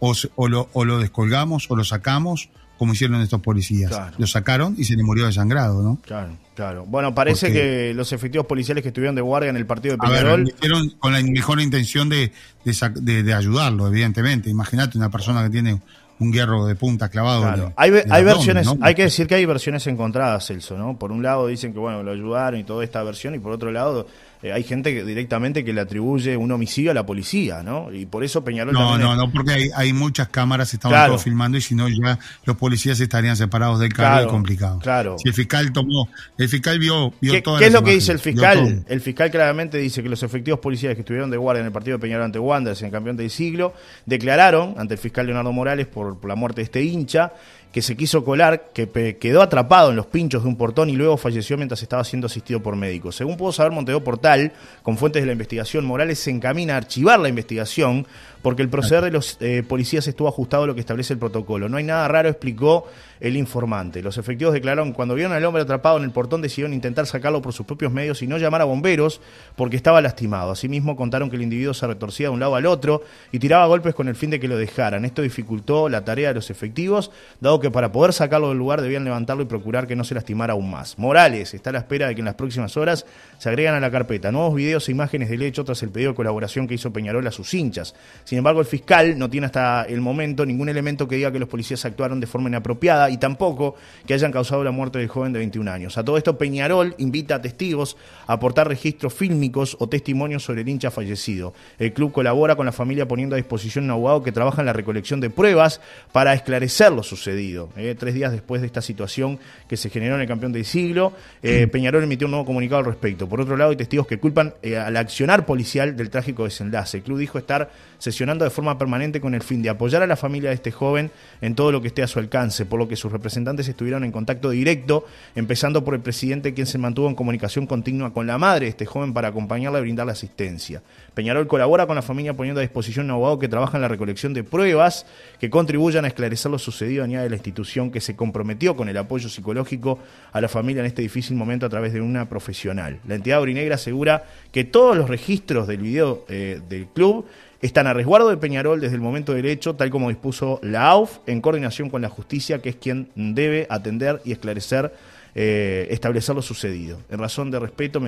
o, 0.00 0.14
o, 0.34 0.48
lo, 0.48 0.68
o 0.74 0.84
lo 0.84 0.98
descolgamos 0.98 1.70
o 1.70 1.76
lo 1.76 1.82
sacamos, 1.82 2.50
como 2.76 2.92
hicieron 2.92 3.22
estos 3.22 3.40
policías. 3.40 3.90
Lo 4.18 4.26
sacaron 4.26 4.74
y 4.76 4.84
se 4.84 4.96
le 4.96 5.02
murió 5.02 5.24
desangrado, 5.24 5.82
¿no? 5.82 5.98
Claro, 6.02 6.36
claro. 6.54 6.84
Bueno, 6.84 7.14
parece 7.14 7.50
que 7.50 7.94
los 7.94 8.12
efectivos 8.12 8.44
policiales 8.44 8.82
que 8.82 8.88
estuvieron 8.88 9.14
de 9.14 9.22
guardia 9.22 9.48
en 9.48 9.56
el 9.56 9.64
partido 9.64 9.94
de 9.94 9.98
Peñarol... 9.98 10.42
lo 10.42 10.48
hicieron 10.50 10.90
con 10.98 11.14
la 11.14 11.22
mejor 11.22 11.58
intención 11.58 12.10
de, 12.10 12.32
de, 12.64 13.32
ayudarlo, 13.34 13.86
evidentemente. 13.86 14.50
Imagínate 14.50 14.98
una 14.98 15.08
persona 15.08 15.42
que 15.44 15.48
tiene 15.48 15.80
un 16.18 16.32
hierro 16.34 16.66
de 16.66 16.74
punta 16.74 17.08
clavado. 17.08 17.72
hay, 17.76 17.92
hay 18.10 18.24
versiones, 18.24 18.68
hay 18.82 18.94
que 18.94 19.04
decir 19.04 19.26
que 19.26 19.36
hay 19.36 19.46
versiones 19.46 19.86
encontradas, 19.86 20.48
Celso, 20.48 20.76
¿no? 20.76 20.98
Por 20.98 21.12
un 21.12 21.22
lado 21.22 21.46
dicen 21.46 21.72
que 21.72 21.78
bueno, 21.78 22.02
lo 22.02 22.12
ayudaron 22.12 22.60
y 22.60 22.64
toda 22.64 22.84
esta 22.84 23.02
versión, 23.02 23.34
y 23.34 23.38
por 23.38 23.52
otro 23.52 23.70
lado 23.70 24.06
eh, 24.42 24.52
hay 24.52 24.62
gente 24.62 24.94
que 24.94 25.04
directamente 25.04 25.64
que 25.64 25.72
le 25.72 25.82
atribuye 25.82 26.36
un 26.36 26.50
homicidio 26.50 26.90
a 26.92 26.94
la 26.94 27.04
policía, 27.04 27.62
¿no? 27.62 27.92
Y 27.92 28.06
por 28.06 28.24
eso 28.24 28.42
Peñarol 28.42 28.72
No, 28.72 28.96
no, 28.96 29.14
no, 29.14 29.30
porque 29.30 29.52
hay, 29.52 29.70
hay 29.74 29.92
muchas 29.92 30.28
cámaras, 30.28 30.72
estaban 30.72 31.08
todos 31.08 31.22
filmando 31.22 31.58
y 31.58 31.60
si 31.60 31.74
no 31.74 31.88
ya 31.88 32.18
los 32.44 32.56
policías 32.56 32.98
estarían 33.00 33.36
separados 33.36 33.80
del 33.80 33.92
cargo 33.92 34.28
y 34.28 34.30
complicado. 34.30 34.78
Claro. 34.78 35.16
Si 35.18 35.28
el 35.28 35.34
fiscal 35.34 35.72
tomó, 35.72 36.08
el 36.38 36.48
fiscal 36.48 36.78
vio, 36.78 37.12
vio 37.20 37.32
¿Qué, 37.32 37.42
¿qué 37.42 37.66
es 37.66 37.72
lo 37.72 37.84
que 37.84 37.92
dice 37.92 38.12
el 38.12 38.18
fiscal? 38.18 38.84
El 38.88 39.00
fiscal 39.00 39.30
claramente 39.30 39.76
dice 39.76 40.02
que 40.02 40.08
los 40.08 40.22
efectivos 40.22 40.60
policiales 40.60 40.96
que 40.96 41.00
estuvieron 41.00 41.30
de 41.30 41.36
guardia 41.36 41.60
en 41.60 41.66
el 41.66 41.72
partido 41.72 41.98
de 41.98 42.02
Peñarol 42.02 42.24
ante 42.24 42.38
Wanderers 42.38 42.80
en 42.80 42.86
el 42.86 42.92
campeón 42.92 43.16
del 43.16 43.30
siglo 43.30 43.74
declararon 44.06 44.74
ante 44.78 44.94
el 44.94 45.00
fiscal 45.00 45.26
Leonardo 45.26 45.52
Morales 45.52 45.86
por, 45.86 46.18
por 46.18 46.28
la 46.28 46.34
muerte 46.34 46.62
de 46.62 46.64
este 46.64 46.82
hincha 46.82 47.32
que 47.72 47.82
se 47.82 47.96
quiso 47.96 48.24
colar, 48.24 48.70
que 48.72 49.16
quedó 49.18 49.42
atrapado 49.42 49.90
en 49.90 49.96
los 49.96 50.06
pinchos 50.06 50.42
de 50.42 50.48
un 50.48 50.56
portón 50.56 50.90
y 50.90 50.96
luego 50.96 51.16
falleció 51.16 51.56
mientras 51.56 51.82
estaba 51.82 52.02
siendo 52.02 52.26
asistido 52.26 52.60
por 52.60 52.74
médicos. 52.74 53.16
Según 53.16 53.36
pudo 53.36 53.52
saber 53.52 53.72
Montevideo 53.72 54.02
Portal, 54.02 54.52
con 54.82 54.98
fuentes 54.98 55.22
de 55.22 55.26
la 55.26 55.32
investigación, 55.32 55.84
Morales 55.84 56.18
se 56.18 56.30
encamina 56.30 56.74
a 56.74 56.78
archivar 56.78 57.20
la 57.20 57.28
investigación 57.28 58.06
porque 58.42 58.62
el 58.62 58.68
proceder 58.68 59.04
de 59.04 59.10
los 59.10 59.36
eh, 59.40 59.62
policías 59.66 60.06
estuvo 60.06 60.28
ajustado 60.28 60.64
a 60.64 60.66
lo 60.66 60.74
que 60.74 60.80
establece 60.80 61.12
el 61.12 61.18
protocolo. 61.18 61.68
No 61.68 61.76
hay 61.76 61.84
nada 61.84 62.08
raro, 62.08 62.28
explicó 62.28 62.86
el 63.20 63.36
informante. 63.36 64.02
Los 64.02 64.18
efectivos 64.18 64.54
declararon 64.54 64.90
que 64.90 64.96
cuando 64.96 65.14
vieron 65.14 65.32
al 65.32 65.44
hombre 65.44 65.62
atrapado 65.62 65.98
en 65.98 66.04
el 66.04 66.10
portón 66.10 66.40
decidieron 66.40 66.72
intentar 66.72 67.06
sacarlo 67.06 67.42
por 67.42 67.52
sus 67.52 67.66
propios 67.66 67.92
medios 67.92 68.22
y 68.22 68.26
no 68.26 68.38
llamar 68.38 68.62
a 68.62 68.64
bomberos 68.64 69.20
porque 69.56 69.76
estaba 69.76 70.00
lastimado. 70.00 70.52
Asimismo 70.52 70.96
contaron 70.96 71.28
que 71.28 71.36
el 71.36 71.42
individuo 71.42 71.74
se 71.74 71.86
retorcía 71.86 72.28
de 72.28 72.34
un 72.34 72.40
lado 72.40 72.54
al 72.54 72.66
otro 72.66 73.02
y 73.30 73.38
tiraba 73.38 73.66
golpes 73.66 73.94
con 73.94 74.08
el 74.08 74.14
fin 74.14 74.30
de 74.30 74.40
que 74.40 74.48
lo 74.48 74.56
dejaran. 74.56 75.04
Esto 75.04 75.22
dificultó 75.22 75.88
la 75.88 76.04
tarea 76.04 76.28
de 76.28 76.34
los 76.34 76.50
efectivos, 76.50 77.10
dado 77.40 77.60
que 77.60 77.70
para 77.70 77.92
poder 77.92 78.12
sacarlo 78.12 78.48
del 78.48 78.58
lugar 78.58 78.80
debían 78.80 79.04
levantarlo 79.04 79.42
y 79.42 79.46
procurar 79.46 79.86
que 79.86 79.96
no 79.96 80.04
se 80.04 80.14
lastimara 80.14 80.54
aún 80.54 80.70
más. 80.70 80.98
Morales 80.98 81.52
está 81.52 81.70
a 81.70 81.72
la 81.74 81.80
espera 81.80 82.08
de 82.08 82.14
que 82.14 82.20
en 82.20 82.26
las 82.26 82.34
próximas 82.34 82.76
horas 82.76 83.04
se 83.38 83.48
agregan 83.48 83.74
a 83.74 83.80
la 83.80 83.90
carpeta 83.90 84.32
nuevos 84.32 84.54
videos 84.54 84.88
e 84.88 84.92
imágenes 84.92 85.28
del 85.28 85.42
hecho 85.42 85.64
tras 85.64 85.82
el 85.82 85.90
pedido 85.90 86.12
de 86.12 86.16
colaboración 86.16 86.66
que 86.66 86.74
hizo 86.74 86.92
Peñarol 86.92 87.26
a 87.26 87.32
sus 87.32 87.52
hinchas. 87.52 87.94
Sin 88.30 88.38
embargo, 88.38 88.60
el 88.60 88.66
fiscal 88.66 89.18
no 89.18 89.28
tiene 89.28 89.46
hasta 89.46 89.82
el 89.88 90.00
momento 90.00 90.46
ningún 90.46 90.68
elemento 90.68 91.08
que 91.08 91.16
diga 91.16 91.32
que 91.32 91.40
los 91.40 91.48
policías 91.48 91.84
actuaron 91.84 92.20
de 92.20 92.28
forma 92.28 92.48
inapropiada 92.48 93.10
y 93.10 93.16
tampoco 93.16 93.74
que 94.06 94.14
hayan 94.14 94.30
causado 94.30 94.62
la 94.62 94.70
muerte 94.70 95.00
del 95.00 95.08
joven 95.08 95.32
de 95.32 95.40
21 95.40 95.68
años. 95.68 95.98
A 95.98 96.04
todo 96.04 96.16
esto, 96.16 96.38
Peñarol 96.38 96.94
invita 96.98 97.34
a 97.34 97.42
testigos 97.42 97.96
a 98.28 98.34
aportar 98.34 98.68
registros 98.68 99.14
fílmicos 99.14 99.76
o 99.80 99.88
testimonios 99.88 100.44
sobre 100.44 100.60
el 100.60 100.68
hincha 100.68 100.92
fallecido. 100.92 101.54
El 101.76 101.92
club 101.92 102.12
colabora 102.12 102.54
con 102.54 102.66
la 102.66 102.70
familia 102.70 103.08
poniendo 103.08 103.34
a 103.34 103.36
disposición 103.36 103.86
un 103.86 103.90
abogado 103.90 104.22
que 104.22 104.30
trabaja 104.30 104.62
en 104.62 104.66
la 104.66 104.74
recolección 104.74 105.20
de 105.20 105.28
pruebas 105.28 105.80
para 106.12 106.32
esclarecer 106.32 106.92
lo 106.92 107.02
sucedido. 107.02 107.70
Eh, 107.76 107.96
tres 107.98 108.14
días 108.14 108.30
después 108.30 108.60
de 108.60 108.68
esta 108.68 108.80
situación 108.80 109.40
que 109.66 109.76
se 109.76 109.90
generó 109.90 110.14
en 110.14 110.20
el 110.20 110.28
campeón 110.28 110.52
del 110.52 110.64
siglo, 110.64 111.14
eh, 111.42 111.66
Peñarol 111.72 112.04
emitió 112.04 112.28
un 112.28 112.30
nuevo 112.30 112.46
comunicado 112.46 112.78
al 112.78 112.84
respecto. 112.84 113.28
Por 113.28 113.40
otro 113.40 113.56
lado, 113.56 113.72
hay 113.72 113.76
testigos 113.76 114.06
que 114.06 114.20
culpan 114.20 114.54
eh, 114.62 114.76
al 114.76 114.96
accionar 114.96 115.46
policial 115.46 115.96
del 115.96 116.10
trágico 116.10 116.44
desenlace. 116.44 116.98
El 116.98 117.02
club 117.02 117.18
dijo 117.18 117.36
estar 117.36 117.72
sesionando 117.98 118.19
de 118.20 118.50
forma 118.50 118.76
permanente 118.76 119.18
con 119.18 119.34
el 119.34 119.42
fin 119.42 119.62
de 119.62 119.70
apoyar 119.70 120.02
a 120.02 120.06
la 120.06 120.16
familia 120.16 120.50
de 120.50 120.54
este 120.54 120.70
joven 120.70 121.10
en 121.40 121.54
todo 121.54 121.72
lo 121.72 121.80
que 121.80 121.88
esté 121.88 122.02
a 122.02 122.06
su 122.06 122.18
alcance, 122.18 122.66
por 122.66 122.78
lo 122.78 122.86
que 122.86 122.94
sus 122.94 123.10
representantes 123.10 123.66
estuvieron 123.66 124.04
en 124.04 124.12
contacto 124.12 124.50
directo, 124.50 125.06
empezando 125.34 125.82
por 125.82 125.94
el 125.94 126.00
presidente, 126.00 126.52
quien 126.52 126.66
se 126.66 126.76
mantuvo 126.76 127.08
en 127.08 127.14
comunicación 127.14 127.66
continua 127.66 128.12
con 128.12 128.26
la 128.26 128.36
madre 128.36 128.66
de 128.66 128.70
este 128.70 128.84
joven 128.84 129.14
para 129.14 129.28
acompañarla 129.28 129.78
y 129.78 129.82
brindarle 129.82 130.12
asistencia. 130.12 130.82
Peñarol 131.14 131.46
colabora 131.46 131.86
con 131.86 131.96
la 131.96 132.02
familia 132.02 132.34
poniendo 132.34 132.60
a 132.60 132.62
disposición 132.62 133.06
un 133.06 133.12
abogado 133.12 133.38
que 133.38 133.48
trabaja 133.48 133.76
en 133.76 133.82
la 133.82 133.88
recolección 133.88 134.34
de 134.34 134.44
pruebas 134.44 135.06
que 135.38 135.50
contribuyan 135.50 136.04
a 136.04 136.08
esclarecer 136.08 136.50
lo 136.50 136.58
sucedido, 136.58 137.04
añade 137.04 137.28
la 137.28 137.36
institución 137.36 137.90
que 137.90 138.00
se 138.00 138.16
comprometió 138.16 138.76
con 138.76 138.88
el 138.88 138.96
apoyo 138.96 139.28
psicológico 139.28 139.98
a 140.32 140.40
la 140.40 140.48
familia 140.48 140.80
en 140.80 140.86
este 140.86 141.02
difícil 141.02 141.36
momento 141.36 141.66
a 141.66 141.68
través 141.68 141.92
de 141.92 142.00
una 142.00 142.28
profesional. 142.28 143.00
La 143.06 143.16
entidad 143.16 143.38
Aurinegra 143.38 143.74
asegura 143.74 144.24
que 144.52 144.64
todos 144.64 144.96
los 144.96 145.08
registros 145.08 145.66
del 145.66 145.78
video 145.78 146.24
eh, 146.28 146.60
del 146.68 146.86
club 146.86 147.26
están 147.60 147.86
a 147.86 147.92
resguardo 147.92 148.30
de 148.30 148.38
Peñarol 148.38 148.80
desde 148.80 148.94
el 148.94 149.02
momento 149.02 149.34
del 149.34 149.46
hecho, 149.46 149.74
tal 149.74 149.90
como 149.90 150.08
dispuso 150.08 150.60
la 150.62 150.88
AUF, 150.88 151.18
en 151.26 151.40
coordinación 151.40 151.90
con 151.90 152.00
la 152.00 152.08
justicia, 152.08 152.60
que 152.62 152.70
es 152.70 152.76
quien 152.76 153.10
debe 153.14 153.66
atender 153.68 154.22
y 154.24 154.32
esclarecer 154.32 154.92
eh, 155.34 155.86
establecer 155.90 156.34
lo 156.34 156.42
sucedido. 156.42 156.98
En 157.10 157.18
razón 157.18 157.50
de 157.50 157.58
respeto 157.58 158.00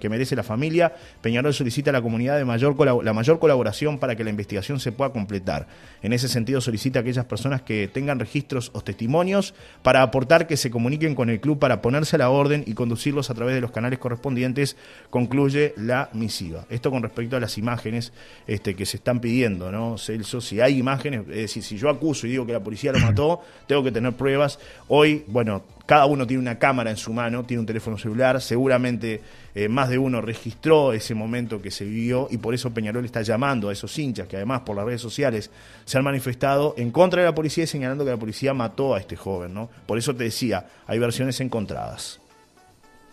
que 0.00 0.08
merece 0.08 0.36
la 0.36 0.42
familia, 0.42 0.94
Peñarol 1.20 1.54
solicita 1.54 1.90
a 1.90 1.92
la 1.92 2.02
comunidad 2.02 2.36
de 2.36 2.44
mayor 2.44 2.76
la 3.04 3.12
mayor 3.12 3.38
colaboración 3.38 3.98
para 3.98 4.16
que 4.16 4.24
la 4.24 4.30
investigación 4.30 4.80
se 4.80 4.92
pueda 4.92 5.10
completar. 5.12 5.66
En 6.02 6.12
ese 6.12 6.28
sentido, 6.28 6.60
solicita 6.60 6.98
a 6.98 7.02
aquellas 7.02 7.24
personas 7.24 7.62
que 7.62 7.88
tengan 7.88 8.18
registros 8.18 8.70
o 8.74 8.80
testimonios 8.80 9.54
para 9.82 10.02
aportar 10.02 10.46
que 10.46 10.56
se 10.56 10.70
comuniquen 10.70 11.14
con 11.14 11.30
el 11.30 11.40
club 11.40 11.58
para 11.58 11.82
ponerse 11.82 12.16
a 12.16 12.18
la 12.18 12.30
orden 12.30 12.64
y 12.66 12.74
conducirlos 12.74 13.30
a 13.30 13.34
través 13.34 13.54
de 13.54 13.60
los 13.60 13.70
canales 13.70 13.98
correspondientes, 13.98 14.76
concluye 15.10 15.74
la 15.76 16.10
misiva. 16.12 16.66
Esto 16.70 16.90
con 16.90 17.02
respecto 17.02 17.36
a 17.36 17.40
las 17.40 17.58
imágenes 17.58 18.12
este, 18.46 18.74
que 18.74 18.86
se 18.86 18.98
están 18.98 19.20
pidiendo, 19.20 19.70
¿no, 19.70 19.98
Celso? 19.98 20.40
Si 20.40 20.60
hay 20.60 20.78
imágenes, 20.78 21.22
es 21.28 21.36
decir, 21.36 21.62
si 21.62 21.76
yo 21.76 21.88
acuso 21.88 22.26
y 22.26 22.30
digo 22.30 22.46
que 22.46 22.52
la 22.52 22.60
policía 22.62 22.92
lo 22.92 22.98
mató, 22.98 23.40
tengo 23.66 23.82
que 23.82 23.92
tener 23.92 24.12
pruebas. 24.12 24.58
Hoy, 24.88 25.24
bueno, 25.26 25.62
cada 25.86 26.06
uno 26.06 26.26
tiene 26.26 26.42
una 26.42 26.58
cámara 26.58 26.90
en 26.90 26.96
su 26.96 27.12
mano, 27.12 27.44
tiene 27.44 27.60
un 27.60 27.66
teléfono 27.66 27.96
celular, 27.96 28.42
seguramente 28.42 29.22
eh, 29.54 29.68
más 29.68 29.88
de 29.88 29.98
uno 29.98 30.20
registró 30.20 30.92
ese 30.92 31.14
momento 31.14 31.62
que 31.62 31.70
se 31.70 31.84
vivió 31.84 32.28
y 32.30 32.38
por 32.38 32.54
eso 32.54 32.74
Peñarol 32.74 33.04
está 33.04 33.22
llamando 33.22 33.68
a 33.68 33.72
esos 33.72 33.96
hinchas 33.98 34.26
que 34.26 34.36
además 34.36 34.62
por 34.66 34.76
las 34.76 34.84
redes 34.84 35.00
sociales 35.00 35.50
se 35.84 35.96
han 35.96 36.04
manifestado 36.04 36.74
en 36.76 36.90
contra 36.90 37.22
de 37.22 37.28
la 37.28 37.34
policía 37.34 37.64
y 37.64 37.66
señalando 37.68 38.04
que 38.04 38.10
la 38.10 38.16
policía 38.16 38.52
mató 38.52 38.94
a 38.94 38.98
este 38.98 39.16
joven, 39.16 39.54
¿no? 39.54 39.70
Por 39.86 39.96
eso 39.96 40.14
te 40.14 40.24
decía, 40.24 40.66
hay 40.86 40.98
versiones 40.98 41.40
encontradas. 41.40 42.20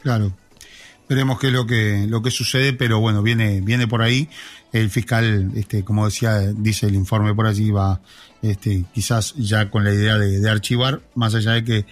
Claro. 0.01 0.33
Veremos 1.07 1.39
qué 1.39 1.47
es 1.47 1.53
lo 1.53 1.67
que, 1.67 2.05
lo 2.07 2.21
que 2.21 2.31
sucede, 2.31 2.73
pero 2.73 2.99
bueno, 2.99 3.21
viene, 3.21 3.61
viene 3.61 3.87
por 3.87 4.01
ahí. 4.01 4.29
El 4.71 4.89
fiscal, 4.89 5.51
este, 5.55 5.83
como 5.83 6.05
decía, 6.05 6.39
dice 6.39 6.87
el 6.87 6.95
informe 6.95 7.35
por 7.35 7.45
allí, 7.45 7.71
va 7.71 8.01
este, 8.41 8.85
quizás 8.93 9.35
ya 9.35 9.69
con 9.69 9.83
la 9.83 9.93
idea 9.93 10.17
de, 10.17 10.39
de, 10.39 10.49
archivar, 10.49 11.01
más 11.13 11.35
allá 11.35 11.51
de 11.51 11.63
que 11.63 11.85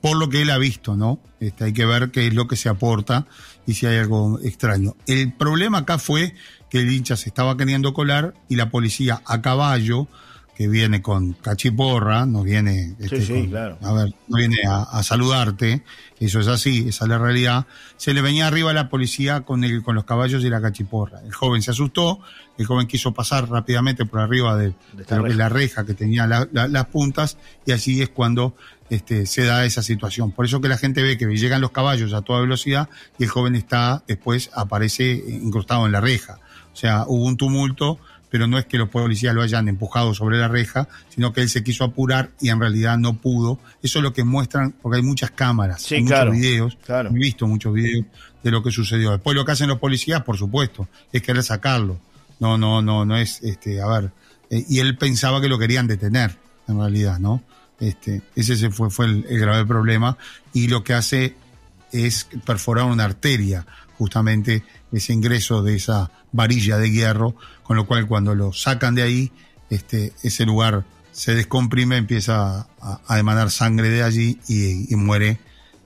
por 0.00 0.16
lo 0.16 0.28
que 0.28 0.42
él 0.42 0.50
ha 0.50 0.58
visto, 0.58 0.96
¿no? 0.96 1.18
Este, 1.40 1.64
hay 1.64 1.72
que 1.72 1.86
ver 1.86 2.10
qué 2.10 2.28
es 2.28 2.34
lo 2.34 2.46
que 2.46 2.56
se 2.56 2.68
aporta 2.68 3.26
y 3.66 3.74
si 3.74 3.86
hay 3.86 3.98
algo 3.98 4.38
extraño. 4.40 4.94
El 5.06 5.32
problema 5.32 5.78
acá 5.78 5.98
fue 5.98 6.34
que 6.70 6.80
el 6.80 6.92
hincha 6.92 7.16
se 7.16 7.28
estaba 7.28 7.56
queriendo 7.56 7.92
colar 7.92 8.34
y 8.48 8.56
la 8.56 8.70
policía 8.70 9.22
a 9.26 9.42
caballo, 9.42 10.08
que 10.56 10.68
viene 10.68 11.00
con 11.00 11.32
cachiporra, 11.32 12.26
no 12.26 12.42
viene, 12.42 12.94
este, 12.98 13.50
a 13.80 13.92
ver, 13.92 14.14
no 14.28 14.36
viene 14.36 14.58
a, 14.68 15.02
saludarte, 15.02 15.82
eso 16.20 16.40
es 16.40 16.46
así, 16.46 16.88
esa 16.88 17.06
es 17.06 17.08
la 17.08 17.18
realidad. 17.18 17.66
Se 17.96 18.12
le 18.12 18.20
venía 18.20 18.46
arriba 18.46 18.70
a 18.70 18.74
la 18.74 18.90
policía 18.90 19.40
con 19.40 19.64
el, 19.64 19.82
con 19.82 19.94
los 19.94 20.04
caballos 20.04 20.44
y 20.44 20.50
la 20.50 20.60
cachiporra. 20.60 21.20
El 21.24 21.32
joven 21.32 21.62
se 21.62 21.70
asustó, 21.70 22.20
el 22.58 22.66
joven 22.66 22.86
quiso 22.86 23.12
pasar 23.12 23.48
rápidamente 23.48 24.04
por 24.04 24.20
arriba 24.20 24.56
de, 24.56 24.74
la 25.08 25.48
reja 25.48 25.86
que 25.86 25.94
tenía 25.94 26.26
las 26.26 26.86
puntas, 26.86 27.38
y 27.64 27.72
así 27.72 28.02
es 28.02 28.10
cuando 28.10 28.54
este, 28.92 29.24
se 29.24 29.44
da 29.44 29.64
esa 29.64 29.82
situación. 29.82 30.32
Por 30.32 30.44
eso 30.44 30.60
que 30.60 30.68
la 30.68 30.76
gente 30.76 31.02
ve 31.02 31.16
que 31.16 31.24
llegan 31.24 31.62
los 31.62 31.70
caballos 31.70 32.12
a 32.12 32.20
toda 32.20 32.42
velocidad 32.42 32.90
y 33.18 33.24
el 33.24 33.30
joven 33.30 33.54
está, 33.54 34.02
después 34.06 34.50
aparece 34.54 35.12
incrustado 35.12 35.86
en 35.86 35.92
la 35.92 36.02
reja. 36.02 36.38
O 36.74 36.76
sea, 36.76 37.06
hubo 37.06 37.24
un 37.24 37.38
tumulto, 37.38 37.98
pero 38.28 38.46
no 38.46 38.58
es 38.58 38.66
que 38.66 38.76
los 38.76 38.90
policías 38.90 39.34
lo 39.34 39.40
hayan 39.40 39.66
empujado 39.68 40.12
sobre 40.12 40.36
la 40.36 40.48
reja, 40.48 40.88
sino 41.08 41.32
que 41.32 41.40
él 41.40 41.48
se 41.48 41.64
quiso 41.64 41.84
apurar 41.84 42.32
y 42.38 42.50
en 42.50 42.60
realidad 42.60 42.98
no 42.98 43.14
pudo. 43.14 43.58
Eso 43.82 43.98
es 43.98 44.02
lo 44.02 44.12
que 44.12 44.24
muestran, 44.24 44.72
porque 44.82 44.96
hay 44.96 45.02
muchas 45.02 45.30
cámaras, 45.30 45.90
muchos 45.90 46.30
videos, 46.30 46.76
he 46.86 47.08
visto 47.14 47.46
muchos 47.46 47.72
videos 47.72 48.04
de 48.42 48.50
lo 48.50 48.62
que 48.62 48.70
sucedió. 48.70 49.12
Después 49.12 49.34
lo 49.34 49.46
que 49.46 49.52
hacen 49.52 49.68
los 49.68 49.78
policías, 49.78 50.22
por 50.22 50.36
supuesto, 50.36 50.86
es 51.12 51.22
querer 51.22 51.42
sacarlo. 51.42 51.98
No, 52.40 52.58
no, 52.58 52.82
no, 52.82 53.06
no 53.06 53.16
es, 53.16 53.42
este, 53.42 53.80
a 53.80 53.86
ver, 53.86 54.10
eh, 54.50 54.66
y 54.68 54.80
él 54.80 54.98
pensaba 54.98 55.40
que 55.40 55.48
lo 55.48 55.58
querían 55.58 55.86
detener, 55.86 56.36
en 56.68 56.78
realidad, 56.78 57.18
¿no? 57.18 57.42
Este, 57.82 58.22
ese 58.36 58.70
fue, 58.70 58.90
fue 58.90 59.06
el, 59.06 59.24
grave 59.40 59.66
problema 59.66 60.16
y 60.52 60.68
lo 60.68 60.84
que 60.84 60.94
hace 60.94 61.34
es 61.90 62.28
perforar 62.46 62.84
una 62.84 63.02
arteria, 63.02 63.66
justamente 63.98 64.62
ese 64.92 65.12
ingreso 65.12 65.64
de 65.64 65.74
esa 65.74 66.12
varilla 66.30 66.78
de 66.78 66.92
hierro, 66.92 67.34
con 67.64 67.76
lo 67.76 67.88
cual 67.88 68.06
cuando 68.06 68.36
lo 68.36 68.52
sacan 68.52 68.94
de 68.94 69.02
ahí, 69.02 69.32
este, 69.68 70.12
ese 70.22 70.46
lugar 70.46 70.84
se 71.10 71.34
descomprime, 71.34 71.96
empieza 71.96 72.68
a, 72.80 73.18
emanar 73.18 73.50
sangre 73.50 73.88
de 73.88 74.04
allí 74.04 74.38
y, 74.46 74.94
muere 74.94 75.40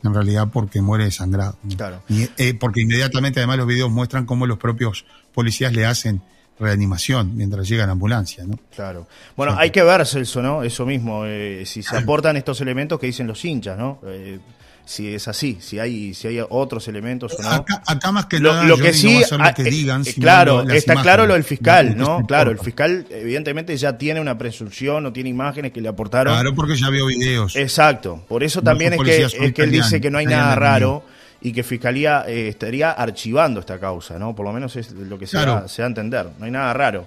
en 0.04 0.12
realidad 0.12 0.50
porque 0.52 0.82
muere 0.82 1.04
desangrado. 1.04 1.58
Claro. 1.78 2.02
Y, 2.10 2.28
eh, 2.36 2.52
porque 2.52 2.82
inmediatamente 2.82 3.40
además 3.40 3.56
los 3.56 3.66
videos 3.66 3.90
muestran 3.90 4.26
cómo 4.26 4.46
los 4.46 4.58
propios 4.58 5.06
policías 5.32 5.72
le 5.72 5.86
hacen 5.86 6.20
reanimación 6.58 7.36
mientras 7.36 7.68
llega 7.68 7.86
la 7.86 7.92
ambulancia, 7.92 8.44
¿no? 8.44 8.58
Claro. 8.74 9.06
Bueno, 9.36 9.54
hay 9.58 9.70
que 9.70 9.82
ver, 9.82 10.06
Celso, 10.06 10.42
¿no? 10.42 10.62
Eso 10.62 10.86
mismo, 10.86 11.24
eh, 11.26 11.64
si 11.66 11.82
se 11.82 11.96
aportan 11.98 12.36
estos 12.36 12.60
elementos 12.60 12.98
que 12.98 13.06
dicen 13.06 13.26
los 13.26 13.44
hinchas, 13.44 13.78
¿no? 13.78 14.00
Eh, 14.06 14.38
si 14.86 15.12
es 15.12 15.26
así, 15.26 15.58
si 15.60 15.80
hay, 15.80 16.14
si 16.14 16.28
hay 16.28 16.38
otros 16.48 16.86
elementos 16.86 17.34
o 17.36 17.42
no. 17.42 17.50
Acá, 17.84 18.12
más 18.12 18.26
que 18.26 18.38
nada, 18.38 18.62
lo 18.62 18.78
que 18.78 18.92
sí, 18.92 19.20
lo 19.28 19.54
que 19.54 19.62
eh, 19.62 19.70
digan, 19.70 20.02
eh, 20.06 20.14
claro, 20.14 20.62
está 20.70 20.94
claro 21.02 21.26
lo 21.26 21.34
del 21.34 21.42
fiscal, 21.42 21.96
¿no? 21.96 22.24
Claro, 22.24 22.52
el 22.52 22.60
fiscal 22.60 23.04
evidentemente 23.10 23.76
ya 23.76 23.98
tiene 23.98 24.20
una 24.20 24.38
presunción 24.38 25.04
o 25.04 25.12
tiene 25.12 25.28
imágenes 25.28 25.72
que 25.72 25.80
le 25.80 25.88
aportaron. 25.88 26.32
Claro, 26.32 26.54
porque 26.54 26.76
ya 26.76 26.88
vio 26.88 27.06
videos. 27.06 27.56
Exacto, 27.56 28.24
por 28.28 28.44
eso 28.44 28.62
también 28.62 28.92
es 28.92 29.00
que, 29.00 29.22
es 29.24 29.52
que 29.52 29.62
él 29.62 29.72
dice 29.72 30.00
que 30.00 30.08
no 30.08 30.18
hay 30.18 30.26
nada 30.26 30.54
raro 30.54 31.04
y 31.46 31.52
que 31.52 31.62
Fiscalía 31.62 32.24
eh, 32.26 32.48
estaría 32.48 32.90
archivando 32.90 33.60
esta 33.60 33.78
causa, 33.78 34.18
¿no? 34.18 34.34
Por 34.34 34.44
lo 34.44 34.52
menos 34.52 34.74
es 34.74 34.90
lo 34.90 35.16
que 35.16 35.28
se, 35.28 35.36
da, 35.36 35.68
se 35.68 35.80
da 35.80 35.86
a 35.86 35.88
entender, 35.88 36.28
no 36.40 36.44
hay 36.44 36.50
nada 36.50 36.72
raro. 36.72 37.06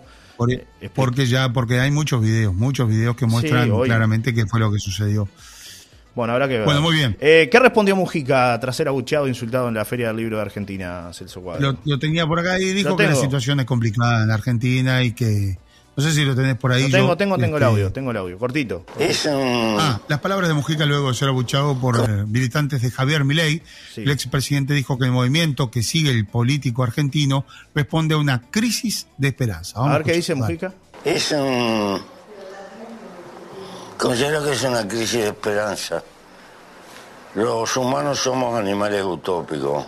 porque 0.96 1.26
ya, 1.26 1.52
porque 1.52 1.82
hay 1.82 1.92
muchos 1.92 2.22
videos, 2.22 2.54
muchos 2.54 2.88
videos 2.88 3.18
que 3.18 3.26
muestran 3.26 3.70
claramente 3.84 4.34
qué 4.34 4.46
fue 4.46 4.62
lo 4.62 4.72
que 4.72 4.80
sucedió. 4.80 5.28
Bueno, 6.16 6.32
habrá 6.32 6.48
que 6.48 6.56
ver. 6.56 6.64
Bueno, 6.64 6.82
muy 6.82 6.96
bien. 6.96 7.18
Eh, 7.20 7.50
¿Qué 7.52 7.60
respondió 7.60 7.98
Mujica 7.98 8.58
tras 8.62 8.78
ser 8.78 8.88
abucheado 8.88 9.26
e 9.26 9.30
insultado 9.30 9.68
en 9.68 9.74
la 9.74 9.84
Feria 9.84 10.08
del 10.08 10.16
Libro 10.16 10.38
de 10.38 10.44
Argentina, 10.44 11.12
Celso 11.12 11.42
Cuadro? 11.42 11.78
Lo, 11.84 12.00
tenía 12.00 12.26
por 12.26 12.40
acá 12.40 12.62
y 12.62 12.72
dijo 12.72 12.96
que 12.96 13.08
la 13.08 13.16
situación 13.16 13.60
es 13.60 13.66
complicada 13.66 14.24
en 14.24 14.32
Argentina 14.32 15.04
y 15.04 15.12
que. 15.12 15.58
No 16.00 16.06
sé 16.06 16.14
si 16.14 16.24
lo 16.24 16.34
tenés 16.34 16.56
por 16.56 16.72
ahí. 16.72 16.90
tengo, 16.90 17.18
tengo, 17.18 17.38
tengo 17.38 17.58
el 17.58 17.64
este, 17.64 17.74
audio, 17.74 17.92
tengo 17.92 18.12
el 18.12 18.18
audio, 18.18 18.40
cortito. 18.40 18.86
Ah, 19.28 20.00
las 20.08 20.20
palabras 20.22 20.48
de 20.48 20.54
Mujica 20.54 20.86
luego 20.86 21.10
de 21.10 21.14
ser 21.14 21.28
abuchado 21.28 21.78
por 21.78 21.98
eh, 21.98 22.26
militantes 22.26 22.82
de 22.82 22.90
Javier 22.90 23.26
Milei. 23.26 23.62
El 23.98 24.10
expresidente 24.10 24.74
dijo 24.74 24.98
que 24.98 25.04
el 25.04 25.12
movimiento 25.12 25.70
que 25.70 25.84
sigue 25.84 26.12
el 26.12 26.26
político 26.26 26.84
argentino 26.84 27.46
responde 27.76 28.16
a 28.16 28.18
una 28.18 28.44
crisis 28.50 29.08
de 29.18 29.28
esperanza. 29.28 29.78
a 29.78 29.92
ver 29.92 30.04
qué 30.04 30.14
dice 30.14 30.36
Mujica. 30.36 30.74
Es 31.04 31.34
un 31.34 32.02
Considero 33.98 34.42
que 34.42 34.54
es 34.54 34.64
una 34.64 34.88
crisis 34.88 35.20
de 35.20 35.28
esperanza. 35.28 36.02
Los 37.36 37.76
humanos 37.76 38.20
somos 38.20 38.58
animales 38.58 39.04
utópicos. 39.04 39.86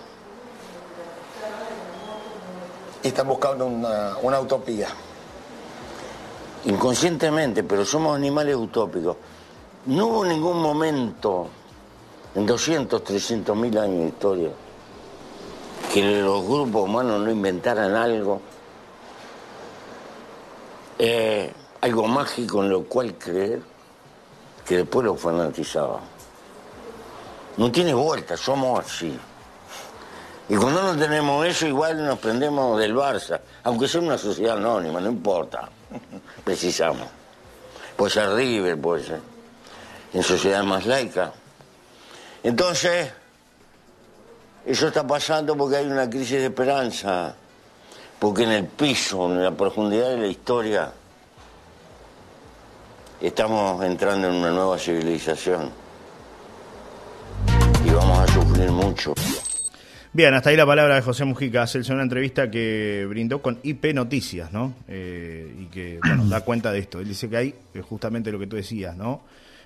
Están 3.01 3.29
buscando 3.29 3.65
una, 3.65 4.17
una 4.21 4.41
utopía. 4.41 4.89
Inconscientemente, 6.65 7.63
pero 7.63 7.83
somos 7.85 8.15
animales 8.15 8.55
utópicos. 8.55 9.17
No 9.87 10.07
hubo 10.07 10.25
ningún 10.25 10.61
momento 10.61 11.47
en 12.35 12.45
200, 12.45 13.03
300 13.03 13.55
mil 13.57 13.77
años 13.77 13.99
de 13.99 14.07
historia 14.07 14.51
que 15.91 16.21
los 16.21 16.45
grupos 16.45 16.83
humanos 16.83 17.19
no 17.19 17.29
inventaran 17.29 17.95
algo, 17.95 18.41
eh, 20.97 21.51
algo 21.81 22.07
mágico 22.07 22.63
en 22.63 22.69
lo 22.69 22.83
cual 22.85 23.15
creer 23.15 23.61
que 24.65 24.77
después 24.77 25.05
lo 25.05 25.15
fanatizaba. 25.15 25.99
No 27.57 27.71
tiene 27.71 27.93
vuelta, 27.93 28.37
somos 28.37 28.85
así. 28.85 29.19
Y 30.47 30.55
cuando 30.55 30.81
no 30.81 30.97
tenemos 30.97 31.45
eso, 31.45 31.67
igual 31.67 32.05
nos 32.05 32.19
prendemos 32.19 32.79
del 32.79 32.95
Barça, 32.95 33.41
aunque 33.63 33.87
sea 33.87 33.99
una 33.99 34.17
sociedad 34.17 34.57
anónima, 34.57 35.01
no 35.01 35.09
importa. 35.09 35.69
Precisamos. 36.43 37.07
Puede 37.95 38.11
ser 38.11 38.29
River, 38.33 38.79
puede 38.79 39.03
ser. 39.03 39.19
En 40.13 40.23
sociedad 40.23 40.63
más 40.63 40.85
laica. 40.85 41.31
Entonces, 42.43 43.11
eso 44.65 44.87
está 44.87 45.05
pasando 45.05 45.55
porque 45.55 45.77
hay 45.77 45.85
una 45.85 46.09
crisis 46.09 46.39
de 46.39 46.45
esperanza. 46.45 47.35
Porque 48.19 48.43
en 48.43 48.51
el 48.51 48.65
piso, 48.67 49.25
en 49.25 49.43
la 49.43 49.51
profundidad 49.51 50.09
de 50.09 50.17
la 50.17 50.27
historia, 50.27 50.91
estamos 53.19 53.83
entrando 53.83 54.27
en 54.27 54.35
una 54.35 54.51
nueva 54.51 54.77
civilización 54.77 55.71
y 57.85 57.89
vamos 57.89 58.19
a 58.19 58.33
sufrir 58.33 58.71
mucho. 58.71 59.13
Bien, 60.13 60.33
hasta 60.33 60.49
ahí 60.49 60.57
la 60.57 60.65
palabra 60.65 60.95
de 60.95 61.01
José 61.01 61.23
Mujica. 61.23 61.61
Hace 61.63 61.79
una 61.93 62.03
entrevista 62.03 62.51
que 62.51 63.05
brindó 63.07 63.41
con 63.41 63.59
IP 63.63 63.93
Noticias, 63.93 64.51
¿no? 64.51 64.73
Eh, 64.89 65.55
y 65.57 65.65
que, 65.67 65.99
bueno, 66.05 66.25
da 66.27 66.41
cuenta 66.41 66.71
de 66.71 66.79
esto. 66.79 66.99
Él 66.99 67.07
dice 67.07 67.29
que 67.29 67.37
hay 67.37 67.55
eh, 67.73 67.81
justamente 67.81 68.29
lo 68.31 68.37
que 68.37 68.47
tú 68.47 68.57
decías, 68.57 68.97
¿no? 68.97 69.21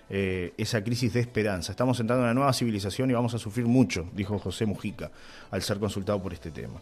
Eh, 0.07 0.53
esa 0.57 0.83
crisis 0.83 1.13
de 1.13 1.21
esperanza. 1.21 1.71
Estamos 1.71 1.99
entrando 1.99 2.23
en 2.23 2.25
una 2.25 2.33
nueva 2.35 2.53
civilización 2.53 3.09
y 3.09 3.13
vamos 3.13 3.33
a 3.33 3.39
sufrir 3.39 3.65
mucho, 3.65 4.07
dijo 4.13 4.37
José 4.37 4.67
Mujica, 4.67 5.09
al 5.49 5.63
ser 5.63 5.79
consultado 5.79 6.21
por 6.21 6.31
este 6.31 6.51
tema 6.51 6.79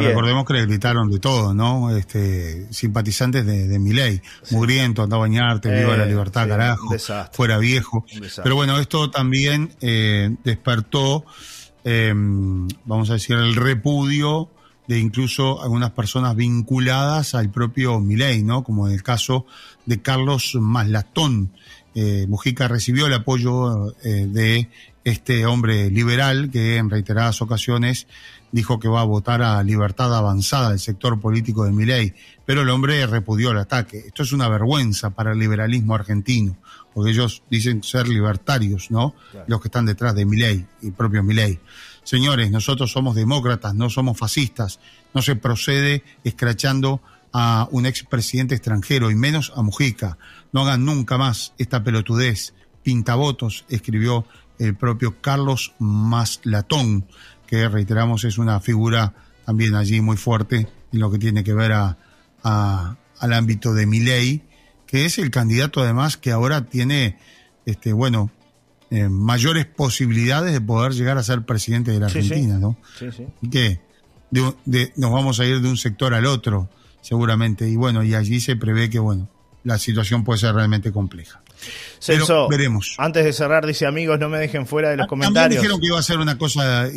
recordemos 0.00 0.46
que 0.46 0.54
le 0.54 0.66
gritaron 0.66 1.10
de 1.10 1.18
todo, 1.18 1.52
¿no? 1.52 1.94
Este, 1.94 2.72
simpatizantes 2.72 3.44
de, 3.44 3.68
de 3.68 3.78
Miley, 3.78 4.22
mugriento, 4.50 5.02
anda 5.02 5.16
a 5.16 5.20
bañarte, 5.20 5.70
viva 5.70 5.96
la 5.96 6.04
eh, 6.04 6.08
libertad, 6.08 6.48
carajo, 6.48 6.94
fuera 7.32 7.58
viejo. 7.58 8.06
Pero 8.42 8.54
bueno, 8.54 8.78
esto 8.78 9.10
también 9.10 9.74
eh, 9.80 10.34
despertó, 10.44 11.24
em, 11.84 12.68
vamos 12.84 13.10
a 13.10 13.14
decir, 13.14 13.36
el 13.36 13.54
repudio 13.54 14.48
de 14.88 14.98
incluso 14.98 15.62
algunas 15.62 15.90
personas 15.92 16.34
vinculadas 16.34 17.34
al 17.34 17.50
propio 17.50 18.00
Milei, 18.00 18.42
¿no? 18.42 18.64
Como 18.64 18.88
en 18.88 18.94
el 18.94 19.02
caso 19.02 19.46
de 19.86 20.02
Carlos 20.02 20.56
Maslatón. 20.60 21.52
Eh, 21.94 22.26
Mujica 22.28 22.68
recibió 22.68 23.06
el 23.06 23.14
apoyo 23.14 23.94
de 24.02 24.68
este 25.04 25.46
hombre 25.46 25.90
liberal 25.90 26.50
que 26.50 26.76
en 26.76 26.90
reiteradas 26.90 27.42
ocasiones 27.42 28.06
dijo 28.52 28.78
que 28.78 28.88
va 28.88 29.00
a 29.00 29.04
votar 29.04 29.42
a 29.42 29.62
libertad 29.62 30.14
avanzada 30.14 30.70
del 30.70 30.78
sector 30.78 31.18
político 31.18 31.64
de 31.64 31.72
Milei, 31.72 32.14
pero 32.44 32.62
el 32.62 32.68
hombre 32.68 33.04
repudió 33.06 33.50
el 33.50 33.58
ataque. 33.58 34.04
Esto 34.06 34.22
es 34.22 34.32
una 34.32 34.48
vergüenza 34.48 35.10
para 35.10 35.32
el 35.32 35.38
liberalismo 35.38 35.94
argentino, 35.94 36.56
porque 36.94 37.10
ellos 37.10 37.42
dicen 37.50 37.82
ser 37.82 38.08
libertarios, 38.08 38.90
¿no? 38.90 39.14
Los 39.46 39.60
que 39.60 39.68
están 39.68 39.86
detrás 39.86 40.14
de 40.14 40.24
Milei 40.24 40.66
y 40.82 40.90
propio 40.90 41.22
Milei. 41.22 41.58
Señores, 42.04 42.50
nosotros 42.50 42.90
somos 42.90 43.14
demócratas, 43.14 43.74
no 43.74 43.88
somos 43.88 44.18
fascistas. 44.18 44.80
No 45.14 45.22
se 45.22 45.36
procede 45.36 46.02
escrachando 46.24 47.00
a 47.32 47.68
un 47.70 47.86
expresidente 47.86 48.54
extranjero 48.54 49.10
y 49.10 49.14
menos 49.14 49.52
a 49.56 49.62
Mujica. 49.62 50.18
No 50.52 50.62
hagan 50.62 50.84
nunca 50.84 51.16
más 51.18 51.54
esta 51.58 51.82
pelotudez. 51.82 52.54
Pintabotos, 52.82 53.64
escribió 53.68 54.26
el 54.58 54.74
propio 54.74 55.20
Carlos 55.20 55.72
Maslatón 55.78 57.06
que 57.52 57.68
reiteramos 57.68 58.24
es 58.24 58.38
una 58.38 58.60
figura 58.60 59.12
también 59.44 59.74
allí 59.74 60.00
muy 60.00 60.16
fuerte 60.16 60.66
en 60.90 61.00
lo 61.00 61.10
que 61.10 61.18
tiene 61.18 61.44
que 61.44 61.52
ver 61.52 61.72
a, 61.72 61.98
al 62.42 63.32
ámbito 63.34 63.74
de 63.74 63.84
Milei, 63.84 64.42
que 64.92 65.06
es 65.06 65.16
el 65.16 65.30
candidato 65.30 65.80
además 65.80 66.18
que 66.18 66.32
ahora 66.32 66.66
tiene, 66.66 67.16
este, 67.64 67.94
bueno, 67.94 68.30
eh, 68.90 69.08
mayores 69.08 69.64
posibilidades 69.64 70.52
de 70.52 70.60
poder 70.60 70.92
llegar 70.92 71.16
a 71.16 71.22
ser 71.22 71.46
presidente 71.46 71.92
de 71.92 72.00
la 72.00 72.06
Argentina, 72.06 72.58
¿no? 72.58 72.76
Sí, 72.98 73.06
sí. 73.10 73.26
Que 73.50 73.80
nos 74.30 75.10
vamos 75.10 75.40
a 75.40 75.46
ir 75.46 75.62
de 75.62 75.68
un 75.70 75.78
sector 75.78 76.12
al 76.12 76.26
otro, 76.26 76.68
seguramente. 77.00 77.66
Y 77.70 77.76
bueno, 77.76 78.04
y 78.04 78.14
allí 78.14 78.38
se 78.38 78.54
prevé 78.54 78.90
que, 78.90 78.98
bueno, 78.98 79.30
la 79.64 79.78
situación 79.78 80.24
puede 80.24 80.40
ser 80.40 80.54
realmente 80.54 80.92
compleja. 80.92 81.40
Celso, 81.98 82.46
veremos. 82.50 82.94
Antes 82.98 83.24
de 83.24 83.32
cerrar, 83.32 83.64
dice 83.64 83.86
amigos, 83.86 84.18
no 84.18 84.28
me 84.28 84.36
dejen 84.36 84.66
fuera 84.66 84.90
de 84.90 84.98
los 84.98 85.06
comentarios. 85.06 85.62
También 85.62 85.62
dijeron 85.62 85.80
que 85.80 85.86
iba 85.86 85.98
a 85.98 86.02
ser 86.02 86.18
una 86.18 86.36
cosa, 86.36 86.90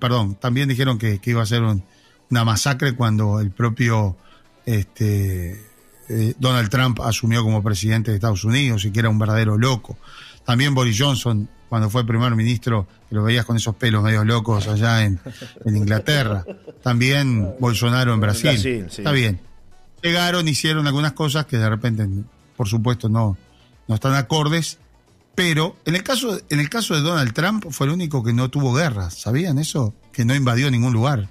perdón, 0.00 0.36
también 0.36 0.70
dijeron 0.70 0.96
que, 0.96 1.20
iba 1.22 1.42
a 1.42 1.46
ser 1.46 1.62
una 1.62 2.44
masacre 2.46 2.94
cuando 2.94 3.40
el 3.40 3.50
propio 3.50 4.16
este, 4.64 5.71
eh, 6.12 6.34
Donald 6.38 6.68
Trump 6.68 7.00
asumió 7.00 7.42
como 7.42 7.62
presidente 7.62 8.10
de 8.10 8.16
Estados 8.16 8.44
Unidos 8.44 8.84
y 8.84 8.90
que 8.90 9.00
era 9.00 9.08
un 9.08 9.18
verdadero 9.18 9.56
loco. 9.56 9.96
También 10.44 10.74
Boris 10.74 10.96
Johnson, 10.98 11.48
cuando 11.68 11.88
fue 11.88 12.06
primer 12.06 12.34
ministro, 12.34 12.86
que 13.08 13.14
lo 13.14 13.22
veías 13.22 13.46
con 13.46 13.56
esos 13.56 13.74
pelos 13.76 14.02
medio 14.02 14.24
locos 14.24 14.68
allá 14.68 15.04
en, 15.04 15.18
Inglaterra. 15.64 16.44
También 16.82 17.54
Bolsonaro 17.58 18.12
en 18.12 18.20
Brasil. 18.20 18.86
Está 18.86 19.12
bien. 19.12 19.40
Llegaron, 20.02 20.46
hicieron 20.48 20.86
algunas 20.86 21.12
cosas 21.12 21.46
que 21.46 21.56
de 21.56 21.68
repente, 21.68 22.06
por 22.56 22.68
supuesto, 22.68 23.08
no, 23.08 23.38
no 23.88 23.94
están 23.94 24.14
acordes, 24.14 24.78
pero 25.34 25.76
en 25.86 25.94
el 25.94 26.02
caso, 26.02 26.38
en 26.50 26.60
el 26.60 26.68
caso 26.68 26.94
de 26.94 27.00
Donald 27.00 27.32
Trump 27.32 27.66
fue 27.70 27.86
el 27.86 27.92
único 27.92 28.22
que 28.22 28.32
no 28.32 28.50
tuvo 28.50 28.74
guerra, 28.74 29.10
¿sabían 29.10 29.58
eso? 29.58 29.94
Que 30.12 30.24
no 30.24 30.34
invadió 30.34 30.70
ningún 30.70 30.92
lugar, 30.92 31.28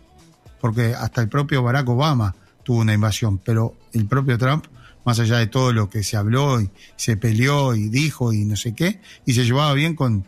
porque 0.60 0.96
hasta 0.96 1.22
el 1.22 1.30
propio 1.30 1.62
Barack 1.62 1.90
Obama 1.90 2.34
tuvo 2.64 2.80
una 2.80 2.94
invasión, 2.94 3.38
pero 3.38 3.76
el 3.94 4.06
propio 4.06 4.38
Trump, 4.38 4.66
más 5.04 5.20
allá 5.20 5.38
de 5.38 5.48
todo 5.48 5.74
lo 5.74 5.90
que 5.90 6.04
se 6.04 6.18
habló 6.18 6.62
y 6.62 6.70
se 6.96 7.18
peleó 7.18 7.76
y 7.76 7.90
dijo 7.90 8.34
y 8.34 8.46
no 8.46 8.56
sé 8.56 8.74
qué, 8.74 9.02
y 9.26 9.34
se 9.34 9.46
llevaba 9.46 9.74
bien 9.74 9.96
con, 9.96 10.28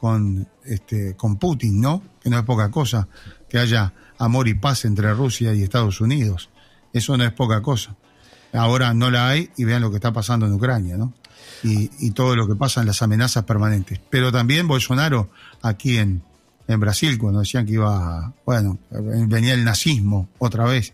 con, 0.00 0.48
este, 0.64 1.14
con 1.14 1.36
Putin, 1.36 1.80
¿no? 1.80 2.02
Que 2.20 2.30
no 2.30 2.38
es 2.38 2.44
poca 2.44 2.70
cosa 2.70 3.08
que 3.48 3.58
haya 3.58 3.92
amor 4.18 4.48
y 4.48 4.54
paz 4.54 4.84
entre 4.84 5.12
Rusia 5.12 5.54
y 5.54 5.62
Estados 5.62 6.00
Unidos. 6.00 6.50
Eso 6.92 7.16
no 7.16 7.24
es 7.24 7.32
poca 7.32 7.60
cosa. 7.60 7.96
Ahora 8.52 8.94
no 8.94 9.10
la 9.10 9.28
hay 9.28 9.50
y 9.56 9.64
vean 9.64 9.82
lo 9.82 9.90
que 9.90 9.96
está 9.96 10.12
pasando 10.12 10.46
en 10.46 10.52
Ucrania, 10.52 10.96
¿no? 10.96 11.12
y, 11.62 12.10
todo 12.10 12.36
lo 12.36 12.46
que 12.46 12.54
pasa 12.54 12.80
en 12.80 12.86
las 12.86 13.02
amenazas 13.02 13.44
permanentes. 13.44 14.00
Pero 14.10 14.30
también 14.30 14.68
Bolsonaro 14.68 15.30
aquí 15.62 15.98
en, 15.98 16.22
en 16.68 16.80
Brasil, 16.80 17.18
cuando 17.18 17.40
decían 17.40 17.64
que 17.66 17.72
iba, 17.72 18.32
bueno, 18.44 18.78
venía 18.90 19.54
el 19.54 19.64
nazismo 19.64 20.28
otra 20.38 20.64
vez. 20.64 20.92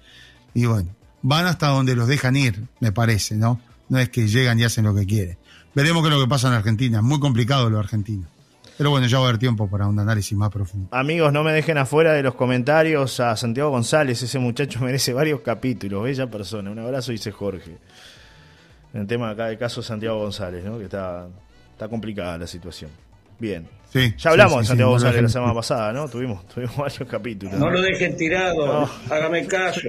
Y 0.54 0.66
bueno, 0.66 0.90
van 1.22 1.46
hasta 1.46 1.68
donde 1.68 1.94
los 1.94 2.08
dejan 2.08 2.36
ir, 2.36 2.64
me 2.80 2.92
parece, 2.92 3.36
¿no? 3.36 3.60
No 3.88 3.98
es 3.98 4.08
que 4.08 4.28
llegan 4.28 4.58
y 4.58 4.64
hacen 4.64 4.84
lo 4.84 4.94
que 4.94 5.06
quieren. 5.06 5.36
Veremos 5.74 6.02
qué 6.02 6.08
es 6.08 6.14
lo 6.14 6.20
que 6.20 6.28
pasa 6.28 6.48
en 6.48 6.54
Argentina. 6.54 7.02
Muy 7.02 7.20
complicado 7.20 7.70
lo 7.70 7.78
argentino. 7.78 8.26
Pero 8.76 8.90
bueno, 8.90 9.06
ya 9.06 9.18
va 9.18 9.26
a 9.26 9.28
haber 9.28 9.38
tiempo 9.38 9.68
para 9.68 9.86
un 9.86 9.98
análisis 9.98 10.36
más 10.36 10.48
profundo. 10.50 10.88
Amigos, 10.90 11.32
no 11.32 11.44
me 11.44 11.52
dejen 11.52 11.76
afuera 11.76 12.12
de 12.12 12.22
los 12.22 12.34
comentarios 12.34 13.20
a 13.20 13.36
Santiago 13.36 13.70
González. 13.70 14.22
Ese 14.22 14.38
muchacho 14.38 14.80
merece 14.84 15.12
varios 15.12 15.40
capítulos. 15.40 16.02
Bella 16.02 16.30
persona. 16.30 16.70
Un 16.70 16.78
abrazo, 16.78 17.12
dice 17.12 17.30
Jorge. 17.30 17.76
En 18.94 19.02
el 19.02 19.06
tema 19.06 19.30
acá 19.30 19.46
del 19.46 19.58
caso 19.58 19.82
Santiago 19.82 20.18
González, 20.20 20.64
¿no? 20.64 20.78
Que 20.78 20.84
está, 20.84 21.28
está 21.72 21.88
complicada 21.88 22.38
la 22.38 22.46
situación. 22.46 22.90
Bien. 23.40 23.66
Sí, 23.92 24.14
ya 24.18 24.30
hablamos 24.30 24.60
de 24.60 24.64
Santiago 24.66 24.92
González 24.92 25.22
la 25.22 25.28
semana 25.28 25.52
pasada, 25.52 25.92
¿no? 25.92 26.08
Tuvimos, 26.08 26.46
tuvimos 26.46 26.76
varios 26.76 27.08
capítulos. 27.08 27.54
No, 27.54 27.70
lo 27.70 27.82
dejen 27.82 28.16
tirado, 28.16 28.88
hágame 29.10 29.46
caso. 29.46 29.80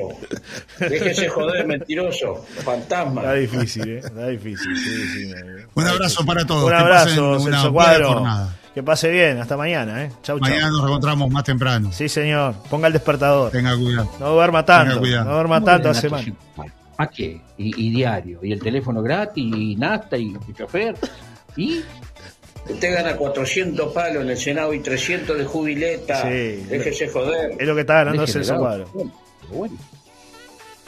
Déjese 0.79 1.29
joder, 1.29 1.67
mentiroso, 1.67 2.43
fantasma. 2.63 3.21
Está 3.21 3.33
difícil, 3.33 3.87
¿eh? 3.87 3.97
Está 3.99 4.27
difícil. 4.27 4.75
Sí, 4.75 5.07
sí, 5.07 5.33
un 5.75 5.87
abrazo 5.87 6.25
para 6.25 6.45
todos. 6.45 6.63
Un 6.63 6.73
abrazo, 6.73 7.39
Celso 7.41 7.71
Cuadro. 7.71 8.25
Que 8.73 8.81
pase 8.81 9.11
bien, 9.11 9.37
hasta 9.37 9.57
mañana, 9.57 10.05
¿eh? 10.05 10.11
Chau, 10.23 10.39
mañana 10.39 10.69
nos 10.69 10.81
reencontramos 10.81 11.29
más 11.29 11.43
temprano. 11.43 11.91
Sí, 11.91 12.07
señor. 12.07 12.55
Ponga 12.69 12.87
el 12.87 12.93
despertador. 12.93 13.51
Tenga 13.51 13.75
cuidado. 13.75 14.09
No 14.19 14.29
duerma 14.31 14.65
tanto. 14.65 15.01
No 15.01 15.33
duerma 15.33 15.61
tanto 15.61 15.89
a 15.89 15.93
semana. 15.93 16.33
¿A 16.97 17.07
qué? 17.07 17.41
Y, 17.57 17.87
y, 17.87 17.89
diario. 17.91 18.39
Y 18.41 18.53
el 18.53 18.61
teléfono 18.61 19.01
gratis, 19.01 19.43
y 19.55 19.75
nasta, 19.75 20.17
y 20.17 20.33
chofer. 20.57 20.95
Y 21.57 21.81
Usted 22.69 22.93
gana 22.93 23.15
400 23.15 23.93
palos 23.93 24.23
en 24.23 24.29
el 24.29 24.37
Senado 24.37 24.73
y 24.73 24.79
300 24.79 25.37
de 25.37 25.45
jubileta. 25.45 26.21
Sí, 26.23 26.65
Déjese 26.69 27.07
joder. 27.09 27.51
Es 27.57 27.67
lo 27.67 27.75
que 27.75 27.81
está 27.81 27.95
ganando 27.95 28.27
Celso 28.27 28.57
Cuadro. 28.57 28.87
Bueno. 29.49 29.77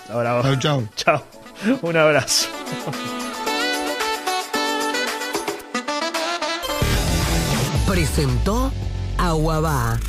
Ahora 0.09 0.41
Chao, 0.41 0.55
chao. 0.59 0.83
Chao. 0.95 1.23
Un 1.81 1.97
abrazo. 1.97 2.49
Presentó 7.87 8.71
Aguabá 9.17 9.99